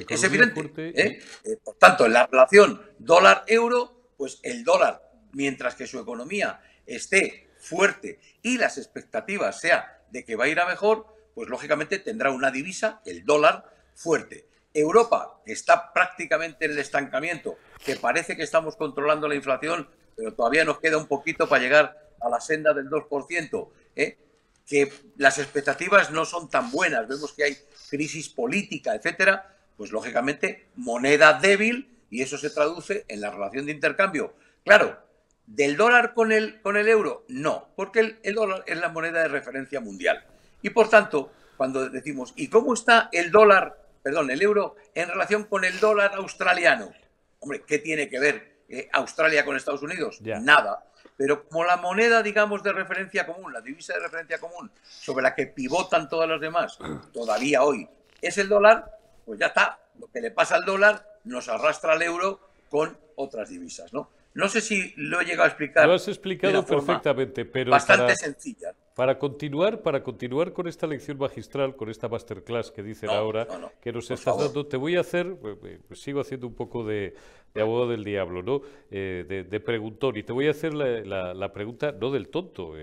es 0.09 0.23
evidente. 0.23 0.61
¿eh? 0.77 1.21
Eh, 1.45 1.57
por 1.63 1.75
tanto, 1.77 2.07
en 2.07 2.13
la 2.13 2.27
relación 2.27 2.81
dólar-euro, 2.99 4.13
pues 4.17 4.39
el 4.45 4.63
dólar, 4.63 5.03
mientras 5.33 5.75
que 5.75 5.89
su 5.89 5.99
economía 5.99 6.61
esté 6.87 7.46
fuerte 7.67 8.21
y 8.43 8.59
las 8.59 8.79
expectativas 8.79 9.61
sea 9.61 10.03
de 10.11 10.25
que 10.25 10.37
va 10.37 10.45
a 10.45 10.49
ir 10.49 10.61
a 10.61 10.67
mejor, 10.67 11.07
pues 11.35 11.49
lógicamente 11.49 11.99
tendrá 11.99 12.31
una 12.31 12.51
divisa, 12.51 13.01
el 13.05 13.25
dólar, 13.25 13.71
fuerte. 13.95 14.47
Europa, 14.73 15.41
está 15.47 15.93
prácticamente 15.93 16.67
en 16.67 16.73
el 16.73 16.79
estancamiento, 16.79 17.59
que 17.85 17.97
parece 17.97 18.37
que 18.37 18.43
estamos 18.43 18.77
controlando 18.77 19.27
la 19.27 19.35
inflación, 19.35 19.89
pero 20.15 20.35
todavía 20.35 20.65
nos 20.65 20.81
queda 20.81 20.99
un 20.99 21.07
poquito 21.07 21.49
para 21.49 21.63
llegar 21.63 22.11
a 22.21 22.29
la 22.29 22.41
senda 22.41 22.73
del 22.73 22.89
2%, 22.89 23.69
¿eh? 23.97 24.19
que 24.67 24.93
las 25.17 25.39
expectativas 25.39 26.11
no 26.11 26.25
son 26.25 26.51
tan 26.51 26.71
buenas, 26.71 27.09
vemos 27.09 27.33
que 27.33 27.45
hay 27.45 27.57
crisis 27.89 28.29
política, 28.29 28.95
etcétera, 28.95 29.57
pues 29.77 29.93
lógicamente 29.93 30.69
moneda 30.77 31.39
débil 31.41 31.97
y 32.11 32.23
eso 32.23 32.37
se 32.37 32.51
traduce 32.51 33.05
en 33.09 33.21
la 33.21 33.31
relación 33.31 33.67
de 33.67 33.73
intercambio. 33.73 34.35
Claro, 34.65 35.06
¿Del 35.47 35.77
dólar 35.77 36.13
con 36.13 36.33
el, 36.33 36.61
con 36.61 36.77
el 36.77 36.89
euro? 36.89 37.25
No, 37.29 37.69
porque 37.77 38.19
el, 38.23 38.35
dólar 38.35 38.65
es 38.67 38.79
la 38.79 38.89
moneda 38.89 39.23
de 39.23 39.29
referencia 39.29 39.81
mundial. 39.81 40.25
Y 40.61 40.71
por 40.71 40.89
tanto, 40.89 41.33
cuando 41.57 41.89
decimos, 41.89 42.33
¿y 42.37 42.49
cómo 42.49 42.75
está 42.75 43.09
el 43.13 43.31
dólar, 43.31 43.79
perdón, 44.03 44.31
el 44.31 44.43
euro 44.43 44.75
en 44.95 45.09
relación 45.09 45.45
con 45.45 45.65
el 45.65 45.79
dólar 45.79 46.15
australiano? 46.15 46.93
Hombre, 47.39 47.63
¿qué 47.65 47.79
tiene 47.79 48.09
que 48.09 48.19
ver 48.19 48.57
eh, 48.69 48.89
Australia 48.93 49.45
con 49.45 49.57
Estados 49.57 49.83
Unidos? 49.83 50.21
Nada. 50.21 50.85
Pero 51.17 51.49
como 51.49 51.65
la 51.65 51.77
moneda, 51.77 52.23
digamos, 52.23 52.63
de 52.65 52.73
referencia 52.73 53.25
común, 53.25 53.53
la 53.53 53.61
divisa 53.61 53.95
de 53.95 54.01
referencia 54.01 54.39
común, 54.39 54.71
sobre 54.83 55.23
la 55.23 55.35
que 55.35 55.47
pivotan 55.47 56.09
todas 56.09 56.29
las 56.29 56.41
demás, 56.41 56.77
todavía 57.13 57.63
hoy, 57.63 57.89
es 58.21 58.37
el 58.39 58.49
dólar, 58.49 58.99
pues 59.25 59.39
ya 59.39 59.47
está. 59.47 59.79
Lo 59.99 60.09
que 60.09 60.21
le 60.21 60.31
pasa 60.31 60.57
al 60.57 60.65
dólar 60.65 61.07
nos 61.25 61.49
arrastra 61.49 61.93
al 61.93 62.03
euro 62.03 62.41
con 62.69 62.99
otras 63.15 63.49
divisas, 63.49 63.93
¿no? 63.93 64.11
No 64.37 64.51
sé 64.51 64.61
si 64.61 64.93
lo 64.97 65.19
he 65.19 65.25
llegado 65.25 65.45
a 65.45 65.47
explicar. 65.47 65.87
Lo 65.87 65.95
has 65.95 66.09
explicado 66.09 66.65
perfectamente, 66.65 67.47
pero 67.47 67.71
bastante 67.71 68.15
sencilla. 68.15 68.75
Para 68.95 69.19
continuar, 69.19 69.81
para 69.81 70.03
continuar 70.03 70.53
con 70.53 70.69
esta 70.69 70.87
lección 70.87 71.17
magistral, 71.17 71.75
con 71.75 71.89
esta 71.89 72.07
masterclass 72.09 72.71
que 72.71 72.83
dicen 72.83 73.09
ahora, 73.09 73.49
que 73.81 73.93
nos 73.93 74.11
estás 74.11 74.37
dando, 74.37 74.67
te 74.67 74.77
voy 74.77 74.97
a 74.97 75.01
hacer, 75.01 75.27
eh, 75.27 75.57
eh, 75.65 75.79
pues 75.89 76.01
sigo 76.01 76.21
haciendo 76.21 76.47
un 76.47 76.55
poco 76.55 76.85
de, 76.85 77.15
abogado 77.55 77.89
del 77.89 78.05
diablo, 78.05 78.43
¿no? 78.43 78.61
Eh, 78.91 79.47
de, 79.49 79.61
preguntón. 79.61 80.19
Y 80.19 80.23
te 80.23 80.35
voy 80.35 80.49
a 80.49 80.51
hacer 80.51 80.75
la, 80.75 81.53
pregunta, 81.55 81.93
no 81.93 82.11
del 82.11 82.29
tonto, 82.29 82.75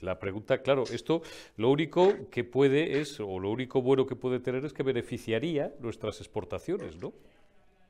la, 0.00 0.18
pregunta, 0.18 0.62
claro, 0.62 0.84
esto 0.90 1.20
lo 1.58 1.68
único 1.68 2.30
que 2.30 2.42
puede 2.42 3.00
es, 3.00 3.20
o 3.20 3.38
lo 3.38 3.50
único 3.50 3.82
bueno 3.82 4.06
que 4.06 4.16
puede 4.16 4.40
tener 4.40 4.64
es 4.64 4.72
que 4.72 4.82
beneficiaría 4.82 5.74
nuestras 5.78 6.20
exportaciones, 6.20 6.96
¿no? 6.96 7.12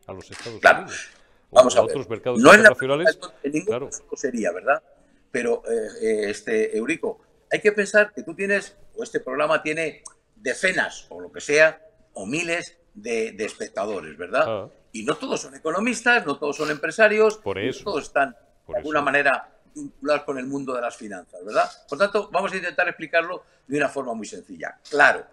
A 0.09 0.13
los 0.13 0.29
Estados 0.29 0.61
Unidos. 0.61 1.22
Vamos 1.53 1.77
a, 1.77 1.83
ver. 1.83 1.91
otros 1.91 2.09
mercados 2.09 2.41
no 2.41 2.55
internacionales. 2.55 3.19
En, 3.43 3.53
ningún 3.53 3.67
claro. 3.67 3.91
sería, 4.15 4.53
¿verdad? 4.53 4.83
Pero, 5.31 5.63
eh, 5.71 5.89
eh, 6.01 6.31
este, 6.31 6.77
Eurico, 6.77 7.21
hay 7.51 7.61
que 7.61 7.73
pensar 7.73 8.13
que 8.13 8.23
tú 8.23 8.35
tienes, 8.35 8.77
o 8.97 9.03
este 9.03 9.21
programa 9.21 9.63
tiene 9.63 10.03
decenas, 10.35 11.07
o 11.11 11.21
lo 11.21 11.31
que 11.31 11.41
sea, 11.41 11.81
o 12.15 12.27
miles 12.27 12.79
de, 12.95 13.37
espectadores, 13.39 14.17
¿verdad? 14.17 14.45
Ah. 14.47 14.69
Y 14.93 15.05
no 15.05 15.17
todos 15.17 15.43
son 15.43 15.55
economistas, 15.55 16.27
no 16.27 16.39
todos 16.39 16.57
son 16.57 16.71
empresarios, 16.71 17.39
Por 17.39 17.59
eso. 17.59 17.85
todos 17.85 18.05
están 18.05 18.37
de 18.69 18.77
alguna 18.77 19.03
manera 19.03 19.51
vinculados 19.75 20.25
con 20.25 20.39
el 20.39 20.47
mundo 20.47 20.75
de 20.75 20.81
las 20.83 20.97
finanzas, 20.97 21.45
¿verdad? 21.45 21.71
Por 21.89 21.99
tanto, 21.99 22.29
vamos 22.31 22.53
a 22.53 22.57
intentar 22.57 22.89
explicarlo 22.89 23.45
de 23.67 23.77
una 23.77 23.89
forma 23.89 24.15
muy 24.15 24.27
sencilla. 24.27 24.79
Claro, 24.91 25.25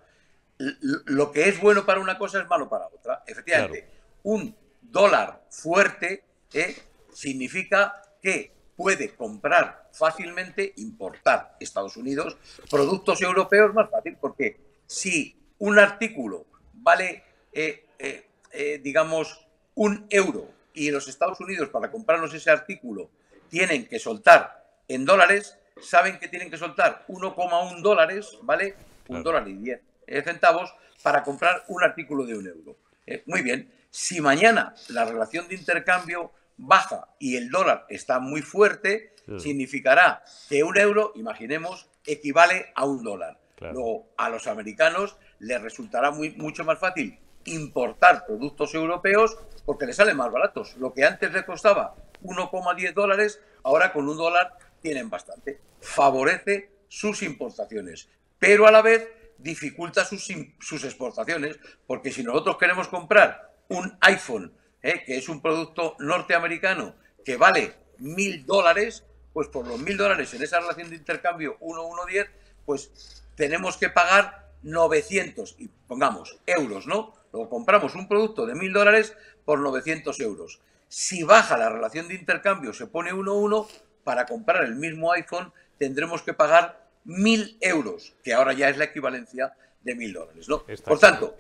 lo 0.57 1.31
que 1.31 1.47
es 1.47 1.59
bueno 1.59 1.85
para 1.85 1.99
una 1.99 2.17
cosa 2.17 2.41
es 2.41 2.47
malo 2.47 2.69
para 2.69 2.87
otra. 2.87 3.23
Efectivamente, 3.25 3.89
un 4.23 4.55
dólar 4.91 5.45
fuerte 5.49 6.23
¿eh? 6.53 6.75
significa 7.13 8.01
que 8.21 8.51
puede 8.75 9.15
comprar 9.15 9.89
fácilmente, 9.91 10.73
importar 10.77 11.57
Estados 11.59 11.97
Unidos 11.97 12.37
productos 12.69 13.21
europeos 13.21 13.73
más 13.73 13.89
fácil, 13.89 14.17
porque 14.19 14.57
si 14.87 15.37
un 15.59 15.79
artículo 15.79 16.45
vale, 16.73 17.23
eh, 17.51 17.85
eh, 17.99 18.79
digamos, 18.81 19.47
un 19.75 20.07
euro 20.09 20.49
y 20.73 20.91
los 20.91 21.07
Estados 21.07 21.39
Unidos 21.41 21.69
para 21.69 21.91
comprarnos 21.91 22.33
ese 22.33 22.51
artículo 22.51 23.09
tienen 23.49 23.87
que 23.87 23.99
soltar 23.99 24.65
en 24.87 25.05
dólares, 25.05 25.57
saben 25.81 26.19
que 26.19 26.27
tienen 26.27 26.49
que 26.49 26.57
soltar 26.57 27.05
1,1 27.07 27.81
dólares, 27.81 28.37
¿vale? 28.43 28.75
Un 29.07 29.23
dólar 29.23 29.47
y 29.47 29.53
10 29.53 29.81
centavos 30.23 30.73
para 31.03 31.23
comprar 31.23 31.63
un 31.67 31.83
artículo 31.83 32.25
de 32.25 32.37
un 32.37 32.47
euro. 32.47 32.77
Muy 33.25 33.41
bien, 33.41 33.71
si 33.89 34.21
mañana 34.21 34.75
la 34.89 35.05
relación 35.05 35.47
de 35.47 35.55
intercambio 35.55 36.31
baja 36.57 37.07
y 37.19 37.37
el 37.37 37.49
dólar 37.49 37.85
está 37.89 38.19
muy 38.19 38.41
fuerte, 38.41 39.13
significará 39.37 40.23
que 40.47 40.63
un 40.63 40.77
euro, 40.77 41.11
imaginemos, 41.15 41.87
equivale 42.05 42.71
a 42.75 42.85
un 42.85 43.03
dólar. 43.03 43.39
Luego, 43.59 44.09
a 44.17 44.29
los 44.29 44.47
americanos 44.47 45.17
les 45.39 45.61
resultará 45.61 46.11
muy, 46.11 46.31
mucho 46.31 46.63
más 46.63 46.79
fácil 46.79 47.19
importar 47.45 48.25
productos 48.25 48.73
europeos 48.73 49.37
porque 49.65 49.85
les 49.85 49.95
salen 49.95 50.17
más 50.17 50.31
baratos. 50.31 50.75
Lo 50.77 50.93
que 50.93 51.05
antes 51.05 51.31
les 51.33 51.43
costaba 51.43 51.95
1,10 52.23 52.93
dólares, 52.93 53.41
ahora 53.63 53.91
con 53.91 54.07
un 54.07 54.17
dólar 54.17 54.57
tienen 54.81 55.09
bastante. 55.09 55.59
Favorece 55.81 56.71
sus 56.87 57.21
importaciones. 57.21 58.09
pero 58.39 58.67
a 58.67 58.71
la 58.71 58.81
vez 58.81 59.07
dificulta 59.39 60.05
sus, 60.05 60.27
sus 60.59 60.83
exportaciones, 60.83 61.57
porque 61.87 62.11
si 62.11 62.23
nosotros 62.23 62.57
queremos 62.57 62.87
comprar 62.87 63.53
un 63.69 63.97
iPhone, 64.01 64.53
¿eh? 64.81 65.03
que 65.05 65.17
es 65.17 65.29
un 65.29 65.41
producto 65.41 65.95
norteamericano 65.99 66.95
que 67.23 67.37
vale 67.37 67.75
mil 67.97 68.45
dólares, 68.45 69.03
pues 69.33 69.47
por 69.47 69.67
los 69.67 69.79
mil 69.79 69.97
dólares 69.97 70.33
en 70.33 70.43
esa 70.43 70.59
relación 70.59 70.89
de 70.89 70.95
intercambio 70.95 71.57
1-1-10, 71.59 72.27
pues 72.65 73.23
tenemos 73.35 73.77
que 73.77 73.89
pagar 73.89 74.49
900, 74.63 75.55
y 75.59 75.69
pongamos, 75.87 76.37
euros, 76.45 76.87
¿no? 76.87 77.13
Luego 77.31 77.49
compramos 77.49 77.95
un 77.95 78.07
producto 78.07 78.45
de 78.45 78.55
mil 78.55 78.73
dólares 78.73 79.15
por 79.45 79.59
900 79.59 80.19
euros. 80.19 80.59
Si 80.87 81.23
baja 81.23 81.57
la 81.57 81.69
relación 81.69 82.07
de 82.07 82.15
intercambio, 82.15 82.73
se 82.73 82.87
pone 82.87 83.13
1-1, 83.13 83.67
para 84.03 84.25
comprar 84.25 84.63
el 84.63 84.75
mismo 84.75 85.11
iPhone 85.11 85.53
tendremos 85.77 86.23
que 86.23 86.33
pagar 86.33 86.88
mil 87.05 87.57
euros, 87.61 88.15
que 88.23 88.33
ahora 88.33 88.53
ya 88.53 88.69
es 88.69 88.77
la 88.77 88.85
equivalencia 88.85 89.53
de 89.81 89.95
mil 89.95 90.13
dólares. 90.13 90.47
¿no? 90.47 90.63
Por 90.65 90.99
tanto, 90.99 91.37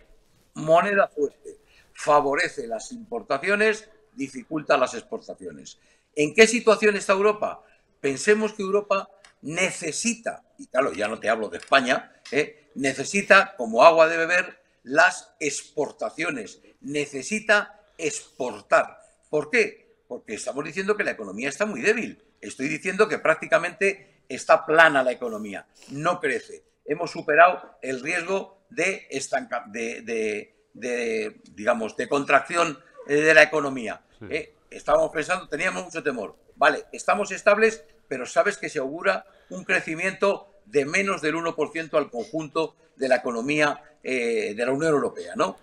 moneda 0.53 1.07
fuerte 1.07 1.59
favorece 1.99 2.65
las 2.65 2.93
importaciones, 2.93 3.89
dificulta 4.13 4.77
las 4.77 4.93
exportaciones. 4.93 5.79
¿En 6.15 6.33
qué 6.33 6.47
situación 6.47 6.95
está 6.95 7.11
Europa? 7.11 7.61
Pensemos 7.99 8.53
que 8.53 8.63
Europa 8.63 9.09
necesita, 9.41 10.45
y 10.57 10.67
claro, 10.67 10.93
ya 10.93 11.09
no 11.09 11.19
te 11.19 11.27
hablo 11.27 11.49
de 11.49 11.57
España, 11.57 12.13
¿eh? 12.31 12.69
necesita 12.75 13.53
como 13.57 13.83
agua 13.83 14.07
de 14.07 14.15
beber 14.15 14.61
las 14.83 15.35
exportaciones, 15.41 16.61
necesita 16.79 17.81
exportar. 17.97 19.01
¿Por 19.29 19.49
qué? 19.49 19.97
Porque 20.07 20.35
estamos 20.35 20.63
diciendo 20.63 20.95
que 20.95 21.03
la 21.03 21.11
economía 21.11 21.49
está 21.49 21.65
muy 21.65 21.81
débil. 21.81 22.23
Estoy 22.39 22.69
diciendo 22.69 23.09
que 23.09 23.19
prácticamente 23.19 24.08
está 24.29 24.65
plana 24.65 25.03
la 25.03 25.11
economía, 25.11 25.65
no 25.89 26.19
crece. 26.19 26.63
Hemos 26.85 27.11
superado 27.11 27.77
el 27.81 28.01
riesgo 28.01 28.59
de, 28.69 29.07
de, 30.73 31.41
digamos, 31.51 31.97
de 31.97 32.07
contracción 32.07 32.79
eh, 33.07 33.15
de 33.15 33.33
la 33.33 33.43
economía. 33.43 34.01
Eh, 34.29 34.53
estábamos 34.69 35.11
pensando, 35.11 35.47
teníamos 35.47 35.83
mucho 35.83 36.03
temor. 36.03 36.35
Vale, 36.55 36.85
estamos 36.91 37.31
estables, 37.31 37.83
pero 38.07 38.25
sabes 38.25 38.57
que 38.57 38.69
se 38.69 38.79
augura 38.79 39.25
un 39.49 39.63
crecimiento 39.63 40.61
de 40.65 40.85
menos 40.85 41.21
del 41.21 41.35
1% 41.35 41.97
al 41.97 42.11
conjunto 42.11 42.75
de 42.95 43.07
la 43.07 43.17
economía 43.17 43.83
eh, 44.03 44.53
de 44.55 44.65
la 44.65 44.71
Unión 44.71 44.93
Europea, 44.93 45.33
¿no? 45.35 45.57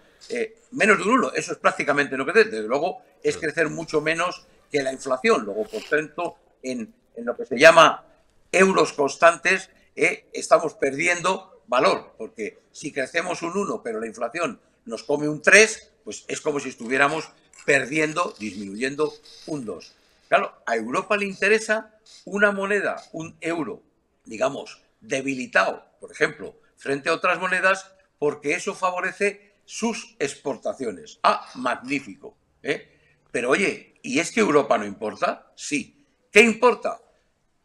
menos 0.72 0.98
del 0.98 1.06
1, 1.06 1.34
eso 1.34 1.52
es 1.52 1.58
prácticamente 1.58 2.16
no 2.16 2.24
crecer. 2.24 2.50
Desde 2.50 2.66
luego, 2.66 3.00
es 3.22 3.36
crecer 3.36 3.68
mucho 3.68 4.00
menos 4.00 4.44
que 4.70 4.82
la 4.82 4.92
inflación. 4.92 5.44
Luego, 5.44 5.64
por 5.64 5.82
tanto, 5.84 6.36
en, 6.62 6.92
lo 7.18 7.36
que 7.36 7.46
se 7.46 7.58
llama 7.58 8.04
euros 8.52 8.92
constantes, 8.92 9.70
eh, 9.94 10.28
estamos 10.32 10.74
perdiendo 10.74 11.62
valor, 11.66 12.14
porque 12.18 12.58
si 12.72 12.92
crecemos 12.92 13.42
un 13.42 13.56
1, 13.56 13.82
pero 13.82 14.00
la 14.00 14.06
inflación 14.06 14.60
nos 14.84 15.02
come 15.02 15.28
un 15.28 15.42
3, 15.42 15.92
pues 16.04 16.24
es 16.28 16.40
como 16.40 16.60
si 16.60 16.68
estuviéramos 16.68 17.30
perdiendo, 17.64 18.34
disminuyendo 18.38 19.12
un 19.46 19.64
2. 19.64 19.92
Claro, 20.28 20.52
a 20.66 20.76
Europa 20.76 21.16
le 21.16 21.26
interesa 21.26 21.98
una 22.24 22.52
moneda, 22.52 23.02
un 23.12 23.36
euro, 23.40 23.82
digamos, 24.24 24.82
debilitado, 25.00 25.84
por 26.00 26.12
ejemplo, 26.12 26.56
frente 26.76 27.08
a 27.08 27.14
otras 27.14 27.38
monedas, 27.40 27.92
porque 28.18 28.54
eso 28.54 28.74
favorece 28.74 29.54
sus 29.64 30.16
exportaciones. 30.18 31.18
Ah, 31.22 31.48
magnífico. 31.54 32.36
¿eh? 32.62 32.88
Pero 33.32 33.50
oye, 33.50 33.94
¿y 34.02 34.20
es 34.20 34.30
que 34.30 34.40
Europa 34.40 34.78
no 34.78 34.84
importa? 34.84 35.52
Sí, 35.56 35.96
¿Qué 36.36 36.42
importa? 36.42 37.00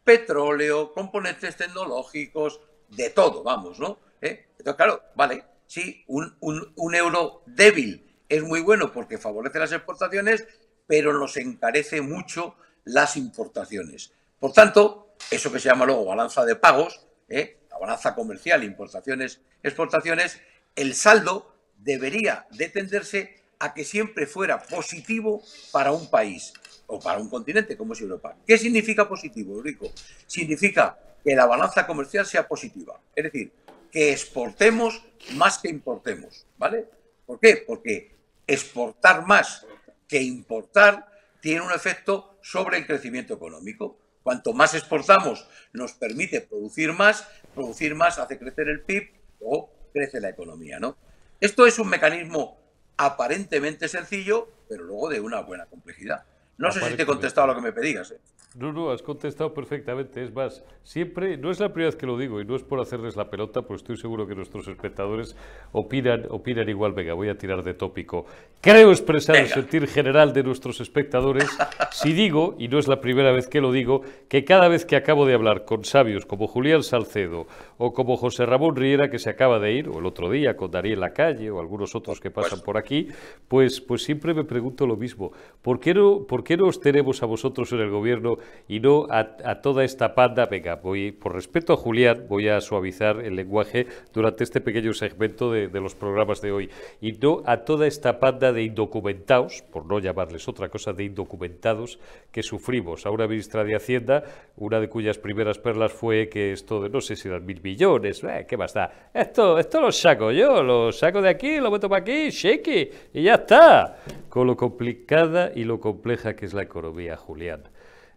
Petróleo, 0.04 0.92
componentes 0.92 1.56
tecnológicos, 1.56 2.60
de 2.88 3.10
todo, 3.10 3.42
vamos, 3.42 3.78
¿no? 3.78 3.98
¿Eh? 4.20 4.48
Entonces, 4.58 4.76
claro, 4.76 5.02
vale, 5.14 5.44
sí, 5.66 6.04
un, 6.08 6.94
euro 6.94 7.42
débil 7.46 8.06
es 8.28 8.42
muy 8.42 8.60
bueno 8.60 8.92
porque 8.92 9.18
favorece 9.18 9.58
las 9.58 9.72
exportaciones, 9.72 10.46
pero 10.86 11.12
nos 11.12 11.36
encarece 11.36 12.00
mucho 12.00 12.56
las 12.84 13.16
importaciones. 13.16 14.12
Por 14.38 14.52
tanto, 14.52 15.14
eso 15.30 15.52
que 15.52 15.58
se 15.58 15.68
llama 15.68 15.86
luego 15.86 16.04
balanza 16.04 16.44
de 16.44 16.56
pagos, 16.56 17.06
¿eh? 17.28 17.60
la 17.70 17.78
balanza 17.78 18.14
comercial, 18.14 18.64
importaciones, 18.64 19.40
exportaciones, 19.62 20.40
el 20.76 20.94
saldo 20.94 21.54
debería 21.76 22.46
de 22.50 22.68
tenderse 22.68 23.42
a 23.58 23.74
que 23.74 23.84
siempre 23.84 24.26
fuera 24.26 24.60
positivo 24.62 25.42
para 25.70 25.92
un 25.92 26.10
país 26.10 26.52
o 26.92 27.00
para 27.00 27.18
un 27.18 27.30
continente 27.30 27.74
como 27.74 27.94
es 27.94 28.00
Europa. 28.02 28.36
¿Qué 28.46 28.58
significa 28.58 29.08
positivo, 29.08 29.54
Eurico? 29.54 29.90
Significa 30.26 30.98
que 31.24 31.34
la 31.34 31.46
balanza 31.46 31.86
comercial 31.86 32.26
sea 32.26 32.46
positiva, 32.46 33.00
es 33.16 33.24
decir, 33.24 33.50
que 33.90 34.12
exportemos 34.12 35.02
más 35.34 35.58
que 35.58 35.70
importemos, 35.70 36.46
¿vale? 36.58 36.86
¿Por 37.24 37.40
qué? 37.40 37.64
Porque 37.66 38.14
exportar 38.46 39.26
más 39.26 39.66
que 40.06 40.20
importar 40.20 41.08
tiene 41.40 41.62
un 41.62 41.72
efecto 41.72 42.36
sobre 42.42 42.76
el 42.76 42.86
crecimiento 42.86 43.34
económico. 43.34 43.96
Cuanto 44.22 44.52
más 44.52 44.74
exportamos 44.74 45.48
nos 45.72 45.94
permite 45.94 46.42
producir 46.42 46.92
más, 46.92 47.26
producir 47.54 47.94
más 47.94 48.18
hace 48.18 48.38
crecer 48.38 48.68
el 48.68 48.82
PIB 48.82 49.10
o 49.40 49.70
crece 49.94 50.20
la 50.20 50.28
economía, 50.28 50.78
¿no? 50.78 50.96
Esto 51.40 51.66
es 51.66 51.78
un 51.78 51.88
mecanismo 51.88 52.58
aparentemente 52.98 53.88
sencillo, 53.88 54.48
pero 54.68 54.84
luego 54.84 55.08
de 55.08 55.20
una 55.20 55.40
buena 55.40 55.66
complejidad. 55.66 56.24
No 56.62 56.70
sé 56.70 56.80
si 56.88 56.94
te 56.94 57.02
he 57.02 57.06
contestado 57.06 57.48
lo 57.48 57.56
que 57.56 57.60
me 57.60 57.72
pedías. 57.72 58.12
¿eh? 58.12 58.20
No, 58.54 58.70
no, 58.70 58.90
has 58.90 59.00
contestado 59.00 59.54
perfectamente. 59.54 60.22
Es 60.22 60.34
más, 60.34 60.62
siempre, 60.82 61.38
no 61.38 61.50
es 61.50 61.58
la 61.58 61.72
primera 61.72 61.88
vez 61.88 61.96
que 61.96 62.06
lo 62.06 62.18
digo 62.18 62.38
y 62.38 62.44
no 62.44 62.54
es 62.54 62.62
por 62.62 62.80
hacerles 62.80 63.16
la 63.16 63.30
pelota, 63.30 63.62
pues 63.62 63.80
estoy 63.80 63.96
seguro 63.96 64.26
que 64.26 64.34
nuestros 64.34 64.68
espectadores 64.68 65.34
opinan, 65.72 66.26
opinan 66.28 66.68
igual. 66.68 66.92
Venga, 66.92 67.14
voy 67.14 67.30
a 67.30 67.38
tirar 67.38 67.62
de 67.62 67.72
tópico. 67.72 68.26
Creo 68.60 68.90
expresar 68.90 69.36
el 69.36 69.46
sentir 69.46 69.86
general 69.88 70.34
de 70.34 70.42
nuestros 70.42 70.80
espectadores 70.80 71.48
si 71.92 72.12
digo, 72.12 72.54
y 72.58 72.68
no 72.68 72.78
es 72.78 72.88
la 72.88 73.00
primera 73.00 73.32
vez 73.32 73.48
que 73.48 73.62
lo 73.62 73.72
digo, 73.72 74.02
que 74.28 74.44
cada 74.44 74.68
vez 74.68 74.84
que 74.84 74.96
acabo 74.96 75.24
de 75.24 75.34
hablar 75.34 75.64
con 75.64 75.84
sabios 75.84 76.26
como 76.26 76.46
Julián 76.46 76.82
Salcedo 76.82 77.46
o 77.78 77.94
como 77.94 78.16
José 78.16 78.44
Ramón 78.44 78.76
Riera, 78.76 79.08
que 79.08 79.18
se 79.18 79.30
acaba 79.30 79.58
de 79.60 79.72
ir, 79.72 79.88
o 79.88 79.98
el 79.98 80.06
otro 80.06 80.30
día 80.30 80.56
con 80.56 80.70
Darío 80.70 81.00
Calle 81.14 81.50
o 81.50 81.58
algunos 81.58 81.94
otros 81.94 82.20
que 82.20 82.30
pasan 82.30 82.60
por 82.60 82.76
aquí, 82.76 83.08
pues, 83.48 83.80
pues 83.80 84.02
siempre 84.02 84.34
me 84.34 84.44
pregunto 84.44 84.86
lo 84.86 84.96
mismo. 84.96 85.32
¿Por 85.62 85.80
qué 85.80 85.94
no, 85.94 86.24
por 86.26 86.44
qué 86.44 86.56
no 86.56 86.66
os 86.66 86.80
tenemos 86.80 87.22
a 87.22 87.26
vosotros 87.26 87.72
en 87.72 87.80
el 87.80 87.90
gobierno? 87.90 88.36
Y 88.68 88.80
no 88.80 89.06
a, 89.10 89.60
toda 89.60 89.84
esta 89.84 90.14
panda. 90.14 90.46
Venga, 90.46 90.76
voy, 90.76 91.12
por 91.12 91.34
respeto 91.34 91.72
a 91.72 91.76
Julián, 91.76 92.26
voy 92.28 92.48
a 92.48 92.60
suavizar 92.60 93.20
el 93.20 93.36
lenguaje 93.36 93.86
durante 94.12 94.44
este 94.44 94.60
pequeño 94.60 94.94
segmento 94.94 95.52
de, 95.52 95.68
los 95.80 95.94
programas 95.94 96.40
de 96.40 96.52
hoy, 96.52 96.70
y 97.00 97.12
no 97.12 97.42
a 97.44 97.58
toda 97.58 97.86
esta 97.86 98.20
panda 98.20 98.52
de 98.52 98.62
indocumentados, 98.62 99.62
por 99.62 99.86
no 99.86 99.98
llamarles 99.98 100.48
otra 100.48 100.68
cosa, 100.68 100.92
de 100.92 101.04
indocumentados 101.04 101.98
que 102.30 102.42
sufrimos. 102.42 103.04
A 103.06 103.10
una 103.10 103.26
ministra 103.26 103.64
de 103.64 103.74
Hacienda, 103.74 104.24
una 104.56 104.80
de 104.80 104.88
cuyas 104.88 105.18
primeras 105.18 105.58
perlas 105.58 105.92
fue 105.92 106.28
que 106.28 106.52
esto 106.52 106.82
de 106.82 106.88
no 106.88 107.00
sé 107.00 107.16
si 107.16 107.28
eran 107.28 107.44
mil 107.44 107.60
millones, 107.62 108.22
eh, 108.24 108.46
¿qué 108.48 108.56
más 108.56 108.74
da? 108.74 109.10
Esto, 109.12 109.58
esto 109.58 109.80
lo 109.80 109.92
saco 109.92 110.30
yo, 110.30 110.62
lo 110.62 110.92
saco 110.92 111.20
de 111.20 111.28
aquí, 111.28 111.58
lo 111.58 111.70
meto 111.70 111.88
para 111.88 112.02
aquí, 112.02 112.30
shake 112.30 112.92
y 113.12 113.22
ya 113.22 113.34
está. 113.34 113.98
Con 114.28 114.46
lo 114.46 114.56
complicada 114.56 115.52
y 115.54 115.64
lo 115.64 115.80
compleja 115.80 116.34
que 116.34 116.46
es 116.46 116.54
la 116.54 116.62
economía, 116.62 117.16
Julián. 117.16 117.62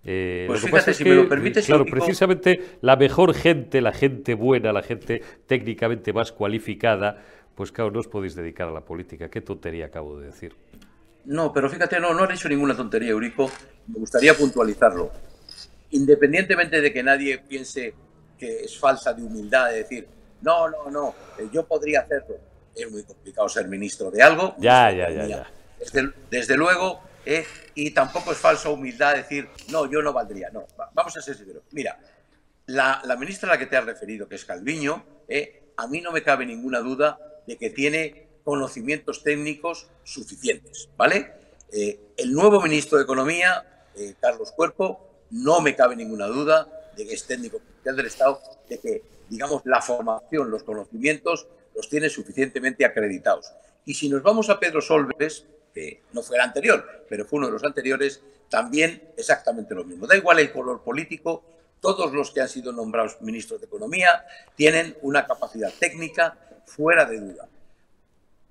Eh, 0.07 0.45
pues 0.47 0.61
fíjate, 0.61 0.93
si 0.93 1.03
me 1.03 1.15
lo 1.15 1.27
permites... 1.27 1.65
Claro, 1.65 1.85
precisamente 1.85 2.77
la 2.81 2.95
mejor 2.95 3.33
gente, 3.33 3.81
la 3.81 3.91
gente 3.91 4.35
buena, 4.35 4.71
la 4.71 4.83
gente 4.83 5.21
técnicamente 5.47 6.13
más 6.13 6.31
cualificada, 6.31 7.23
pues 7.55 7.71
claro, 7.71 7.89
no 7.89 7.99
os 7.99 8.07
podéis 8.07 8.35
dedicar 8.35 8.67
a 8.67 8.71
la 8.71 8.81
política. 8.81 9.29
Qué 9.29 9.41
tontería 9.41 9.87
acabo 9.87 10.19
de 10.19 10.27
decir. 10.27 10.53
No, 11.25 11.51
pero 11.51 11.69
fíjate, 11.69 11.99
no, 11.99 12.13
no 12.13 12.23
has 12.23 12.29
dicho 12.29 12.47
ninguna 12.47 12.75
tontería, 12.75 13.09
Eurico. 13.09 13.49
Me 13.87 13.99
gustaría 13.99 14.35
puntualizarlo. 14.35 15.11
Independientemente 15.91 16.81
de 16.81 16.93
que 16.93 17.01
nadie 17.01 17.39
piense 17.39 17.95
que 18.37 18.65
es 18.65 18.77
falsa 18.77 19.13
de 19.13 19.23
humildad 19.23 19.69
de 19.69 19.77
decir, 19.77 20.07
no, 20.41 20.69
no, 20.69 20.91
no, 20.91 21.15
eh, 21.39 21.47
yo 21.51 21.65
podría 21.65 22.01
hacerlo. 22.01 22.35
Es 22.75 22.91
muy 22.91 23.03
complicado 23.03 23.49
ser 23.49 23.67
ministro 23.67 24.11
de 24.11 24.21
algo. 24.21 24.55
Ya, 24.59 24.91
ya, 24.91 25.09
ya, 25.09 25.25
ya. 25.25 25.47
desde 26.29 26.57
luego, 26.57 27.01
¿eh? 27.25 27.45
y 27.73 27.91
tampoco 27.91 28.31
es 28.31 28.37
falsa 28.37 28.69
humildad 28.69 29.15
decir, 29.15 29.49
no, 29.69 29.89
yo 29.89 30.01
no 30.01 30.13
valdría. 30.13 30.49
No, 30.51 30.65
vamos 30.93 31.17
a 31.17 31.21
ser 31.21 31.35
sinceros. 31.35 31.63
Mira, 31.71 31.99
la, 32.67 33.01
ministra 33.17 33.49
a 33.49 33.53
la 33.53 33.59
que 33.59 33.65
te 33.65 33.77
has 33.77 33.85
referido, 33.85 34.27
que 34.27 34.35
es 34.35 34.45
Calviño, 34.45 35.03
¿eh? 35.27 35.71
a 35.77 35.87
mí 35.87 36.01
no 36.01 36.11
me 36.11 36.23
cabe 36.23 36.45
ninguna 36.45 36.79
duda 36.79 37.19
de 37.45 37.57
que 37.57 37.69
tiene 37.69 38.27
conocimientos 38.43 39.23
técnicos 39.23 39.87
suficientes, 40.03 40.89
¿vale? 40.95 41.33
Eh, 41.71 41.99
el 42.17 42.31
nuevo 42.31 42.61
ministro 42.61 42.97
de 42.97 43.03
Economía, 43.03 43.65
Carlos 44.19 44.51
Cuerpo, 44.51 45.23
no 45.31 45.61
me 45.61 45.75
cabe 45.75 45.95
ninguna 45.95 46.27
duda 46.27 46.67
de 46.95 47.07
que 47.07 47.13
es 47.13 47.25
técnico 47.25 47.61
del 47.83 48.05
Estado, 48.05 48.39
de 48.67 48.79
que, 48.79 49.03
digamos, 49.29 49.61
la 49.65 49.81
formación, 49.81 50.49
los 50.49 50.63
conocimientos 50.63 51.47
los 51.75 51.89
tiene 51.89 52.09
suficientemente 52.09 52.85
acreditados. 52.85 53.51
Y 53.85 53.93
si 53.93 54.09
nos 54.09 54.23
vamos 54.23 54.49
a 54.49 54.59
Pedro 54.59 54.81
Solves, 54.81 55.45
no 56.13 56.21
fue 56.21 56.37
el 56.37 56.41
anterior, 56.41 57.05
pero 57.09 57.25
fue 57.25 57.37
uno 57.37 57.47
de 57.47 57.53
los 57.53 57.63
anteriores, 57.63 58.21
también 58.49 59.11
exactamente 59.17 59.75
lo 59.75 59.83
mismo. 59.83 60.07
Da 60.07 60.15
igual 60.15 60.39
el 60.39 60.51
color 60.51 60.81
político, 60.83 61.43
todos 61.81 62.13
los 62.13 62.31
que 62.31 62.41
han 62.41 62.49
sido 62.49 62.71
nombrados 62.71 63.21
ministros 63.21 63.59
de 63.59 63.67
Economía 63.67 64.25
tienen 64.55 64.97
una 65.01 65.25
capacidad 65.25 65.71
técnica 65.77 66.37
fuera 66.65 67.05
de 67.05 67.19
duda. 67.19 67.47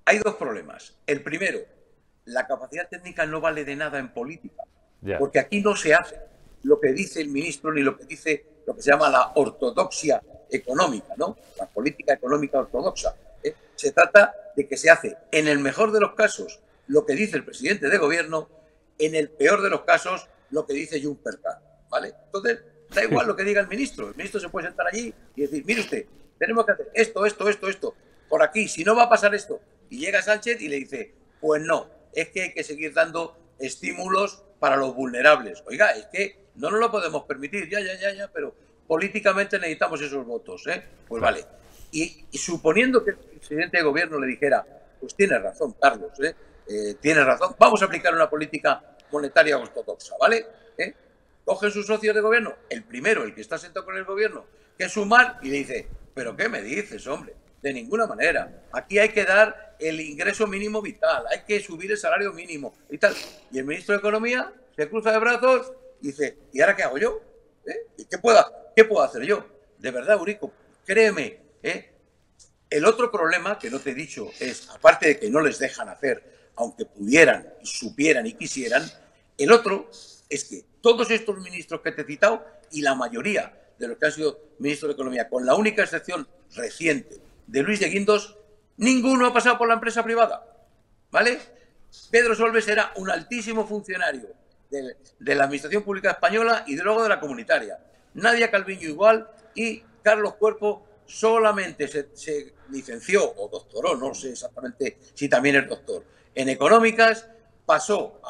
Hay 0.04 0.18
dos 0.18 0.34
problemas. 0.34 0.94
El 1.06 1.22
primero, 1.22 1.60
la 2.26 2.46
capacidad 2.46 2.88
técnica 2.88 3.26
no 3.26 3.40
vale 3.40 3.64
de 3.64 3.76
nada 3.76 3.98
en 3.98 4.12
política, 4.12 4.62
porque 5.18 5.38
aquí 5.38 5.60
no 5.60 5.74
se 5.76 5.94
hace 5.94 6.16
lo 6.62 6.80
que 6.80 6.92
dice 6.92 7.20
el 7.20 7.28
ministro 7.28 7.72
ni 7.72 7.82
lo 7.82 7.96
que 7.96 8.04
dice 8.04 8.46
lo 8.66 8.74
que 8.74 8.82
se 8.82 8.90
llama 8.90 9.10
la 9.10 9.32
ortodoxia 9.34 10.22
económica, 10.50 11.14
¿no? 11.16 11.36
La 11.58 11.66
política 11.66 12.14
económica 12.14 12.58
ortodoxa. 12.58 13.14
¿eh? 13.42 13.54
Se 13.74 13.92
trata 13.92 14.34
de 14.56 14.66
que 14.66 14.76
se 14.76 14.90
hace, 14.90 15.16
en 15.30 15.48
el 15.48 15.58
mejor 15.58 15.92
de 15.92 16.00
los 16.00 16.14
casos, 16.14 16.60
lo 16.86 17.06
que 17.06 17.14
dice 17.14 17.36
el 17.36 17.44
presidente 17.44 17.88
de 17.88 17.98
gobierno, 17.98 18.48
en 18.98 19.14
el 19.14 19.30
peor 19.30 19.62
de 19.62 19.70
los 19.70 19.82
casos, 19.82 20.28
lo 20.50 20.66
que 20.66 20.74
dice 20.74 21.02
Juncker 21.02 21.38
¿vale? 21.90 22.14
Entonces, 22.26 22.60
da 22.94 23.04
igual 23.10 23.26
lo 23.26 23.36
que 23.36 23.44
diga 23.44 23.60
el 23.60 23.68
ministro. 23.68 24.08
El 24.08 24.16
ministro 24.16 24.40
se 24.40 24.48
puede 24.48 24.68
sentar 24.68 24.86
allí 24.86 25.12
y 25.34 25.42
decir, 25.42 25.64
mire 25.64 25.80
usted, 25.80 26.06
tenemos 26.38 26.64
que 26.66 26.72
hacer 26.72 26.90
esto, 26.94 27.26
esto, 27.26 27.48
esto, 27.48 27.68
esto, 27.68 27.94
por 28.28 28.42
aquí, 28.42 28.68
si 28.68 28.84
no 28.84 28.94
va 28.94 29.04
a 29.04 29.08
pasar 29.08 29.34
esto. 29.34 29.60
Y 29.90 29.98
llega 29.98 30.22
Sánchez 30.22 30.60
y 30.60 30.68
le 30.68 30.76
dice, 30.76 31.14
pues 31.40 31.62
no, 31.62 31.88
es 32.12 32.28
que 32.30 32.42
hay 32.42 32.54
que 32.54 32.64
seguir 32.64 32.94
dando 32.94 33.36
estímulos 33.58 34.42
para 34.58 34.76
los 34.76 34.94
vulnerables. 34.94 35.62
Oiga, 35.66 35.90
es 35.90 36.06
que 36.06 36.44
no 36.56 36.70
nos 36.70 36.80
lo 36.80 36.90
podemos 36.90 37.24
permitir, 37.24 37.68
ya, 37.68 37.80
ya, 37.80 37.98
ya, 37.98 38.12
ya, 38.12 38.30
pero 38.32 38.54
políticamente 38.86 39.58
necesitamos 39.58 40.00
esos 40.00 40.24
votos, 40.24 40.66
¿eh? 40.66 40.82
Pues 41.08 41.22
vale. 41.22 41.44
Y, 41.92 42.26
suponiendo 42.32 43.04
que 43.04 43.10
el 43.10 43.16
presidente 43.16 43.78
de 43.78 43.82
gobierno 43.82 44.18
le 44.18 44.26
dijera, 44.26 44.66
pues 45.00 45.14
tiene 45.14 45.38
razón, 45.38 45.74
Carlos, 45.80 46.12
¿eh? 46.20 46.34
Eh 46.68 46.94
tiene 47.00 47.24
razón, 47.24 47.54
vamos 47.58 47.82
a 47.82 47.86
aplicar 47.86 48.14
una 48.14 48.28
política 48.28 48.96
monetaria 49.10 49.58
ortodoxa, 49.58 50.14
¿vale? 50.20 50.46
¿Eh? 50.78 50.94
Coge 51.44 51.70
sus 51.70 51.86
socios 51.86 52.14
de 52.14 52.20
gobierno, 52.20 52.54
el 52.70 52.84
primero, 52.84 53.22
el 53.24 53.34
que 53.34 53.40
está 53.40 53.58
sentado 53.58 53.84
con 53.84 53.96
el 53.96 54.04
gobierno, 54.04 54.46
que 54.76 54.84
es 54.84 54.92
sumar, 54.92 55.38
y 55.42 55.50
le 55.50 55.58
dice, 55.58 55.88
¿pero 56.14 56.36
qué 56.36 56.48
me 56.48 56.62
dices, 56.62 57.06
hombre? 57.06 57.34
De 57.62 57.72
ninguna 57.72 58.06
manera. 58.06 58.64
Aquí 58.72 58.98
hay 58.98 59.10
que 59.10 59.24
dar 59.24 59.76
el 59.78 60.00
ingreso 60.00 60.46
mínimo 60.46 60.80
vital, 60.82 61.24
hay 61.30 61.44
que 61.44 61.60
subir 61.60 61.90
el 61.90 61.98
salario 61.98 62.32
mínimo 62.32 62.74
y 62.90 62.98
tal. 62.98 63.14
Y 63.50 63.58
el 63.58 63.64
ministro 63.64 63.94
de 63.94 63.98
Economía 63.98 64.52
se 64.76 64.88
cruza 64.88 65.12
de 65.12 65.18
brazos 65.18 65.72
y 66.00 66.08
dice, 66.08 66.38
¿y 66.52 66.60
ahora 66.60 66.76
qué 66.76 66.82
hago 66.82 66.98
yo? 66.98 67.20
¿Eh? 67.66 68.04
¿Qué, 68.10 68.18
puedo, 68.18 68.44
¿Qué 68.74 68.84
puedo 68.84 69.02
hacer 69.02 69.22
yo? 69.22 69.46
De 69.78 69.90
verdad, 69.90 70.20
Urico, 70.20 70.52
créeme. 70.84 71.40
¿eh? 71.62 71.90
El 72.70 72.84
otro 72.84 73.10
problema 73.10 73.58
que 73.58 73.70
no 73.70 73.78
te 73.80 73.90
he 73.90 73.94
dicho 73.94 74.30
es, 74.40 74.68
aparte 74.70 75.08
de 75.08 75.18
que 75.18 75.30
no 75.30 75.40
les 75.40 75.58
dejan 75.58 75.88
hacer, 75.88 76.43
aunque 76.56 76.84
pudieran, 76.84 77.52
supieran 77.62 78.26
y 78.26 78.34
quisieran, 78.34 78.82
el 79.38 79.52
otro 79.52 79.90
es 80.28 80.44
que 80.44 80.64
todos 80.80 81.10
estos 81.10 81.38
ministros 81.38 81.80
que 81.80 81.92
te 81.92 82.02
he 82.02 82.04
citado 82.04 82.44
y 82.70 82.82
la 82.82 82.94
mayoría 82.94 83.52
de 83.78 83.88
los 83.88 83.98
que 83.98 84.06
han 84.06 84.12
sido 84.12 84.38
ministros 84.58 84.90
de 84.90 84.94
Economía, 84.94 85.28
con 85.28 85.44
la 85.44 85.54
única 85.54 85.82
excepción 85.82 86.28
reciente 86.54 87.20
de 87.46 87.62
Luis 87.62 87.80
de 87.80 87.88
Guindos, 87.88 88.36
ninguno 88.76 89.26
ha 89.26 89.32
pasado 89.32 89.58
por 89.58 89.68
la 89.68 89.74
empresa 89.74 90.02
privada. 90.02 90.46
¿Vale? 91.10 91.38
Pedro 92.10 92.34
Solves 92.34 92.66
era 92.68 92.92
un 92.96 93.10
altísimo 93.10 93.66
funcionario 93.66 94.28
de, 94.70 95.34
la 95.34 95.44
Administración 95.44 95.82
Pública 95.82 96.12
Española 96.12 96.64
y 96.66 96.74
de 96.74 96.82
luego 96.82 97.02
de 97.02 97.08
la 97.08 97.20
comunitaria. 97.20 97.78
Nadia 98.14 98.50
Calviño 98.50 98.88
igual 98.88 99.28
y 99.54 99.82
Carlos 100.02 100.34
Cuerpo 100.34 100.86
solamente 101.06 101.86
se, 101.88 102.54
licenció 102.70 103.32
o 103.36 103.48
doctoró, 103.48 103.96
no 103.96 104.14
sé 104.14 104.30
exactamente 104.30 104.98
si 105.14 105.28
también 105.28 105.56
es 105.56 105.68
doctor, 105.68 106.04
en 106.34 106.48
económicas, 106.48 107.28
pasó, 107.66 108.20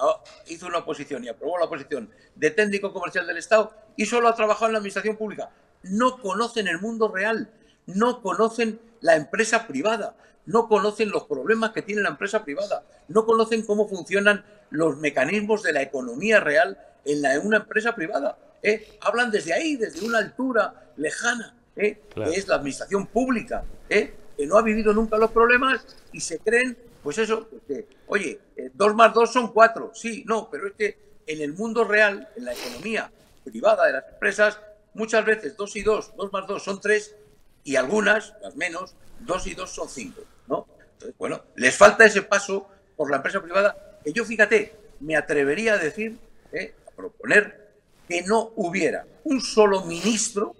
hizo 0.47 0.67
una 0.67 0.79
oposición 0.79 1.25
y 1.25 1.29
aprobó 1.29 1.59
la 1.59 1.65
oposición 1.65 2.11
de 2.35 2.51
técnico 2.51 2.93
comercial 2.93 3.27
del 3.27 3.39
Estado 3.39 3.75
y 3.97 4.07
solo 4.07 4.29
ha 4.29 4.35
trabajado 4.35 4.67
en 4.67 4.73
la 4.73 4.79
administración 4.79 5.17
pública. 5.17 5.51
No 5.83 6.19
conocen 6.21 6.69
el 6.69 6.81
mundo 6.81 7.09
real, 7.09 7.51
no 7.87 8.23
conocen 8.23 8.81
la 9.01 9.17
empresa 9.17 9.67
privada, 9.67 10.17
no 10.47 10.69
conocen 10.69 11.11
los 11.11 11.25
problemas 11.25 11.73
que 11.73 11.83
tiene 11.83 12.03
la 12.03 12.11
empresa 12.11 12.45
privada, 12.45 12.85
no 13.09 13.25
conocen 13.25 13.65
cómo 13.65 13.89
funcionan 13.89 14.45
los 14.71 14.97
mecanismos 14.99 15.63
de 15.63 15.73
la 15.73 15.83
economía 15.83 16.41
real 16.41 16.79
en, 17.05 17.23
la, 17.23 17.39
una 17.41 17.59
empresa 17.59 17.95
privada. 17.95 18.39
¿eh? 18.63 18.99
Hablan 19.01 19.31
desde 19.31 19.53
ahí, 19.53 19.77
desde 19.77 20.07
una 20.07 20.19
altura 20.19 20.91
lejana, 20.97 21.55
¿eh? 21.77 22.01
que 22.15 22.31
es 22.31 22.49
la 22.49 22.57
administración 22.57 23.07
pública, 23.07 23.65
¿eh? 23.89 24.15
que 24.37 24.47
no 24.47 24.57
ha 24.57 24.63
vivido 24.63 24.93
nunca 24.93 25.17
los 25.17 25.31
problemas 25.31 25.85
y 26.13 26.21
se 26.21 26.39
creen, 26.39 26.77
pues 27.05 27.19
eso, 27.19 27.47
que, 27.69 27.87
oye, 28.07 28.41
dos 28.73 28.95
más 28.95 29.13
dos 29.13 29.31
son 29.31 29.53
cuatro, 29.53 29.93
sí, 29.95 30.25
no, 30.27 30.49
pero 30.51 30.69
es 30.69 30.73
que 30.73 30.99
en 31.27 31.43
el 31.43 31.53
mundo 31.53 31.85
real, 31.85 32.31
en 32.35 32.47
la 32.47 32.55
economía 32.55 33.13
privada 33.45 33.87
de 33.87 33.93
las 33.93 34.09
empresas, 34.09 34.59
muchas 34.95 35.23
veces 35.23 35.55
dos 35.55 35.77
y 35.77 35.83
dos, 35.83 36.17
dos 36.17 36.33
más 36.33 36.47
dos 36.47 36.65
son 36.65 36.81
tres 36.81 37.15
y 37.63 37.77
algunas, 37.77 38.35
las 38.41 38.57
menos, 38.57 38.95
dos 39.21 39.47
y 39.47 39.55
dos 39.55 39.71
son 39.71 39.91
cinco, 39.91 40.23
¿no? 40.49 40.67
Entonces, 40.93 41.15
bueno, 41.19 41.43
les 41.57 41.77
falta 41.77 42.07
ese 42.07 42.23
paso 42.23 42.69
por 42.97 43.11
la 43.11 43.19
empresa 43.19 43.43
privada 43.43 43.99
que 44.03 44.15
yo, 44.15 44.25
fíjate, 44.25 44.75
me 45.01 45.15
atrevería 45.15 45.75
a 45.75 45.79
decir, 45.79 46.19
¿eh? 46.53 46.75
a 46.89 46.91
proponer 46.91 47.75
que 48.09 48.23
no 48.23 48.53
hubiera 48.57 49.07
un 49.25 49.43
solo 49.43 49.85
ministro, 49.85 50.55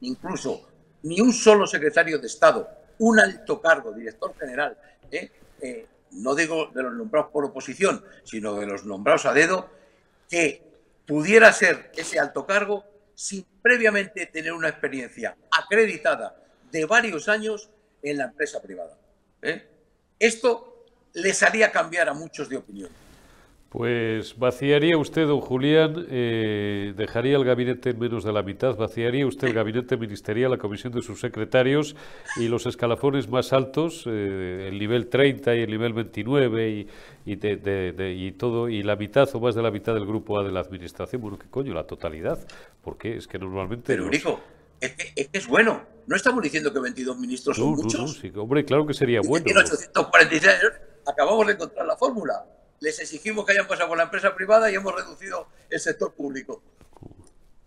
incluso 0.00 0.68
ni 1.02 1.20
un 1.20 1.32
solo 1.32 1.66
secretario 1.66 2.20
de 2.20 2.28
Estado, 2.28 2.68
un 3.00 3.18
alto 3.18 3.60
cargo, 3.60 3.92
director 3.92 4.32
general, 4.38 4.78
¿eh? 5.10 5.32
Eh, 5.60 5.86
no 6.12 6.34
digo 6.34 6.70
de 6.74 6.82
los 6.82 6.94
nombrados 6.94 7.30
por 7.30 7.44
oposición, 7.44 8.04
sino 8.24 8.54
de 8.54 8.66
los 8.66 8.84
nombrados 8.84 9.26
a 9.26 9.32
dedo, 9.32 9.68
que 10.28 10.62
pudiera 11.06 11.52
ser 11.52 11.92
ese 11.96 12.18
alto 12.18 12.46
cargo 12.46 12.84
sin 13.14 13.44
previamente 13.62 14.26
tener 14.26 14.52
una 14.52 14.68
experiencia 14.68 15.36
acreditada 15.50 16.36
de 16.70 16.84
varios 16.84 17.28
años 17.28 17.70
en 18.02 18.18
la 18.18 18.24
empresa 18.24 18.62
privada. 18.62 18.96
Esto 20.18 20.86
les 21.14 21.42
haría 21.42 21.72
cambiar 21.72 22.08
a 22.08 22.14
muchos 22.14 22.48
de 22.48 22.56
opinión. 22.56 22.90
Pues 23.68 24.38
vaciaría 24.38 24.96
usted, 24.96 25.26
don 25.26 25.42
Julián, 25.42 26.06
eh, 26.08 26.94
dejaría 26.96 27.36
el 27.36 27.44
gabinete 27.44 27.90
en 27.90 27.98
menos 27.98 28.24
de 28.24 28.32
la 28.32 28.42
mitad, 28.42 28.74
vaciaría 28.76 29.26
usted 29.26 29.48
el 29.48 29.52
gabinete 29.52 29.98
ministerial, 29.98 30.50
la 30.52 30.56
comisión 30.56 30.90
de 30.94 31.02
sus 31.02 31.20
secretarios 31.20 31.94
y 32.36 32.48
los 32.48 32.64
escalafones 32.64 33.28
más 33.28 33.52
altos, 33.52 34.04
eh, 34.06 34.68
el 34.70 34.78
nivel 34.78 35.08
30 35.08 35.54
y 35.54 35.60
el 35.60 35.70
nivel 35.70 35.92
29 35.92 36.70
y, 36.70 36.88
y, 37.26 38.32
todo, 38.32 38.70
y 38.70 38.82
la 38.82 38.96
mitad 38.96 39.28
o 39.34 39.40
más 39.40 39.54
de 39.54 39.60
la 39.60 39.70
mitad 39.70 39.92
del 39.92 40.06
grupo 40.06 40.40
A 40.40 40.44
de 40.44 40.50
la 40.50 40.60
administración. 40.60 41.20
Bueno, 41.20 41.38
¿qué 41.38 41.48
coño? 41.50 41.74
La 41.74 41.84
totalidad. 41.84 42.38
Porque 42.82 43.18
es 43.18 43.26
que 43.26 43.38
normalmente... 43.38 43.84
Pero, 43.86 44.10
hijo, 44.10 44.40
es 44.80 44.94
que, 44.94 45.28
es 45.30 45.46
bueno. 45.46 45.82
No 46.06 46.16
estamos 46.16 46.42
diciendo 46.42 46.72
que 46.72 46.80
22 46.80 47.18
ministros 47.18 47.58
son 47.58 47.72
muchos. 47.72 48.00
No, 48.00 48.08
sí, 48.08 48.32
hombre, 48.34 48.64
claro 48.64 48.86
que 48.86 48.94
sería 48.94 49.20
bueno. 49.20 49.44
En 49.46 49.58
846 49.58 50.54
acabamos 51.06 51.46
de 51.46 51.52
encontrar 51.52 51.86
la 51.86 51.96
fórmula. 51.98 52.46
Les 52.80 52.98
exigimos 53.00 53.44
que 53.44 53.52
hayan 53.52 53.66
pasado 53.66 53.88
por 53.88 53.98
la 53.98 54.04
empresa 54.04 54.34
privada 54.34 54.70
y 54.70 54.74
hemos 54.74 54.94
reducido 54.94 55.48
el 55.68 55.80
sector 55.80 56.12
público. 56.14 56.62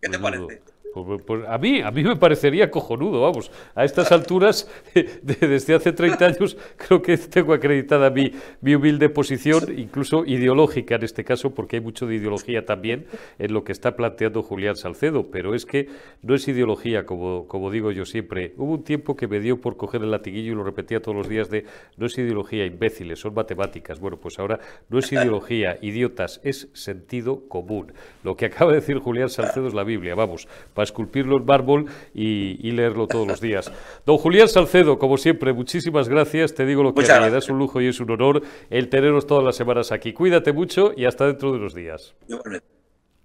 ¿Qué 0.02 0.10
te 0.10 0.18
parece? 0.18 0.62
Pues, 0.94 1.06
pues, 1.06 1.22
pues, 1.26 1.44
a, 1.48 1.58
mí, 1.58 1.82
a 1.82 1.90
mí 1.90 2.04
me 2.04 2.16
parecería 2.18 2.70
cojonudo, 2.70 3.22
vamos. 3.22 3.50
A 3.76 3.86
estas 3.86 4.12
alturas, 4.12 4.70
desde 5.22 5.74
hace 5.74 5.94
30 5.94 6.26
años, 6.26 6.58
creo 6.76 7.02
que 7.02 7.18
tengo 7.18 7.54
acreditada 7.54 8.10
mi, 8.10 8.32
mi, 8.60 8.76
humilde 8.76 9.08
posición, 9.10 9.78
incluso 9.78 10.26
ideológica 10.26 10.96
en 10.96 11.04
este 11.04 11.24
caso, 11.24 11.54
porque 11.54 11.78
hay 11.78 11.82
mucho 11.82 12.08
de 12.08 12.16
ideología 12.16 12.66
también 12.66 13.06
en 13.40 13.54
lo 13.54 13.64
que 13.64 13.72
está 13.72 13.96
planteando 13.96 14.44
Julián 14.44 14.76
Salcedo, 14.76 15.32
pero 15.32 15.56
es 15.56 15.66
que 15.66 15.88
no 16.22 16.36
es 16.36 16.46
ideología, 16.48 17.06
como, 17.06 17.48
como 17.48 17.72
digo 17.72 17.92
yo 17.92 18.06
siempre. 18.06 18.54
Hubo 18.58 18.74
un 18.74 18.84
tiempo 18.84 19.16
que 19.16 19.28
me 19.28 19.40
dio 19.40 19.62
por 19.62 19.78
coger 19.78 20.02
el 20.02 20.12
latiguillo 20.12 20.52
y 20.52 20.56
lo 20.56 20.64
repetía 20.64 21.02
todos 21.02 21.16
los 21.16 21.30
días 21.30 21.50
de 21.50 21.66
no 21.96 22.08
es 22.08 22.18
ideología, 22.18 22.66
imbéciles, 22.66 23.20
son 23.20 23.34
matemáticas. 23.34 24.00
Bueno, 24.00 24.18
pues 24.18 24.40
ahora 24.40 24.60
no 24.90 25.00
es 25.00 25.12
ideología, 25.12 25.78
idiotas, 25.82 26.42
es 26.44 26.70
sentido 26.74 27.48
común. 27.48 27.94
Lo 28.24 28.36
que 28.36 28.48
acaba 28.48 28.72
de 28.72 28.82
decir 28.82 29.00
Julián 29.00 29.30
Salcedo 29.30 29.68
es 29.68 29.74
la 29.74 29.84
Biblia, 29.84 30.16
vamos 30.16 30.50
esculpirlo 30.84 31.38
en 31.38 31.46
mármol 31.46 31.86
y, 32.14 32.72
leerlo 32.72 33.08
todos 33.08 33.28
los 33.28 33.42
días. 33.42 33.72
Don 34.06 34.18
Julián 34.18 34.48
Salcedo, 34.48 34.98
como 34.98 35.18
siempre, 35.18 35.54
muchísimas 35.54 36.08
gracias. 36.08 36.54
Te 36.54 36.66
digo 36.66 36.84
lo 36.84 36.94
que 36.94 37.02
me 37.02 37.38
es 37.38 37.50
un 37.50 37.58
lujo 37.58 37.82
y 37.82 37.88
es 37.88 38.00
un 38.00 38.12
honor 38.12 38.42
el 38.70 38.90
teneros 38.90 39.28
todas 39.28 39.44
las 39.44 39.56
semanas 39.56 39.92
aquí. 39.92 40.14
Cuídate 40.14 40.54
mucho 40.54 40.94
y 40.96 41.06
hasta 41.06 41.28
dentro 41.28 41.52
de 41.52 41.58
unos 41.58 41.76
días. 41.76 42.16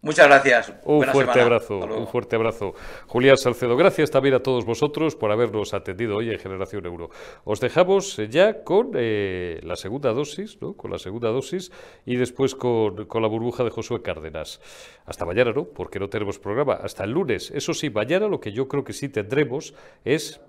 Muchas 0.07 0.29
gracias. 0.29 0.73
Un 0.85 1.05
fuerte 1.05 1.41
abrazo, 1.41 1.79
un 1.79 2.07
fuerte 2.07 2.37
abrazo. 2.37 2.75
Julián 3.09 3.37
Salcedo, 3.37 3.77
gracias 3.77 4.09
también 4.09 4.37
a 4.37 4.39
todos 4.39 4.65
vosotros 4.65 5.17
por 5.17 5.33
habernos 5.33 5.75
atendido 5.75 6.19
hoy 6.19 6.31
en 6.31 6.39
Generación 6.39 6.87
Euro. 6.87 7.11
Os 7.43 7.59
dejamos 7.59 8.17
ya 8.31 8.63
con 8.63 8.93
eh, 8.95 9.59
la 9.65 9.75
segunda 9.75 10.13
dosis, 10.13 10.63
¿no? 10.63 10.75
Con 10.75 10.93
la 10.93 10.99
segunda 10.99 11.31
dosis 11.31 11.73
y 12.05 12.15
después 12.15 12.55
con, 12.55 13.07
con, 13.07 13.21
la 13.21 13.27
burbuja 13.27 13.65
de 13.65 13.71
Josué 13.71 14.01
Cárdenas. 14.01 14.61
Hasta 15.07 15.25
mañana, 15.25 15.51
¿no? 15.51 15.65
Porque 15.65 15.99
no 15.99 16.09
tenemos 16.09 16.39
programa. 16.39 16.75
Hasta 16.75 17.03
el 17.03 17.11
lunes. 17.11 17.51
Eso 17.51 17.75
sí, 17.75 17.91
mañana 17.91 18.29
lo 18.29 18.39
que 18.39 18.53
yo 18.53 18.69
creo 18.69 18.85
que 18.85 18.93
sí 18.93 19.09
tendremos 19.09 19.75
es 20.05 20.41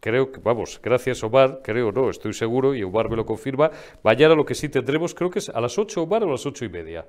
creo 0.00 0.32
que, 0.32 0.40
vamos, 0.40 0.80
gracias 0.82 1.22
Omar, 1.22 1.60
creo 1.62 1.92
no, 1.92 2.10
estoy 2.10 2.32
seguro, 2.32 2.74
y 2.74 2.82
Omar 2.82 3.08
me 3.08 3.16
lo 3.16 3.24
confirma, 3.24 3.70
mañana 4.02 4.34
lo 4.34 4.44
que 4.44 4.56
sí 4.56 4.68
tendremos 4.68 5.14
creo 5.14 5.30
que 5.30 5.38
es 5.38 5.48
a 5.48 5.60
las 5.60 5.78
8 5.78 6.02
Omar 6.02 6.24
o 6.24 6.28
a 6.28 6.32
las 6.32 6.44
ocho 6.44 6.64
y 6.64 6.68
media. 6.68 7.06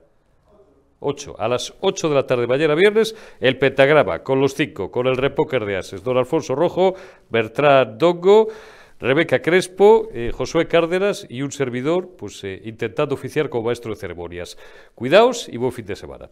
8. 0.99 1.35
A 1.39 1.47
las 1.47 1.73
8 1.81 2.09
de 2.09 2.15
la 2.15 2.27
tarde 2.27 2.47
mañana 2.47 2.75
viernes, 2.75 3.15
el 3.39 3.57
pentagrama 3.57 4.23
con 4.23 4.39
los 4.41 4.53
cinco, 4.53 4.91
con 4.91 5.07
el 5.07 5.17
repóker 5.17 5.65
de 5.65 5.77
ases. 5.77 6.03
Don 6.03 6.17
Alfonso 6.17 6.55
Rojo, 6.55 6.95
Bertrand 7.29 7.97
Dongo, 7.97 8.47
Rebeca 8.99 9.41
Crespo, 9.41 10.09
eh, 10.11 10.31
Josué 10.33 10.67
Cárdenas 10.67 11.27
y 11.29 11.43
un 11.43 11.51
servidor, 11.51 12.15
pues 12.17 12.43
eh, 12.43 12.61
intentando 12.65 13.15
oficiar 13.15 13.49
como 13.49 13.65
maestro 13.65 13.93
de 13.93 13.99
ceremonias. 13.99 14.57
Cuidaos 14.95 15.47
y 15.49 15.57
buen 15.57 15.71
fin 15.71 15.85
de 15.85 15.95
semana. 15.95 16.29